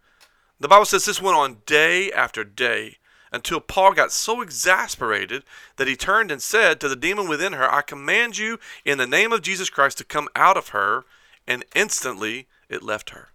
The 0.60 0.68
Bible 0.68 0.86
says 0.86 1.06
this 1.06 1.22
went 1.22 1.38
on 1.38 1.58
day 1.66 2.12
after 2.12 2.44
day 2.44 2.98
until 3.32 3.60
Paul 3.60 3.94
got 3.94 4.12
so 4.12 4.42
exasperated 4.42 5.44
that 5.76 5.88
he 5.88 5.96
turned 5.96 6.32
and 6.32 6.42
said 6.42 6.80
to 6.80 6.88
the 6.88 6.96
demon 6.96 7.28
within 7.28 7.54
her, 7.54 7.72
I 7.72 7.82
command 7.82 8.38
you 8.38 8.60
in 8.86 9.00
the 9.00 9.08
name 9.08 9.34
of 9.34 9.42
Jesus 9.42 9.70
Christ 9.70 9.98
to 9.98 10.04
come 10.04 10.30
out 10.36 10.56
of 10.56 10.70
her. 10.70 11.04
And 11.46 11.66
instantly 11.76 12.48
it 12.70 12.84
left 12.84 13.10
her. 13.10 13.33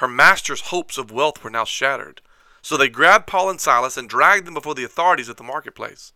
Her 0.00 0.08
master's 0.08 0.62
hopes 0.62 0.96
of 0.96 1.12
wealth 1.12 1.44
were 1.44 1.50
now 1.50 1.64
shattered. 1.64 2.22
So 2.62 2.78
they 2.78 2.88
grabbed 2.88 3.26
Paul 3.26 3.50
and 3.50 3.60
Silas 3.60 3.98
and 3.98 4.08
dragged 4.08 4.46
them 4.46 4.54
before 4.54 4.74
the 4.74 4.82
authorities 4.82 5.28
at 5.28 5.36
the 5.36 5.42
marketplace. 5.42 6.14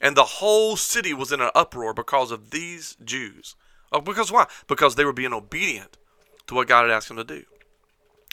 And 0.00 0.16
the 0.16 0.24
whole 0.24 0.74
city 0.76 1.12
was 1.12 1.32
in 1.32 1.42
an 1.42 1.50
uproar 1.54 1.92
because 1.92 2.30
of 2.30 2.50
these 2.50 2.96
Jews. 3.04 3.54
Oh, 3.92 4.00
because 4.00 4.32
why? 4.32 4.46
Because 4.66 4.94
they 4.94 5.04
were 5.04 5.12
being 5.12 5.34
obedient 5.34 5.98
to 6.46 6.54
what 6.54 6.66
God 6.66 6.84
had 6.84 6.90
asked 6.90 7.08
them 7.08 7.18
to 7.18 7.24
do. 7.24 7.44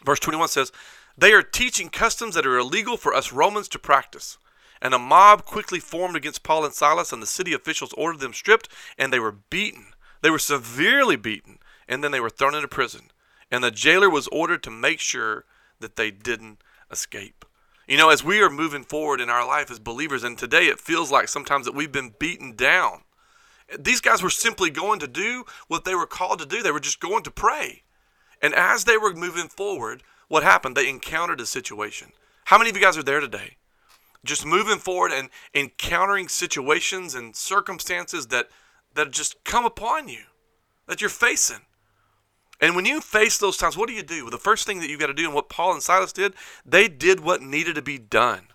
Verse 0.06 0.22
21 0.22 0.48
says, 0.48 0.72
They 1.18 1.34
are 1.34 1.44
teaching 1.44 1.90
customs 1.90 2.36
that 2.36 2.46
are 2.46 2.58
illegal 2.58 2.96
for 2.96 3.14
us 3.14 3.34
Romans 3.34 3.68
to 3.70 3.80
practice. 3.80 4.38
And 4.82 4.94
a 4.94 5.00
mob 5.00 5.44
quickly 5.44 5.82
formed 5.82 6.16
against 6.16 6.44
Paul 6.44 6.64
and 6.64 6.74
Silas, 6.74 7.12
and 7.12 7.22
the 7.22 7.28
city 7.28 7.52
officials 7.52 7.92
ordered 7.98 8.22
them 8.22 8.34
stripped, 8.34 8.70
and 8.98 9.12
they 9.12 9.20
were 9.20 9.36
beaten. 9.50 9.88
They 10.22 10.30
were 10.30 10.40
severely 10.40 11.18
beaten, 11.18 11.60
and 11.90 12.02
then 12.02 12.12
they 12.12 12.22
were 12.22 12.30
thrown 12.30 12.56
into 12.56 12.70
prison. 12.70 13.10
And 13.54 13.64
the 13.64 13.70
jailer 13.70 14.10
was 14.10 14.28
ordered 14.30 14.64
to 14.64 14.72
make 14.72 15.00
sure 15.00 15.46
that 15.80 15.96
they 15.96 16.10
didn't 16.10 16.64
escape. 16.90 17.46
You 17.88 17.98
know, 17.98 18.10
as 18.10 18.24
we 18.24 18.42
are 18.42 18.50
moving 18.50 18.84
forward 18.84 19.22
in 19.22 19.30
our 19.30 19.46
life 19.46 19.70
as 19.70 19.78
believers, 19.78 20.24
and 20.24 20.36
today 20.36 20.64
it 20.64 20.80
feels 20.80 21.12
like 21.12 21.28
sometimes 21.28 21.68
that 21.68 21.76
we've 21.76 21.92
been 21.92 22.16
beaten 22.18 22.56
down. 22.56 23.02
These 23.78 24.02
guys 24.02 24.24
were 24.24 24.32
simply 24.32 24.72
going 24.72 25.00
to 25.02 25.08
do 25.08 25.46
what 25.68 25.86
they 25.86 25.94
were 25.94 26.08
called 26.08 26.40
to 26.40 26.48
do. 26.48 26.64
They 26.64 26.72
were 26.72 26.80
just 26.80 27.00
going 27.00 27.22
to 27.22 27.30
pray. 27.30 27.84
And 28.42 28.56
as 28.56 28.86
they 28.86 28.98
were 28.98 29.14
moving 29.14 29.50
forward, 29.50 30.02
what 30.30 30.42
happened? 30.42 30.76
They 30.76 30.90
encountered 30.90 31.40
a 31.40 31.46
situation. 31.46 32.12
How 32.46 32.58
many 32.58 32.72
of 32.72 32.76
you 32.76 32.82
guys 32.82 32.98
are 32.98 33.04
there 33.04 33.20
today? 33.20 33.58
Just 34.26 34.48
moving 34.48 34.80
forward 34.80 35.12
and 35.12 35.30
encountering 35.54 36.28
situations 36.28 37.14
and 37.14 37.36
circumstances 37.36 38.28
that 38.28 38.50
that 38.96 39.12
just 39.12 39.44
come 39.44 39.64
upon 39.64 40.08
you, 40.08 40.24
that 40.88 41.02
you're 41.02 41.10
facing. 41.12 41.62
And 42.64 42.78
when 42.78 42.86
you 42.86 43.02
face 43.02 43.38
those 43.38 43.58
times, 43.58 43.76
what 43.76 43.90
do 43.90 43.94
you 43.94 44.04
do? 44.04 44.24
Well, 44.24 44.32
the 44.32 44.38
first 44.38 44.66
thing 44.66 44.80
that 44.80 44.90
you 44.90 44.98
got 44.98 45.08
to 45.08 45.14
do, 45.14 45.26
and 45.26 45.34
what 45.34 45.50
Paul 45.50 45.74
and 45.74 45.84
Silas 45.84 46.14
did, 46.14 46.34
they 46.66 46.88
did 46.88 47.20
what 47.20 47.42
needed 47.42 47.76
to 47.76 47.82
be 47.82 47.98
done. 47.98 48.48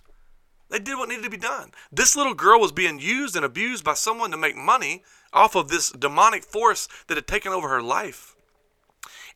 They 0.70 0.78
did 0.78 0.96
what 0.96 1.10
needed 1.10 1.24
to 1.24 1.30
be 1.30 1.36
done. 1.36 1.72
This 1.92 2.16
little 2.16 2.32
girl 2.32 2.58
was 2.58 2.72
being 2.72 2.98
used 2.98 3.36
and 3.36 3.44
abused 3.44 3.84
by 3.84 3.92
someone 3.92 4.30
to 4.30 4.38
make 4.38 4.56
money 4.56 5.02
off 5.34 5.54
of 5.54 5.68
this 5.68 5.90
demonic 5.90 6.42
force 6.42 6.88
that 7.06 7.18
had 7.18 7.26
taken 7.26 7.52
over 7.52 7.68
her 7.68 7.82
life. 7.82 8.34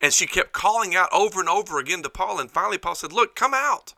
And 0.01 0.11
she 0.11 0.27
kept 0.27 0.55
calling 0.55 0.97
out 0.97 1.11
over 1.13 1.39
and 1.39 1.51
over 1.51 1.79
again 1.79 2.03
to 2.03 2.09
Paul. 2.09 2.41
And 2.41 2.51
finally, 2.51 2.79
Paul 2.79 2.95
said, 2.95 3.13
Look, 3.13 3.37
come 3.37 3.53
out. 3.53 3.93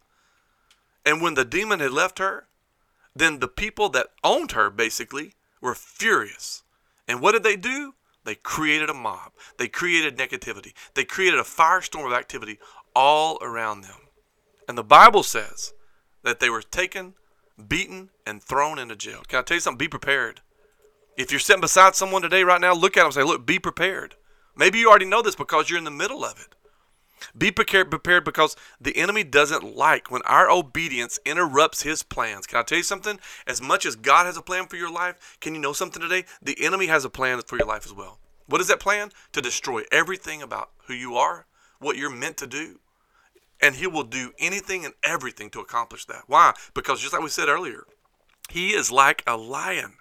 And 1.06 1.22
when 1.22 1.34
the 1.34 1.44
demon 1.44 1.78
had 1.78 1.92
left 1.92 2.18
her, 2.18 2.48
then 3.14 3.38
the 3.38 3.46
people 3.46 3.90
that 3.90 4.08
owned 4.24 4.50
her 4.52 4.70
basically 4.70 5.34
were 5.60 5.76
furious. 5.76 6.64
And 7.06 7.20
what 7.20 7.30
did 7.30 7.44
they 7.44 7.54
do? 7.54 7.94
They 8.24 8.34
created 8.34 8.90
a 8.90 8.94
mob. 8.94 9.32
They 9.58 9.68
created 9.68 10.16
negativity. 10.16 10.72
They 10.94 11.04
created 11.04 11.38
a 11.38 11.44
firestorm 11.44 12.06
of 12.06 12.12
activity 12.12 12.58
all 12.94 13.38
around 13.42 13.82
them. 13.82 13.98
And 14.68 14.78
the 14.78 14.84
Bible 14.84 15.22
says 15.22 15.74
that 16.22 16.40
they 16.40 16.48
were 16.48 16.62
taken, 16.62 17.14
beaten, 17.68 18.10
and 18.26 18.42
thrown 18.42 18.78
into 18.78 18.96
jail. 18.96 19.22
Can 19.28 19.40
I 19.40 19.42
tell 19.42 19.56
you 19.56 19.60
something? 19.60 19.78
Be 19.78 19.88
prepared. 19.88 20.40
If 21.16 21.30
you're 21.30 21.40
sitting 21.40 21.60
beside 21.60 21.94
someone 21.94 22.22
today, 22.22 22.42
right 22.42 22.60
now, 22.60 22.74
look 22.74 22.96
at 22.96 23.00
them 23.00 23.06
and 23.06 23.14
say, 23.14 23.22
Look, 23.22 23.46
be 23.46 23.58
prepared. 23.58 24.16
Maybe 24.56 24.78
you 24.78 24.88
already 24.88 25.06
know 25.06 25.22
this 25.22 25.36
because 25.36 25.68
you're 25.68 25.78
in 25.78 25.84
the 25.84 25.90
middle 25.90 26.24
of 26.24 26.40
it. 26.40 26.54
Be 27.36 27.50
prepared, 27.50 27.90
because 28.24 28.56
the 28.80 28.96
enemy 28.96 29.24
doesn't 29.24 29.76
like 29.76 30.10
when 30.10 30.22
our 30.22 30.50
obedience 30.50 31.18
interrupts 31.24 31.82
his 31.82 32.02
plans. 32.02 32.46
Can 32.46 32.58
I 32.58 32.62
tell 32.62 32.78
you 32.78 32.84
something? 32.84 33.18
As 33.46 33.62
much 33.62 33.86
as 33.86 33.96
God 33.96 34.26
has 34.26 34.36
a 34.36 34.42
plan 34.42 34.66
for 34.66 34.76
your 34.76 34.92
life, 34.92 35.38
can 35.40 35.54
you 35.54 35.60
know 35.60 35.72
something 35.72 36.02
today? 36.02 36.24
The 36.42 36.64
enemy 36.64 36.86
has 36.86 37.04
a 37.04 37.10
plan 37.10 37.40
for 37.46 37.58
your 37.58 37.66
life 37.66 37.86
as 37.86 37.94
well. 37.94 38.18
What 38.46 38.60
is 38.60 38.68
that 38.68 38.80
plan? 38.80 39.10
To 39.32 39.40
destroy 39.40 39.82
everything 39.90 40.42
about 40.42 40.70
who 40.86 40.94
you 40.94 41.16
are, 41.16 41.46
what 41.78 41.96
you're 41.96 42.10
meant 42.10 42.36
to 42.38 42.46
do. 42.46 42.80
And 43.62 43.76
he 43.76 43.86
will 43.86 44.04
do 44.04 44.32
anything 44.38 44.84
and 44.84 44.94
everything 45.02 45.48
to 45.50 45.60
accomplish 45.60 46.04
that. 46.06 46.24
Why? 46.26 46.52
Because 46.74 47.00
just 47.00 47.12
like 47.12 47.22
we 47.22 47.28
said 47.30 47.48
earlier, 47.48 47.84
he 48.50 48.70
is 48.70 48.90
like 48.92 49.22
a 49.26 49.36
lion. 49.36 49.94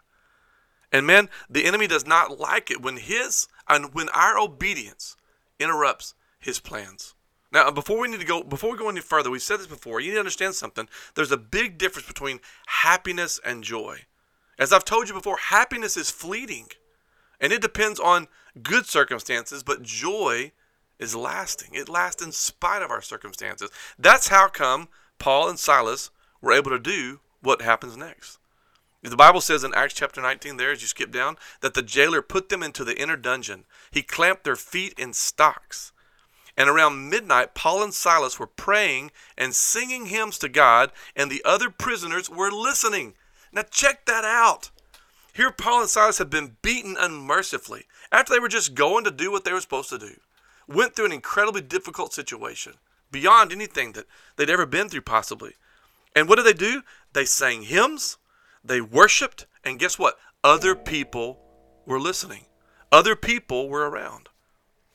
And 0.92 1.08
man, 1.08 1.30
the 1.50 1.66
enemy 1.66 1.88
does 1.88 2.06
not 2.06 2.40
like 2.40 2.70
it 2.70 2.82
when 2.82 2.98
his 2.98 3.48
and 3.70 3.94
when 3.94 4.10
our 4.10 4.38
obedience 4.38 5.16
interrupts 5.60 6.14
his 6.44 6.60
plans. 6.60 7.16
Now, 7.52 7.70
before 7.70 8.00
we 8.00 8.08
need 8.08 8.20
to 8.20 8.26
go, 8.26 8.44
before 8.44 8.72
we 8.72 8.78
go 8.78 8.90
any 8.90 9.00
further, 9.00 9.30
we've 9.30 9.42
said 9.42 9.60
this 9.60 9.68
before. 9.68 10.00
You 10.00 10.10
need 10.10 10.16
to 10.16 10.20
understand 10.20 10.56
something. 10.56 10.90
There's 11.14 11.32
a 11.32 11.38
big 11.38 11.78
difference 11.78 12.08
between 12.08 12.40
happiness 12.66 13.40
and 13.46 13.64
joy. 13.64 14.02
As 14.58 14.74
I've 14.74 14.86
told 14.86 15.08
you 15.08 15.14
before, 15.14 15.38
happiness 15.38 15.96
is 15.96 16.10
fleeting, 16.10 16.68
and 17.40 17.54
it 17.54 17.62
depends 17.62 18.00
on 18.00 18.28
good 18.62 18.88
circumstances. 18.88 19.62
But 19.62 19.84
joy 19.84 20.52
is 21.00 21.16
lasting. 21.16 21.70
It 21.74 21.90
lasts 21.90 22.24
in 22.24 22.32
spite 22.32 22.82
of 22.82 22.92
our 22.92 23.02
circumstances. 23.02 23.70
That's 24.00 24.30
how 24.30 24.48
come 24.48 24.88
Paul 25.20 25.50
and 25.50 25.60
Silas 25.60 26.10
were 26.42 26.54
able 26.54 26.72
to 26.72 26.80
do 26.80 27.20
what 27.42 27.62
happens 27.62 27.96
next. 27.96 28.40
The 29.04 29.18
Bible 29.18 29.42
says 29.42 29.64
in 29.64 29.74
Acts 29.74 29.94
chapter 29.94 30.22
19, 30.22 30.58
there 30.58 30.72
as 30.72 30.82
you 30.82 30.88
skip 30.88 31.12
down, 31.12 31.36
that 31.60 31.74
the 31.74 31.82
jailer 31.82 32.22
put 32.22 32.50
them 32.50 32.64
into 32.64 32.84
the 32.84 33.00
inner 33.00 33.18
dungeon. 33.18 33.66
He 33.92 34.02
clamped 34.02 34.44
their 34.44 34.56
feet 34.56 34.98
in 34.98 35.14
stocks. 35.14 35.92
And 36.56 36.70
around 36.70 37.10
midnight, 37.10 37.56
Paul 37.56 37.84
and 37.84 37.94
Silas 37.94 38.38
were 38.40 38.48
praying 38.48 39.12
and 39.38 39.56
singing 39.56 40.08
hymns 40.08 40.38
to 40.40 40.50
God, 40.50 40.92
and 41.16 41.32
the 41.32 41.42
other 41.44 41.70
prisoners 41.70 42.30
were 42.30 42.52
listening. 42.52 43.16
Now, 43.52 43.64
check 43.70 44.06
that 44.06 44.24
out. 44.24 44.70
Here, 45.34 45.52
Paul 45.52 45.82
and 45.82 45.90
Silas 45.90 46.20
had 46.20 46.30
been 46.30 46.58
beaten 46.62 46.96
unmercifully 47.00 47.86
after 48.12 48.34
they 48.34 48.40
were 48.40 48.48
just 48.48 48.76
going 48.76 49.04
to 49.04 49.12
do 49.12 49.32
what 49.32 49.46
they 49.46 49.52
were 49.52 49.62
supposed 49.62 49.90
to 49.90 49.98
do. 49.98 50.20
Went 50.68 50.96
through 50.96 51.06
an 51.06 51.12
incredibly 51.12 51.62
difficult 51.62 52.14
situation, 52.14 52.74
beyond 53.12 53.52
anything 53.52 53.94
that 53.94 54.06
they'd 54.36 54.50
ever 54.50 54.68
been 54.68 54.90
through, 54.90 55.02
possibly. 55.02 55.54
And 56.16 56.30
what 56.30 56.36
did 56.36 56.46
they 56.46 56.54
do? 56.54 56.84
They 57.14 57.26
sang 57.26 57.64
hymns, 57.64 58.18
they 58.64 58.80
worshiped, 58.80 59.48
and 59.64 59.80
guess 59.80 59.98
what? 59.98 60.20
Other 60.44 60.76
people 60.76 61.40
were 61.86 62.00
listening, 62.00 62.46
other 62.92 63.16
people 63.16 63.70
were 63.70 63.90
around. 63.90 64.30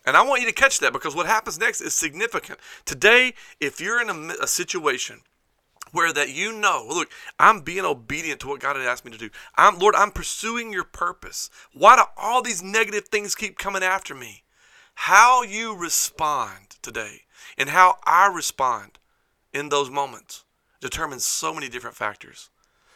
And 0.09 0.17
I 0.17 0.23
want 0.23 0.41
you 0.41 0.47
to 0.47 0.55
catch 0.55 0.79
that 0.79 0.95
because 0.95 1.15
what 1.15 1.27
happens 1.27 1.59
next 1.61 1.83
is 1.83 1.95
significant. 1.95 2.59
Today, 2.87 3.35
if 3.61 3.79
you're 3.79 4.01
in 4.01 4.09
a, 4.09 4.45
a, 4.45 4.47
situation 4.47 5.21
where 5.93 6.15
that 6.15 6.31
you 6.31 6.51
know, 6.51 6.87
look, 6.89 7.11
I'm 7.39 7.61
being 7.61 7.85
obedient 7.85 8.41
to 8.41 8.49
what 8.49 8.61
God 8.61 8.77
had 8.77 8.87
asked 8.87 9.05
me 9.05 9.11
to 9.11 9.19
do. 9.19 9.29
I'm 9.55 9.79
Lord, 9.79 9.95
I'm 9.95 10.11
pursuing 10.11 10.73
your 10.73 10.85
purpose. 10.85 11.51
Why 11.75 11.97
do 11.97 12.05
all 12.17 12.41
these 12.41 12.63
negative 12.63 13.09
things 13.09 13.35
keep 13.35 13.59
coming 13.59 13.83
after 13.83 14.15
me? 14.15 14.45
How 14.95 15.43
you 15.43 15.77
respond 15.77 16.79
today 16.81 17.25
and 17.59 17.69
how 17.69 17.99
I 18.07 18.29
respond 18.29 18.99
in 19.53 19.69
those 19.69 19.91
moments 19.91 20.47
determines 20.81 21.27
so 21.27 21.53
many 21.53 21.69
different 21.69 21.97
factors. 21.97 22.49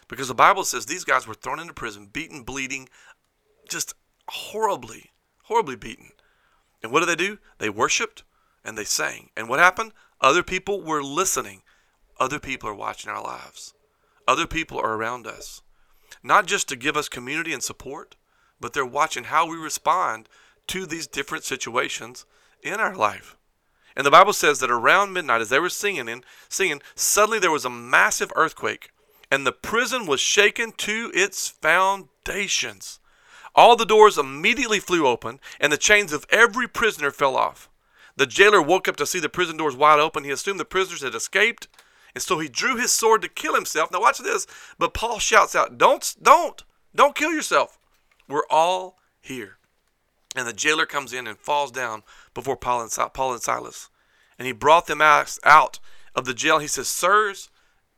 Because 0.08 0.28
the 0.28 0.34
Bible 0.34 0.64
says 0.64 0.86
these 0.86 1.04
guys 1.04 1.26
were 1.26 1.34
thrown 1.34 1.60
into 1.60 1.74
prison, 1.74 2.08
beaten, 2.10 2.42
bleeding, 2.42 2.88
just 3.68 3.92
horribly, 4.28 5.10
horribly 5.42 5.76
beaten. 5.76 6.12
And 6.82 6.92
what 6.92 7.00
did 7.00 7.08
they 7.08 7.16
do? 7.16 7.38
They 7.58 7.70
worshiped 7.70 8.24
and 8.64 8.76
they 8.76 8.84
sang. 8.84 9.30
And 9.36 9.48
what 9.48 9.58
happened? 9.58 9.92
Other 10.20 10.42
people 10.42 10.82
were 10.82 11.02
listening. 11.02 11.62
Other 12.18 12.38
people 12.38 12.68
are 12.68 12.74
watching 12.74 13.10
our 13.10 13.22
lives. 13.22 13.74
Other 14.26 14.46
people 14.46 14.78
are 14.78 14.94
around 14.94 15.26
us. 15.26 15.62
Not 16.22 16.46
just 16.46 16.68
to 16.68 16.76
give 16.76 16.96
us 16.96 17.08
community 17.08 17.52
and 17.52 17.62
support, 17.62 18.16
but 18.60 18.72
they're 18.72 18.86
watching 18.86 19.24
how 19.24 19.46
we 19.46 19.56
respond 19.56 20.28
to 20.68 20.86
these 20.86 21.06
different 21.06 21.44
situations 21.44 22.24
in 22.62 22.74
our 22.74 22.94
life. 22.94 23.36
And 23.96 24.06
the 24.06 24.10
Bible 24.10 24.32
says 24.32 24.60
that 24.60 24.70
around 24.70 25.12
midnight, 25.12 25.40
as 25.40 25.48
they 25.48 25.58
were 25.58 25.68
singing 25.68 26.08
and 26.08 26.24
singing, 26.48 26.80
suddenly 26.94 27.38
there 27.38 27.50
was 27.50 27.64
a 27.64 27.70
massive 27.70 28.32
earthquake, 28.36 28.90
and 29.30 29.46
the 29.46 29.52
prison 29.52 30.06
was 30.06 30.20
shaken 30.20 30.72
to 30.78 31.10
its 31.14 31.48
foundations. 31.48 33.00
All 33.54 33.76
the 33.76 33.84
doors 33.84 34.18
immediately 34.18 34.80
flew 34.80 35.06
open, 35.06 35.40
and 35.60 35.72
the 35.72 35.76
chains 35.76 36.12
of 36.12 36.26
every 36.30 36.66
prisoner 36.66 37.10
fell 37.10 37.36
off. 37.36 37.68
The 38.16 38.26
jailer 38.26 38.62
woke 38.62 38.88
up 38.88 38.96
to 38.96 39.06
see 39.06 39.20
the 39.20 39.28
prison 39.28 39.56
doors 39.56 39.76
wide 39.76 40.00
open. 40.00 40.24
He 40.24 40.30
assumed 40.30 40.60
the 40.60 40.64
prisoners 40.64 41.02
had 41.02 41.14
escaped, 41.14 41.68
and 42.14 42.22
so 42.22 42.38
he 42.38 42.48
drew 42.48 42.76
his 42.76 42.92
sword 42.92 43.22
to 43.22 43.28
kill 43.28 43.54
himself. 43.54 43.90
Now 43.90 44.00
watch 44.00 44.18
this. 44.18 44.46
But 44.78 44.94
Paul 44.94 45.18
shouts 45.18 45.54
out, 45.54 45.78
"Don't, 45.78 46.14
don't, 46.20 46.62
don't 46.94 47.14
kill 47.14 47.32
yourself. 47.32 47.78
We're 48.28 48.46
all 48.50 48.98
here." 49.20 49.56
And 50.34 50.46
the 50.46 50.52
jailer 50.52 50.86
comes 50.86 51.12
in 51.12 51.26
and 51.26 51.38
falls 51.38 51.70
down 51.70 52.02
before 52.34 52.56
Paul 52.56 52.82
and, 52.82 53.12
Paul 53.12 53.32
and 53.34 53.42
Silas. 53.42 53.90
And 54.38 54.46
he 54.46 54.52
brought 54.52 54.86
them 54.86 55.02
out 55.02 55.78
of 56.14 56.24
the 56.24 56.34
jail. 56.34 56.58
He 56.58 56.66
says, 56.66 56.88
Sirs, 56.88 57.50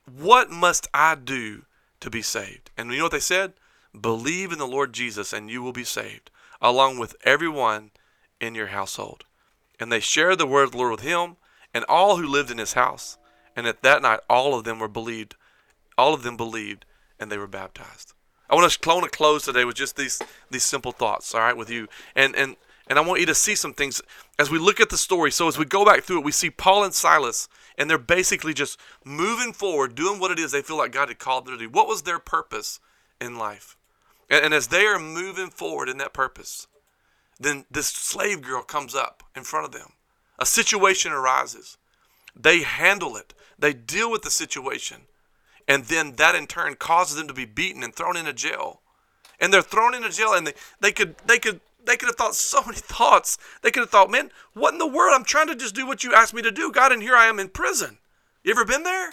what 0.05 0.51
must 0.51 0.89
I 0.93 1.15
do 1.15 1.65
to 2.01 2.11
be 2.11 2.23
saved? 2.23 2.71
And 2.77 2.91
you 2.91 2.99
know 2.99 3.05
what 3.05 3.13
they 3.13 3.21
said? 3.21 3.55
Believe 3.99 4.53
in 4.53 4.59
the 4.59 4.67
Lord 4.67 4.93
Jesus 4.93 5.33
and 5.33 5.51
you 5.51 5.63
will 5.63 5.73
be 5.73 5.85
saved, 5.85 6.31
along 6.61 6.99
with 6.99 7.17
everyone 7.25 7.91
in 8.41 8.55
your 8.55 8.69
household. 8.69 9.25
And 9.79 9.91
they 9.91 10.01
shared 10.01 10.39
the 10.39 10.47
word 10.47 10.65
of 10.65 10.71
the 10.73 10.79
Lord 10.79 10.93
with 10.93 11.01
him 11.01 11.37
and 11.73 11.85
all 11.89 12.17
who 12.17 12.27
lived 12.27 12.51
in 12.51 12.59
his 12.59 12.75
house. 12.75 13.19
And 13.57 13.67
at 13.67 13.83
that 13.83 14.03
night, 14.03 14.21
all 14.29 14.57
of 14.57 14.65
them 14.65 14.79
were 14.79 14.89
believed. 14.89 15.37
All 15.97 16.15
of 16.15 16.23
them 16.23 16.37
believed, 16.37 16.85
and 17.21 17.31
they 17.31 17.39
were 17.39 17.47
baptized. 17.47 18.15
I 18.51 18.55
want 18.55 18.71
to, 18.71 19.09
close 19.09 19.45
today 19.45 19.65
with 19.65 19.77
just 19.77 19.97
these 19.97 20.21
these 20.51 20.65
simple 20.65 20.93
thoughts, 20.93 21.35
all 21.35 21.41
right, 21.41 21.57
with 21.57 21.71
you. 21.71 21.89
And 22.15 22.37
and 22.37 22.57
and 22.87 22.99
I 22.99 23.03
want 23.03 23.21
you 23.21 23.27
to 23.27 23.35
see 23.35 23.55
some 23.55 23.73
things 23.73 24.03
as 24.39 24.51
we 24.51 24.59
look 24.59 24.81
at 24.81 24.91
the 24.91 24.99
story. 24.99 25.31
So 25.31 25.49
as 25.49 25.57
we 25.57 25.65
go 25.65 25.85
back 25.85 26.03
through 26.03 26.19
it, 26.19 26.25
we 26.25 26.33
see 26.33 26.51
Paul 26.51 26.85
and 26.85 26.93
Silas, 26.93 27.49
and 27.79 27.89
they're 27.89 27.99
basically 27.99 28.53
just 28.53 28.79
moving 29.05 29.53
forward, 29.53 29.95
doing 29.95 30.21
what 30.21 30.31
it 30.31 30.39
is 30.39 30.53
they 30.53 30.63
feel 30.63 30.77
like 30.77 30.93
God 30.93 31.09
had 31.09 31.19
called 31.19 31.47
them 31.47 31.55
to 31.55 31.65
do. 31.65 31.71
What 31.71 31.89
was 31.89 32.03
their 32.03 32.19
purpose 32.19 32.81
in 33.21 33.39
life? 33.39 33.77
And, 34.31 34.47
and 34.47 34.55
as 34.55 34.69
they 34.69 34.87
are 34.87 34.99
moving 34.99 35.51
forward 35.51 35.89
in 35.89 35.99
that 35.99 36.13
purpose, 36.13 36.67
then 37.39 37.65
this 37.71 37.89
slave 37.89 38.43
girl 38.43 38.63
comes 38.63 38.95
up 38.95 39.23
in 39.37 39.43
front 39.43 39.67
of 39.67 39.73
them. 39.73 39.93
A 40.39 40.47
situation 40.47 41.13
arises. 41.13 41.77
They 42.35 42.63
handle 42.63 43.17
it. 43.17 43.35
They 43.59 43.73
deal 43.73 44.11
with 44.11 44.23
the 44.23 44.31
situation. 44.31 45.03
And 45.67 45.85
then 45.85 46.17
that 46.17 46.35
in 46.35 46.47
turn 46.47 46.75
causes 46.75 47.17
them 47.17 47.29
to 47.29 47.35
be 47.35 47.45
beaten 47.45 47.83
and 47.83 47.95
thrown 47.95 48.17
into 48.17 48.33
jail. 48.33 48.81
And 49.41 49.53
they're 49.53 49.63
thrown 49.63 49.95
into 49.95 50.11
jail 50.11 50.35
and 50.35 50.47
they, 50.47 50.55
they 50.81 50.93
could 50.93 51.17
they 51.27 51.39
could 51.39 51.61
they 51.85 51.97
could 51.97 52.09
have 52.09 52.17
thought 52.17 52.35
so 52.35 52.63
many 52.63 52.77
thoughts. 52.79 53.39
They 53.63 53.71
could 53.71 53.81
have 53.81 53.91
thought, 53.91 54.11
man, 54.11 54.31
what 54.53 54.73
in 54.73 54.79
the 54.79 54.87
world? 54.87 55.15
I'm 55.15 55.25
trying 55.25 55.49
to 55.49 55.57
just 55.57 55.75
do 55.75 55.87
what 55.87 56.05
you 56.05 56.15
asked 56.15 56.35
me 56.35 56.43
to 56.43 56.51
do, 56.51 56.71
God, 56.73 56.93
and 56.93 57.03
here 57.03 57.17
I 57.17 57.27
am 57.27 57.39
in 57.39 57.49
prison. 57.49 57.99
You 58.43 58.53
ever 58.53 58.65
been 58.65 58.83
there? 58.83 59.13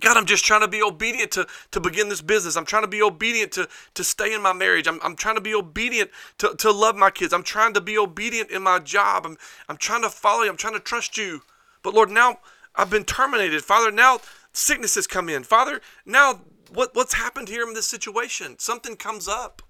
God, 0.00 0.16
I'm 0.16 0.26
just 0.26 0.44
trying 0.44 0.62
to 0.62 0.68
be 0.68 0.82
obedient 0.82 1.30
to, 1.32 1.46
to 1.70 1.80
begin 1.80 2.08
this 2.08 2.20
business. 2.20 2.56
I'm 2.56 2.64
trying 2.64 2.82
to 2.82 2.88
be 2.88 3.02
obedient 3.02 3.52
to, 3.52 3.68
to 3.94 4.04
stay 4.04 4.34
in 4.34 4.42
my 4.42 4.52
marriage. 4.52 4.88
I'm, 4.88 4.98
I'm 5.02 5.16
trying 5.16 5.36
to 5.36 5.40
be 5.40 5.54
obedient 5.54 6.10
to, 6.38 6.54
to 6.58 6.70
love 6.72 6.96
my 6.96 7.10
kids. 7.10 7.32
I'm 7.32 7.42
trying 7.42 7.74
to 7.74 7.80
be 7.80 7.96
obedient 7.96 8.50
in 8.50 8.62
my 8.62 8.78
job. 8.78 9.24
I'm, 9.26 9.36
I'm 9.68 9.76
trying 9.76 10.02
to 10.02 10.10
follow 10.10 10.42
you. 10.42 10.50
I'm 10.50 10.56
trying 10.56 10.74
to 10.74 10.80
trust 10.80 11.16
you. 11.16 11.42
But 11.82 11.94
Lord, 11.94 12.10
now 12.10 12.38
I've 12.74 12.90
been 12.90 13.04
terminated. 13.04 13.62
Father, 13.62 13.90
now 13.90 14.20
sickness 14.52 14.94
has 14.96 15.06
come 15.06 15.28
in. 15.28 15.44
Father, 15.44 15.80
now 16.04 16.40
what, 16.72 16.94
what's 16.94 17.14
happened 17.14 17.48
here 17.48 17.66
in 17.66 17.74
this 17.74 17.86
situation? 17.86 18.58
Something 18.58 18.96
comes 18.96 19.28
up. 19.28 19.62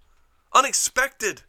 Unexpected. 0.55 1.43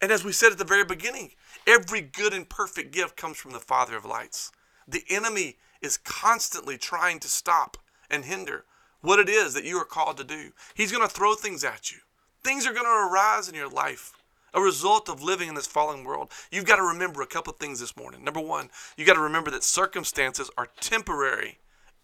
And 0.00 0.12
as 0.12 0.24
we 0.24 0.32
said 0.32 0.52
at 0.52 0.58
the 0.58 0.64
very 0.64 0.84
beginning, 0.84 1.32
every 1.66 2.00
good 2.00 2.32
and 2.32 2.48
perfect 2.48 2.92
gift 2.92 3.16
comes 3.16 3.36
from 3.36 3.52
the 3.52 3.58
Father 3.58 3.96
of 3.96 4.04
lights. 4.04 4.52
The 4.86 5.04
enemy 5.10 5.56
is 5.82 5.98
constantly 5.98 6.78
trying 6.78 7.18
to 7.20 7.28
stop 7.28 7.76
and 8.10 8.24
hinder 8.24 8.64
what 9.00 9.18
it 9.18 9.28
is 9.28 9.54
that 9.54 9.64
you 9.64 9.76
are 9.78 9.84
called 9.84 10.16
to 10.16 10.24
do. 10.24 10.52
He's 10.74 10.92
going 10.92 11.06
to 11.06 11.14
throw 11.14 11.34
things 11.34 11.64
at 11.64 11.92
you. 11.92 11.98
Things 12.42 12.66
are 12.66 12.72
going 12.72 12.84
to 12.84 13.10
arise 13.12 13.48
in 13.48 13.54
your 13.54 13.68
life. 13.68 14.12
A 14.54 14.60
result 14.60 15.08
of 15.08 15.22
living 15.22 15.48
in 15.48 15.54
this 15.54 15.66
fallen 15.66 16.04
world. 16.04 16.30
You've 16.50 16.64
got 16.64 16.76
to 16.76 16.82
remember 16.82 17.20
a 17.20 17.26
couple 17.26 17.52
things 17.52 17.80
this 17.80 17.96
morning. 17.96 18.24
Number 18.24 18.40
one, 18.40 18.70
you've 18.96 19.06
got 19.06 19.14
to 19.14 19.20
remember 19.20 19.50
that 19.50 19.62
circumstances 19.62 20.50
are 20.56 20.68
temporary. 20.80 21.58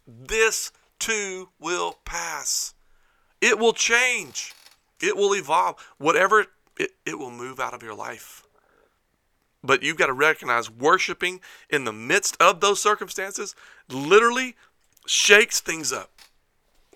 This 0.06 0.70
too 0.98 1.48
will 1.58 1.98
pass. 2.04 2.74
It 3.40 3.58
will 3.58 3.72
change. 3.72 4.52
It 5.00 5.16
will 5.16 5.34
evolve. 5.34 5.76
Whatever 5.98 6.46
it, 6.78 6.90
it 7.06 7.18
will 7.18 7.30
move 7.30 7.58
out 7.58 7.74
of 7.74 7.82
your 7.82 7.94
life. 7.94 8.42
But 9.62 9.82
you've 9.82 9.96
got 9.96 10.06
to 10.06 10.12
recognize 10.12 10.70
worshiping 10.70 11.40
in 11.70 11.84
the 11.84 11.92
midst 11.92 12.36
of 12.40 12.60
those 12.60 12.82
circumstances 12.82 13.54
literally 13.88 14.56
shakes 15.06 15.60
things 15.60 15.92
up. 15.92 16.10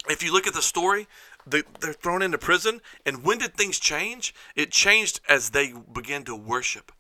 If 0.09 0.23
you 0.23 0.33
look 0.33 0.47
at 0.47 0.55
the 0.55 0.63
story, 0.63 1.07
they, 1.47 1.63
they're 1.81 1.93
thrown 1.93 2.23
into 2.23 2.39
prison. 2.39 2.81
And 3.05 3.25
when 3.25 3.39
did 3.39 3.55
things 3.55 3.79
change? 3.79 4.35
It 4.57 4.71
changed 4.71 5.21
as 5.29 5.51
they 5.51 5.73
began 5.93 6.25
to 6.25 6.37
worship, 6.37 6.93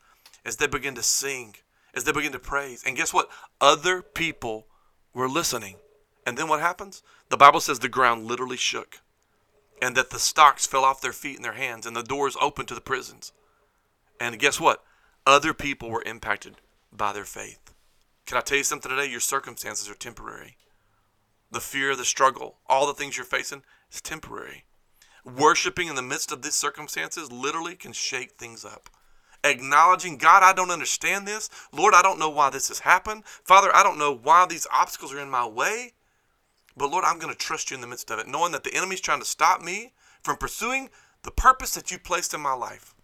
as 0.44 0.56
they 0.56 0.66
began 0.66 0.94
to 0.94 1.02
sing, 1.02 1.56
as 1.94 2.04
they 2.04 2.12
began 2.12 2.32
to 2.32 2.38
praise. 2.38 2.82
And 2.86 2.96
guess 2.96 3.14
what? 3.14 3.30
Other 3.60 4.02
people 4.02 4.66
were 5.14 5.28
listening. 5.28 5.76
And 6.26 6.36
then 6.36 6.48
what 6.48 6.60
happens? 6.60 7.02
The 7.30 7.36
Bible 7.36 7.60
says 7.60 7.78
the 7.78 7.88
ground 7.88 8.26
literally 8.26 8.56
shook 8.56 9.00
and 9.80 9.96
that 9.96 10.10
the 10.10 10.18
stocks 10.18 10.66
fell 10.66 10.84
off 10.84 11.00
their 11.00 11.12
feet 11.12 11.36
and 11.36 11.44
their 11.44 11.52
hands 11.52 11.86
and 11.86 11.96
the 11.96 12.02
doors 12.02 12.36
opened 12.40 12.68
to 12.68 12.74
the 12.74 12.80
prisons. 12.80 13.32
And 14.20 14.38
guess 14.38 14.60
what? 14.60 14.84
Other 15.26 15.54
people 15.54 15.90
were 15.90 16.02
impacted 16.04 16.56
by 16.92 17.12
their 17.12 17.24
faith. 17.24 17.72
Can 18.26 18.36
I 18.36 18.40
tell 18.40 18.58
you 18.58 18.64
something 18.64 18.90
today? 18.90 19.10
Your 19.10 19.20
circumstances 19.20 19.88
are 19.88 19.94
temporary. 19.94 20.56
The 21.50 21.60
fear, 21.60 21.96
the 21.96 22.04
struggle, 22.04 22.58
all 22.66 22.86
the 22.86 22.94
things 22.94 23.16
you're 23.16 23.24
facing 23.24 23.62
is 23.90 24.00
temporary. 24.00 24.64
Worshiping 25.24 25.88
in 25.88 25.94
the 25.94 26.02
midst 26.02 26.32
of 26.32 26.42
these 26.42 26.54
circumstances 26.54 27.32
literally 27.32 27.74
can 27.74 27.92
shake 27.92 28.32
things 28.32 28.64
up. 28.64 28.88
Acknowledging, 29.44 30.16
God, 30.16 30.42
I 30.42 30.52
don't 30.52 30.70
understand 30.70 31.26
this. 31.26 31.48
Lord, 31.72 31.94
I 31.94 32.02
don't 32.02 32.18
know 32.18 32.30
why 32.30 32.50
this 32.50 32.68
has 32.68 32.80
happened. 32.80 33.24
Father, 33.24 33.74
I 33.74 33.82
don't 33.82 33.98
know 33.98 34.12
why 34.12 34.46
these 34.46 34.66
obstacles 34.72 35.12
are 35.14 35.20
in 35.20 35.30
my 35.30 35.46
way. 35.46 35.92
But 36.76 36.90
Lord, 36.90 37.04
I'm 37.04 37.18
going 37.18 37.32
to 37.32 37.38
trust 37.38 37.70
you 37.70 37.74
in 37.74 37.80
the 37.80 37.86
midst 37.86 38.10
of 38.10 38.18
it, 38.18 38.28
knowing 38.28 38.52
that 38.52 38.64
the 38.64 38.74
enemy's 38.74 39.00
trying 39.00 39.20
to 39.20 39.24
stop 39.24 39.60
me 39.60 39.92
from 40.22 40.36
pursuing 40.36 40.90
the 41.22 41.30
purpose 41.30 41.74
that 41.74 41.90
you 41.90 41.98
placed 41.98 42.34
in 42.34 42.40
my 42.40 42.52
life. 42.52 42.94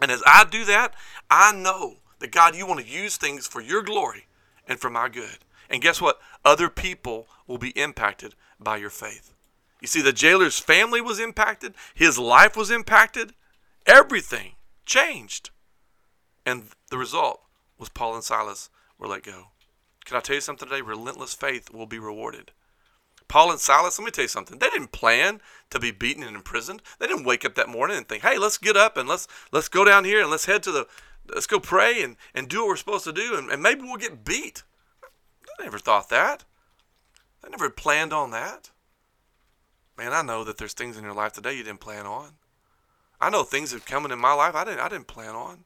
And 0.00 0.10
as 0.10 0.22
I 0.26 0.44
do 0.44 0.64
that, 0.64 0.94
I 1.30 1.52
know 1.52 1.98
that 2.18 2.32
God, 2.32 2.56
you 2.56 2.66
want 2.66 2.80
to 2.80 2.86
use 2.86 3.16
things 3.16 3.46
for 3.46 3.60
your 3.60 3.82
glory 3.82 4.26
and 4.66 4.80
for 4.80 4.90
my 4.90 5.08
good. 5.08 5.38
And 5.72 5.80
guess 5.80 6.02
what? 6.02 6.20
Other 6.44 6.68
people 6.68 7.26
will 7.46 7.58
be 7.58 7.70
impacted 7.70 8.34
by 8.60 8.76
your 8.76 8.90
faith. 8.90 9.32
You 9.80 9.88
see, 9.88 10.02
the 10.02 10.12
jailer's 10.12 10.60
family 10.60 11.00
was 11.00 11.18
impacted, 11.18 11.74
his 11.94 12.18
life 12.18 12.56
was 12.56 12.70
impacted, 12.70 13.32
everything 13.86 14.52
changed. 14.84 15.50
And 16.44 16.68
the 16.90 16.98
result 16.98 17.40
was 17.78 17.88
Paul 17.88 18.14
and 18.14 18.22
Silas 18.22 18.68
were 18.98 19.08
let 19.08 19.22
go. 19.22 19.48
Can 20.04 20.16
I 20.16 20.20
tell 20.20 20.34
you 20.34 20.40
something 20.40 20.68
today? 20.68 20.82
Relentless 20.82 21.34
faith 21.34 21.72
will 21.72 21.86
be 21.86 21.98
rewarded. 21.98 22.52
Paul 23.26 23.50
and 23.50 23.60
Silas, 23.60 23.98
let 23.98 24.04
me 24.04 24.10
tell 24.10 24.24
you 24.24 24.28
something. 24.28 24.58
They 24.58 24.68
didn't 24.68 24.92
plan 24.92 25.40
to 25.70 25.80
be 25.80 25.90
beaten 25.90 26.22
and 26.22 26.36
imprisoned. 26.36 26.82
They 26.98 27.06
didn't 27.06 27.24
wake 27.24 27.44
up 27.44 27.54
that 27.54 27.68
morning 27.68 27.96
and 27.96 28.06
think, 28.06 28.22
"Hey, 28.22 28.36
let's 28.36 28.58
get 28.58 28.76
up 28.76 28.96
and 28.96 29.08
let's 29.08 29.26
let's 29.52 29.68
go 29.68 29.84
down 29.84 30.04
here 30.04 30.20
and 30.20 30.30
let's 30.30 30.44
head 30.44 30.62
to 30.64 30.72
the 30.72 30.86
let's 31.32 31.46
go 31.46 31.58
pray 31.58 32.02
and, 32.02 32.16
and 32.34 32.48
do 32.48 32.58
what 32.60 32.68
we're 32.68 32.76
supposed 32.76 33.04
to 33.04 33.12
do 33.12 33.36
and, 33.36 33.50
and 33.50 33.62
maybe 33.62 33.82
we'll 33.82 33.96
get 33.96 34.24
beat." 34.24 34.64
They 35.62 35.66
never 35.66 35.78
thought 35.78 36.08
that. 36.08 36.42
I 37.44 37.48
never 37.48 37.70
planned 37.70 38.12
on 38.12 38.32
that. 38.32 38.70
Man, 39.96 40.12
I 40.12 40.20
know 40.20 40.42
that 40.42 40.58
there's 40.58 40.72
things 40.72 40.96
in 40.96 41.04
your 41.04 41.14
life 41.14 41.34
today 41.34 41.52
you 41.52 41.62
didn't 41.62 41.78
plan 41.78 42.04
on. 42.04 42.30
I 43.20 43.30
know 43.30 43.44
things 43.44 43.72
are 43.72 43.78
coming 43.78 44.10
in 44.10 44.18
my 44.18 44.32
life 44.32 44.56
I 44.56 44.64
didn't 44.64 44.80
I 44.80 44.88
didn't 44.88 45.06
plan 45.06 45.36
on. 45.36 45.62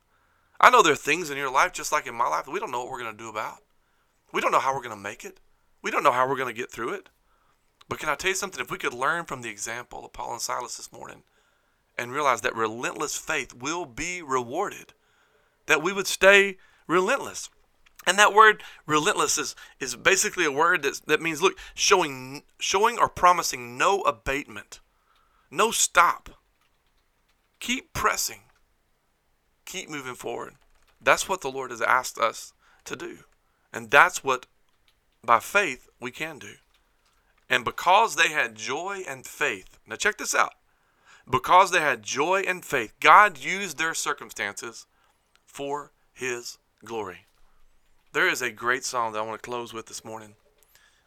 I 0.60 0.68
know 0.68 0.82
there 0.82 0.92
are 0.92 0.96
things 0.96 1.30
in 1.30 1.38
your 1.38 1.50
life 1.50 1.72
just 1.72 1.92
like 1.92 2.06
in 2.06 2.14
my 2.14 2.28
life 2.28 2.46
we 2.46 2.60
don't 2.60 2.70
know 2.70 2.80
what 2.80 2.90
we're 2.90 3.10
to 3.10 3.14
do 3.14 3.30
about. 3.30 3.60
We 4.34 4.42
don't 4.42 4.52
know 4.52 4.60
how 4.60 4.74
we're 4.74 4.82
to 4.82 4.96
make 4.96 5.24
it. 5.24 5.40
We 5.80 5.90
don't 5.90 6.02
know 6.02 6.12
how 6.12 6.28
we're 6.28 6.36
to 6.44 6.52
get 6.52 6.70
through 6.70 6.92
it. 6.92 7.08
But 7.88 7.98
can 7.98 8.10
I 8.10 8.16
tell 8.16 8.28
you 8.28 8.34
something? 8.34 8.60
If 8.60 8.70
we 8.70 8.76
could 8.76 8.92
learn 8.92 9.24
from 9.24 9.40
the 9.40 9.48
example 9.48 10.04
of 10.04 10.12
Paul 10.12 10.32
and 10.32 10.42
Silas 10.42 10.76
this 10.76 10.92
morning 10.92 11.22
and 11.96 12.12
realize 12.12 12.42
that 12.42 12.54
relentless 12.54 13.16
faith 13.16 13.54
will 13.54 13.86
be 13.86 14.20
rewarded, 14.20 14.92
that 15.64 15.82
we 15.82 15.94
would 15.94 16.06
stay 16.06 16.58
relentless. 16.86 17.48
And 18.06 18.18
that 18.18 18.34
word 18.34 18.62
relentless 18.86 19.38
is, 19.38 19.56
is 19.80 19.96
basically 19.96 20.44
a 20.44 20.52
word 20.52 20.82
that, 20.82 21.00
that 21.06 21.22
means, 21.22 21.42
look, 21.42 21.58
showing, 21.74 22.42
showing 22.58 22.98
or 22.98 23.08
promising 23.08 23.76
no 23.76 24.02
abatement, 24.02 24.80
no 25.50 25.70
stop. 25.70 26.30
Keep 27.58 27.92
pressing, 27.92 28.42
keep 29.64 29.88
moving 29.88 30.14
forward. 30.14 30.54
That's 31.00 31.28
what 31.28 31.40
the 31.40 31.50
Lord 31.50 31.70
has 31.70 31.82
asked 31.82 32.18
us 32.18 32.52
to 32.84 32.96
do. 32.96 33.18
And 33.72 33.90
that's 33.90 34.22
what, 34.22 34.46
by 35.24 35.40
faith, 35.40 35.88
we 36.00 36.10
can 36.10 36.38
do. 36.38 36.54
And 37.48 37.64
because 37.64 38.16
they 38.16 38.28
had 38.28 38.54
joy 38.54 39.02
and 39.08 39.26
faith, 39.26 39.78
now 39.86 39.96
check 39.96 40.18
this 40.18 40.34
out. 40.34 40.54
Because 41.28 41.70
they 41.70 41.80
had 41.80 42.02
joy 42.02 42.42
and 42.46 42.64
faith, 42.64 42.94
God 43.00 43.38
used 43.38 43.78
their 43.78 43.94
circumstances 43.94 44.86
for 45.44 45.92
His 46.12 46.58
glory. 46.84 47.26
There 48.16 48.30
is 48.30 48.40
a 48.40 48.50
great 48.50 48.82
song 48.82 49.12
that 49.12 49.18
I 49.18 49.22
want 49.26 49.42
to 49.42 49.46
close 49.46 49.74
with 49.74 49.88
this 49.88 50.02
morning. 50.02 50.36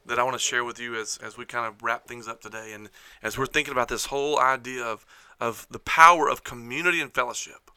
that 0.06 0.20
I 0.20 0.24
want 0.24 0.36
to 0.36 0.40
share 0.40 0.64
with 0.64 0.80
you 0.80 0.94
as, 0.94 1.18
as 1.24 1.40
we 1.40 1.44
kind 1.44 1.66
of 1.66 1.82
wrap 1.82 2.06
things 2.06 2.28
up 2.28 2.40
today 2.40 2.72
and 2.72 2.92
as 3.24 3.36
we're 3.36 3.48
thinking 3.48 3.72
about 3.72 3.88
this 3.88 4.06
whole 4.06 4.40
idea 4.40 4.84
of, 4.84 5.08
of 5.40 5.66
the 5.72 5.80
power 5.80 6.30
of 6.30 6.44
community 6.44 7.02
and 7.02 7.12
fellowship. 7.12 7.72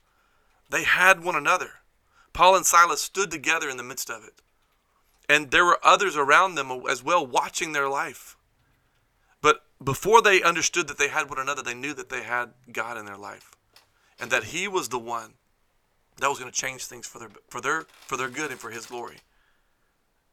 They 0.69 0.85
had 0.85 1.25
one 1.25 1.35
another. 1.35 1.81
Paul 2.35 2.57
and 2.57 2.67
Silas 2.67 3.01
stood 3.01 3.31
together 3.31 3.71
in 3.71 3.79
the 3.79 3.83
midst 3.83 4.11
of 4.11 4.23
it. 4.23 4.43
And 5.31 5.51
there 5.51 5.65
were 5.65 5.79
others 5.83 6.15
around 6.15 6.57
them 6.57 6.71
as 6.87 7.03
well 7.03 7.27
watching 7.27 7.73
their 7.73 7.89
life. 7.89 8.37
But 9.41 9.65
before 9.83 10.21
they 10.21 10.43
understood 10.43 10.89
that 10.89 10.99
they 10.99 11.09
had 11.09 11.31
one 11.31 11.39
another, 11.39 11.63
they 11.63 11.73
knew 11.73 11.95
that 11.95 12.11
they 12.11 12.23
had 12.23 12.51
God 12.71 12.99
in 12.99 13.07
their 13.07 13.17
life 13.17 13.53
and 14.21 14.31
that 14.31 14.45
He 14.45 14.69
was 14.69 14.91
the 14.91 14.99
one 14.99 15.37
that 16.19 16.29
was 16.29 16.39
going 16.39 16.51
to 16.51 16.61
change 16.61 16.85
things 16.85 17.07
for 17.07 17.19
their, 17.19 17.31
for, 17.49 17.61
their, 17.61 17.87
for 18.07 18.17
their 18.17 18.29
good 18.29 18.51
and 18.51 18.61
for 18.61 18.71
His 18.71 18.87
glory. 18.87 19.19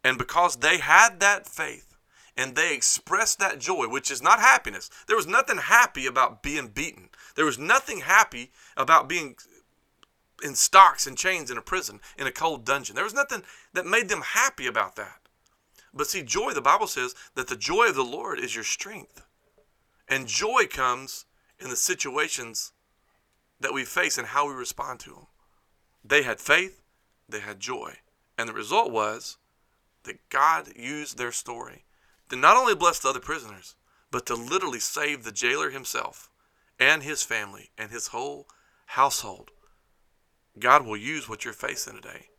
And 0.03 0.17
because 0.17 0.57
they 0.57 0.77
had 0.77 1.19
that 1.19 1.47
faith 1.47 1.97
and 2.37 2.55
they 2.55 2.73
expressed 2.73 3.39
that 3.39 3.59
joy, 3.59 3.87
which 3.87 4.11
is 4.11 4.21
not 4.21 4.39
happiness, 4.39 4.89
there 5.07 5.17
was 5.17 5.27
nothing 5.27 5.57
happy 5.57 6.05
about 6.05 6.41
being 6.41 6.67
beaten. 6.67 7.09
There 7.35 7.45
was 7.45 7.59
nothing 7.59 8.01
happy 8.01 8.51
about 8.77 9.09
being 9.09 9.35
in 10.43 10.55
stocks 10.55 11.05
and 11.05 11.17
chains 11.17 11.51
in 11.51 11.57
a 11.57 11.61
prison, 11.61 11.99
in 12.17 12.27
a 12.27 12.31
cold 12.31 12.65
dungeon. 12.65 12.95
There 12.95 13.03
was 13.03 13.13
nothing 13.13 13.43
that 13.73 13.85
made 13.85 14.09
them 14.09 14.21
happy 14.21 14.67
about 14.67 14.95
that. 14.95 15.19
But 15.93 16.07
see, 16.07 16.21
joy, 16.21 16.53
the 16.53 16.61
Bible 16.61 16.87
says 16.87 17.15
that 17.35 17.47
the 17.47 17.55
joy 17.55 17.87
of 17.87 17.95
the 17.95 18.03
Lord 18.03 18.39
is 18.39 18.55
your 18.55 18.63
strength. 18.63 19.21
And 20.07 20.27
joy 20.27 20.65
comes 20.69 21.25
in 21.59 21.69
the 21.69 21.75
situations 21.75 22.71
that 23.59 23.73
we 23.73 23.83
face 23.83 24.17
and 24.17 24.27
how 24.27 24.47
we 24.47 24.53
respond 24.53 24.99
to 25.01 25.11
them. 25.11 25.27
They 26.09 26.23
had 26.23 26.39
faith, 26.39 26.81
they 27.29 27.39
had 27.39 27.59
joy. 27.59 27.97
And 28.37 28.49
the 28.49 28.53
result 28.53 28.91
was 28.91 29.37
that 30.03 30.29
God 30.29 30.69
used 30.75 31.17
their 31.17 31.31
story 31.31 31.85
to 32.29 32.35
not 32.35 32.57
only 32.57 32.73
bless 32.73 32.99
the 32.99 33.09
other 33.09 33.19
prisoners, 33.19 33.75
but 34.09 34.25
to 34.25 34.33
literally 34.35 34.79
save 34.79 35.23
the 35.23 35.31
jailer 35.31 35.69
himself 35.69 36.31
and 36.79 37.03
his 37.03 37.21
family 37.21 37.69
and 37.77 37.91
his 37.91 38.07
whole 38.07 38.47
household. 38.87 39.51
God 40.57 40.83
will 40.83 40.97
use 40.97 41.29
what 41.29 41.45
you're 41.45 41.53
facing 41.53 41.93
today. 41.93 42.29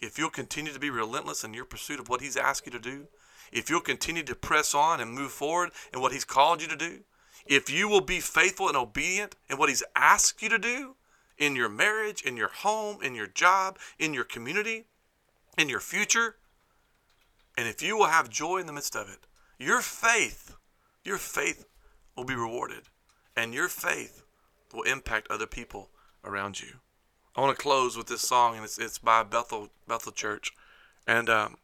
If 0.00 0.18
you'll 0.18 0.28
continue 0.28 0.72
to 0.72 0.78
be 0.78 0.90
relentless 0.90 1.44
in 1.44 1.54
your 1.54 1.64
pursuit 1.64 1.98
of 1.98 2.08
what 2.08 2.20
He's 2.20 2.36
asked 2.36 2.66
you 2.66 2.72
to 2.72 2.78
do, 2.78 3.08
if 3.50 3.70
you'll 3.70 3.80
continue 3.80 4.22
to 4.24 4.34
press 4.34 4.74
on 4.74 5.00
and 5.00 5.10
move 5.10 5.32
forward 5.32 5.70
in 5.94 6.00
what 6.00 6.12
He's 6.12 6.24
called 6.24 6.60
you 6.60 6.68
to 6.68 6.76
do, 6.76 7.00
if 7.46 7.70
you 7.70 7.88
will 7.88 8.02
be 8.02 8.20
faithful 8.20 8.68
and 8.68 8.76
obedient 8.76 9.34
in 9.48 9.56
what 9.56 9.70
He's 9.70 9.82
asked 9.96 10.42
you 10.42 10.50
to 10.50 10.58
do 10.58 10.94
in 11.38 11.56
your 11.56 11.68
marriage, 11.68 12.22
in 12.22 12.36
your 12.36 12.48
home, 12.48 13.02
in 13.02 13.14
your 13.14 13.26
job, 13.26 13.78
in 13.98 14.12
your 14.12 14.24
community, 14.24 14.84
in 15.56 15.68
your 15.68 15.80
future, 15.80 16.36
and 17.58 17.66
if 17.66 17.82
you 17.82 17.96
will 17.96 18.06
have 18.06 18.30
joy 18.30 18.58
in 18.58 18.66
the 18.66 18.72
midst 18.72 18.94
of 18.94 19.08
it, 19.08 19.26
your 19.58 19.80
faith, 19.80 20.54
your 21.04 21.18
faith 21.18 21.64
will 22.16 22.24
be 22.24 22.36
rewarded, 22.36 22.84
and 23.36 23.52
your 23.52 23.66
faith 23.66 24.22
will 24.72 24.82
impact 24.82 25.26
other 25.28 25.46
people 25.46 25.90
around 26.24 26.60
you. 26.60 26.74
I 27.34 27.40
want 27.40 27.56
to 27.56 27.62
close 27.62 27.96
with 27.96 28.06
this 28.06 28.22
song, 28.22 28.54
and 28.54 28.64
it's, 28.64 28.78
it's 28.78 28.98
by 28.98 29.24
Bethel 29.24 29.70
Bethel 29.88 30.12
Church. 30.12 30.52
And 31.04 31.28
um, 31.28 31.56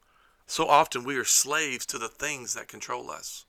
so 0.47 0.66
often 0.66 1.05
we 1.05 1.16
are 1.16 1.25
slaves 1.25 1.87
to 1.87 1.99
the 1.99 2.09
things 2.09 2.55
that 2.55 2.66
control 2.66 3.09
us. 3.09 3.45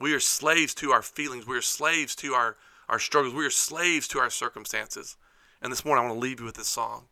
We 0.00 0.12
are 0.12 0.20
slaves 0.20 0.74
to 0.74 0.90
our 0.90 1.02
feelings. 1.02 1.46
We 1.46 1.56
are 1.56 1.62
slaves 1.62 2.16
to 2.16 2.34
our, 2.34 2.56
our 2.88 2.98
struggles. 2.98 3.34
We 3.34 3.46
are 3.46 3.50
slaves 3.50 4.08
to 4.08 4.18
our 4.18 4.30
circumstances. 4.30 5.16
And 5.66 5.72
this 5.72 5.84
morning 5.84 6.04
I 6.04 6.06
want 6.06 6.20
to 6.20 6.22
leave 6.22 6.38
you 6.38 6.46
with 6.46 6.54
this 6.54 6.68
song 6.68 7.06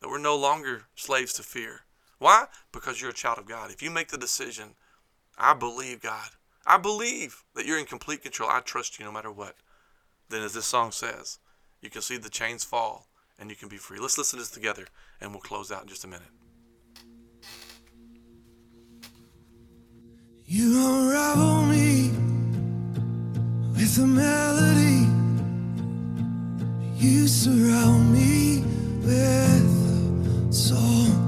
that 0.00 0.08
we're 0.08 0.18
no 0.18 0.36
longer 0.36 0.84
slaves 0.94 1.32
to 1.32 1.42
fear. 1.42 1.80
Why? 2.20 2.44
Because 2.70 3.00
you're 3.00 3.10
a 3.10 3.12
child 3.12 3.38
of 3.38 3.46
God. 3.46 3.72
If 3.72 3.82
you 3.82 3.90
make 3.90 4.10
the 4.10 4.16
decision, 4.16 4.76
I 5.36 5.54
believe 5.54 6.02
God, 6.02 6.28
I 6.64 6.78
believe 6.78 7.42
that 7.56 7.66
you're 7.66 7.80
in 7.80 7.84
complete 7.84 8.22
control. 8.22 8.48
I 8.48 8.60
trust 8.60 9.00
you 9.00 9.04
no 9.04 9.10
matter 9.10 9.32
what. 9.32 9.56
Then, 10.28 10.42
as 10.42 10.54
this 10.54 10.66
song 10.66 10.92
says, 10.92 11.40
you 11.80 11.90
can 11.90 12.00
see 12.00 12.16
the 12.16 12.30
chains 12.30 12.62
fall 12.62 13.08
and 13.40 13.50
you 13.50 13.56
can 13.56 13.68
be 13.68 13.76
free. 13.76 13.98
Let's 13.98 14.18
listen 14.18 14.38
to 14.38 14.42
this 14.44 14.52
together 14.52 14.86
and 15.20 15.32
we'll 15.32 15.40
close 15.40 15.72
out 15.72 15.82
in 15.82 15.88
just 15.88 16.04
a 16.04 16.06
minute. 16.06 16.28
You 20.44 20.78
unravel 20.78 21.62
me 21.64 22.10
with 23.74 23.98
a 23.98 24.06
melody. 24.06 24.85
You 26.98 27.28
surround 27.28 28.10
me 28.10 28.64
with 29.04 30.52
song 30.54 31.25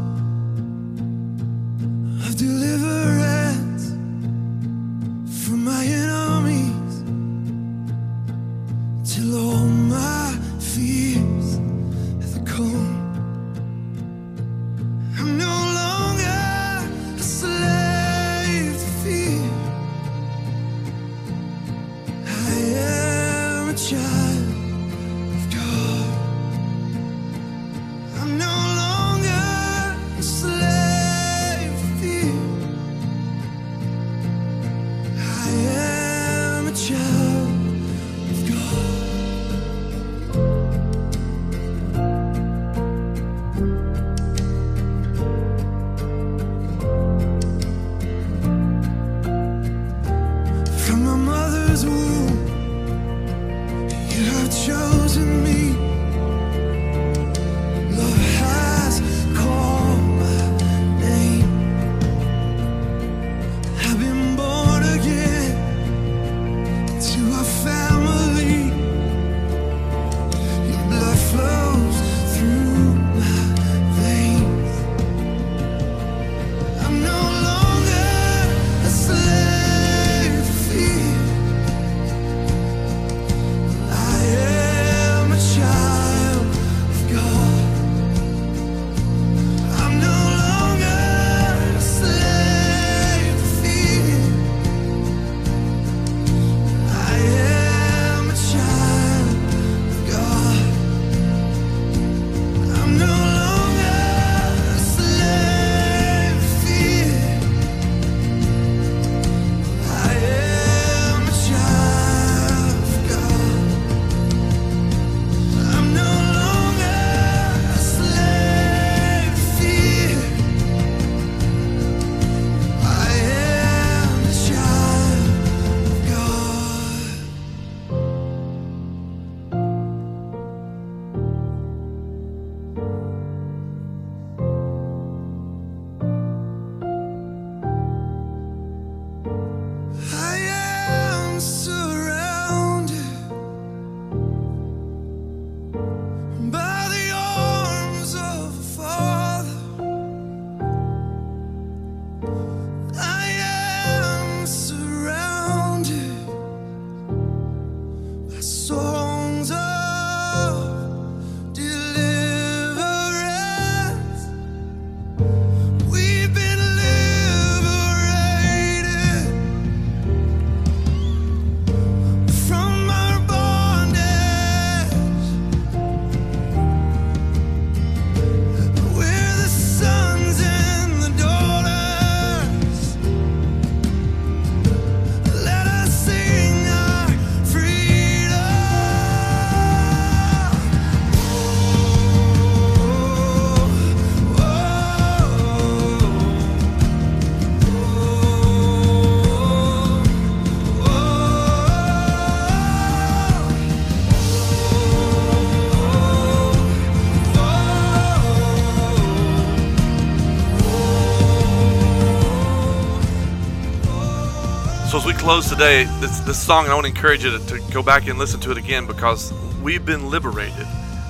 close 215.29 215.51
today, 215.51 215.85
this, 216.01 216.21
this 216.21 216.43
song, 216.43 216.69
I 216.69 216.75
want 216.75 216.87
to 216.87 216.91
encourage 216.91 217.23
you 217.23 217.37
to, 217.37 217.47
to 217.49 217.61
go 217.71 217.83
back 217.83 218.09
and 218.09 218.19
listen 218.19 218.41
to 218.41 218.51
it 218.51 218.57
again 218.57 218.87
because 218.87 219.31
we've 219.63 219.85
been 219.85 220.09
liberated. 220.09 220.67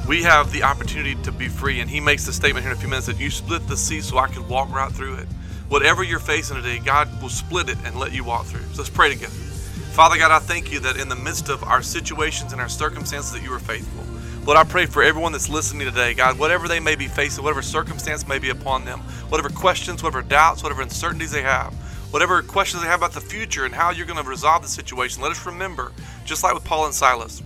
We 0.08 0.24
have 0.24 0.50
the 0.50 0.64
opportunity 0.64 1.14
to 1.22 1.30
be 1.30 1.46
free. 1.46 1.78
And 1.78 1.88
he 1.88 2.00
makes 2.00 2.26
the 2.26 2.32
statement 2.32 2.64
here 2.64 2.72
in 2.72 2.76
a 2.76 2.80
few 2.80 2.88
minutes 2.88 3.06
that 3.06 3.20
you 3.20 3.30
split 3.30 3.68
the 3.68 3.76
sea 3.76 4.00
so 4.00 4.18
I 4.18 4.26
can 4.26 4.48
walk 4.48 4.72
right 4.72 4.90
through 4.90 5.18
it. 5.18 5.28
Whatever 5.68 6.02
you're 6.02 6.18
facing 6.18 6.56
today, 6.56 6.80
God 6.80 7.22
will 7.22 7.28
split 7.28 7.68
it 7.68 7.78
and 7.84 7.94
let 7.94 8.12
you 8.12 8.24
walk 8.24 8.46
through. 8.46 8.64
So 8.72 8.78
let's 8.78 8.90
pray 8.90 9.08
together. 9.08 9.30
Father 9.30 10.18
God, 10.18 10.32
I 10.32 10.40
thank 10.40 10.72
you 10.72 10.80
that 10.80 10.96
in 10.96 11.08
the 11.08 11.14
midst 11.14 11.48
of 11.48 11.62
our 11.62 11.80
situations 11.80 12.50
and 12.50 12.60
our 12.60 12.68
circumstances 12.68 13.30
that 13.34 13.44
you 13.44 13.52
are 13.52 13.60
faithful. 13.60 14.04
Lord, 14.44 14.58
I 14.58 14.64
pray 14.64 14.86
for 14.86 15.00
everyone 15.00 15.30
that's 15.30 15.48
listening 15.48 15.86
today, 15.86 16.12
God, 16.14 16.40
whatever 16.40 16.66
they 16.66 16.80
may 16.80 16.96
be 16.96 17.06
facing, 17.06 17.44
whatever 17.44 17.62
circumstance 17.62 18.26
may 18.26 18.40
be 18.40 18.50
upon 18.50 18.84
them, 18.84 18.98
whatever 19.28 19.48
questions, 19.48 20.02
whatever 20.02 20.22
doubts, 20.22 20.64
whatever 20.64 20.82
uncertainties 20.82 21.30
they 21.30 21.42
have, 21.42 21.72
whatever 22.10 22.42
questions 22.42 22.82
they 22.82 22.88
have 22.88 23.00
about 23.00 23.12
the 23.12 23.20
future 23.20 23.64
and 23.64 23.74
how 23.74 23.90
you're 23.90 24.06
going 24.06 24.22
to 24.22 24.28
resolve 24.28 24.62
the 24.62 24.68
situation, 24.68 25.22
let 25.22 25.30
us 25.30 25.46
remember, 25.46 25.92
just 26.24 26.42
like 26.42 26.54
with 26.54 26.64
Paul 26.64 26.86
and 26.86 26.94
Silas, 26.94 27.42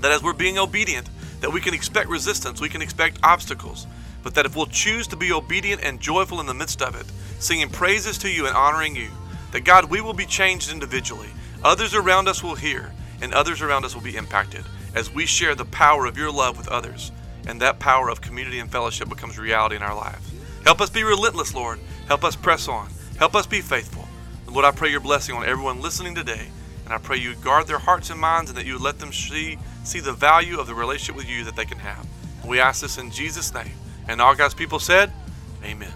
that 0.00 0.12
as 0.12 0.22
we're 0.22 0.32
being 0.32 0.58
obedient, 0.58 1.08
that 1.40 1.52
we 1.52 1.60
can 1.60 1.74
expect 1.74 2.08
resistance, 2.08 2.60
we 2.60 2.68
can 2.68 2.82
expect 2.82 3.18
obstacles, 3.22 3.86
but 4.22 4.34
that 4.34 4.46
if 4.46 4.56
we'll 4.56 4.66
choose 4.66 5.06
to 5.08 5.16
be 5.16 5.32
obedient 5.32 5.82
and 5.82 6.00
joyful 6.00 6.40
in 6.40 6.46
the 6.46 6.54
midst 6.54 6.82
of 6.82 6.94
it, 6.98 7.06
singing 7.38 7.68
praises 7.68 8.18
to 8.18 8.30
you 8.30 8.46
and 8.46 8.56
honoring 8.56 8.96
you, 8.96 9.08
that 9.52 9.64
God, 9.64 9.86
we 9.86 10.00
will 10.00 10.14
be 10.14 10.26
changed 10.26 10.72
individually. 10.72 11.28
Others 11.64 11.94
around 11.94 12.28
us 12.28 12.42
will 12.42 12.54
hear, 12.54 12.92
and 13.20 13.32
others 13.32 13.62
around 13.62 13.84
us 13.84 13.94
will 13.94 14.02
be 14.02 14.16
impacted 14.16 14.64
as 14.94 15.12
we 15.12 15.26
share 15.26 15.54
the 15.54 15.64
power 15.64 16.06
of 16.06 16.16
your 16.16 16.30
love 16.30 16.56
with 16.56 16.68
others, 16.68 17.12
and 17.46 17.60
that 17.60 17.78
power 17.78 18.08
of 18.08 18.20
community 18.20 18.58
and 18.58 18.70
fellowship 18.70 19.08
becomes 19.08 19.38
reality 19.38 19.76
in 19.76 19.82
our 19.82 19.94
lives. 19.94 20.32
Help 20.64 20.80
us 20.80 20.90
be 20.90 21.04
relentless, 21.04 21.54
Lord. 21.54 21.78
Help 22.06 22.24
us 22.24 22.36
press 22.36 22.68
on. 22.68 22.88
Help 23.18 23.34
us 23.34 23.46
be 23.46 23.60
faithful. 23.60 24.06
And 24.46 24.54
Lord, 24.54 24.64
I 24.64 24.70
pray 24.70 24.90
your 24.90 25.00
blessing 25.00 25.34
on 25.34 25.44
everyone 25.44 25.82
listening 25.82 26.14
today. 26.14 26.48
And 26.84 26.94
I 26.94 26.98
pray 26.98 27.18
you 27.18 27.34
guard 27.34 27.66
their 27.66 27.78
hearts 27.78 28.10
and 28.10 28.18
minds 28.18 28.50
and 28.50 28.58
that 28.58 28.64
you 28.64 28.74
would 28.74 28.82
let 28.82 28.98
them 28.98 29.12
see, 29.12 29.58
see 29.84 30.00
the 30.00 30.12
value 30.12 30.58
of 30.58 30.66
the 30.66 30.74
relationship 30.74 31.16
with 31.16 31.28
you 31.28 31.44
that 31.44 31.54
they 31.54 31.66
can 31.66 31.78
have. 31.78 32.06
And 32.40 32.50
we 32.50 32.60
ask 32.60 32.80
this 32.80 32.96
in 32.96 33.10
Jesus' 33.10 33.52
name. 33.52 33.72
And 34.08 34.22
all 34.22 34.34
God's 34.34 34.54
people 34.54 34.78
said, 34.78 35.12
Amen. 35.64 35.92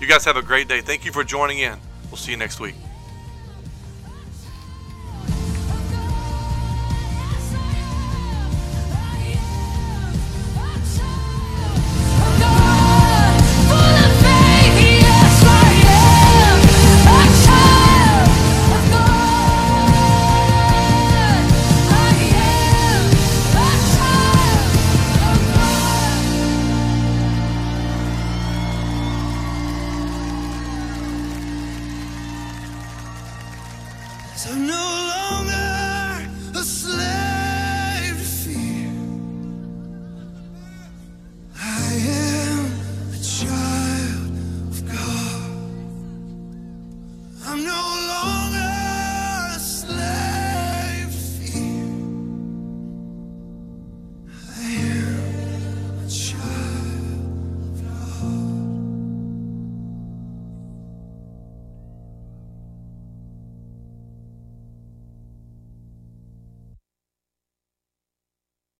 You 0.00 0.06
guys 0.06 0.24
have 0.24 0.36
a 0.36 0.42
great 0.42 0.66
day. 0.66 0.80
Thank 0.80 1.04
you 1.04 1.12
for 1.12 1.24
joining 1.24 1.58
in. 1.58 1.78
We'll 2.10 2.16
see 2.16 2.30
you 2.30 2.38
next 2.38 2.58
week. 2.58 2.74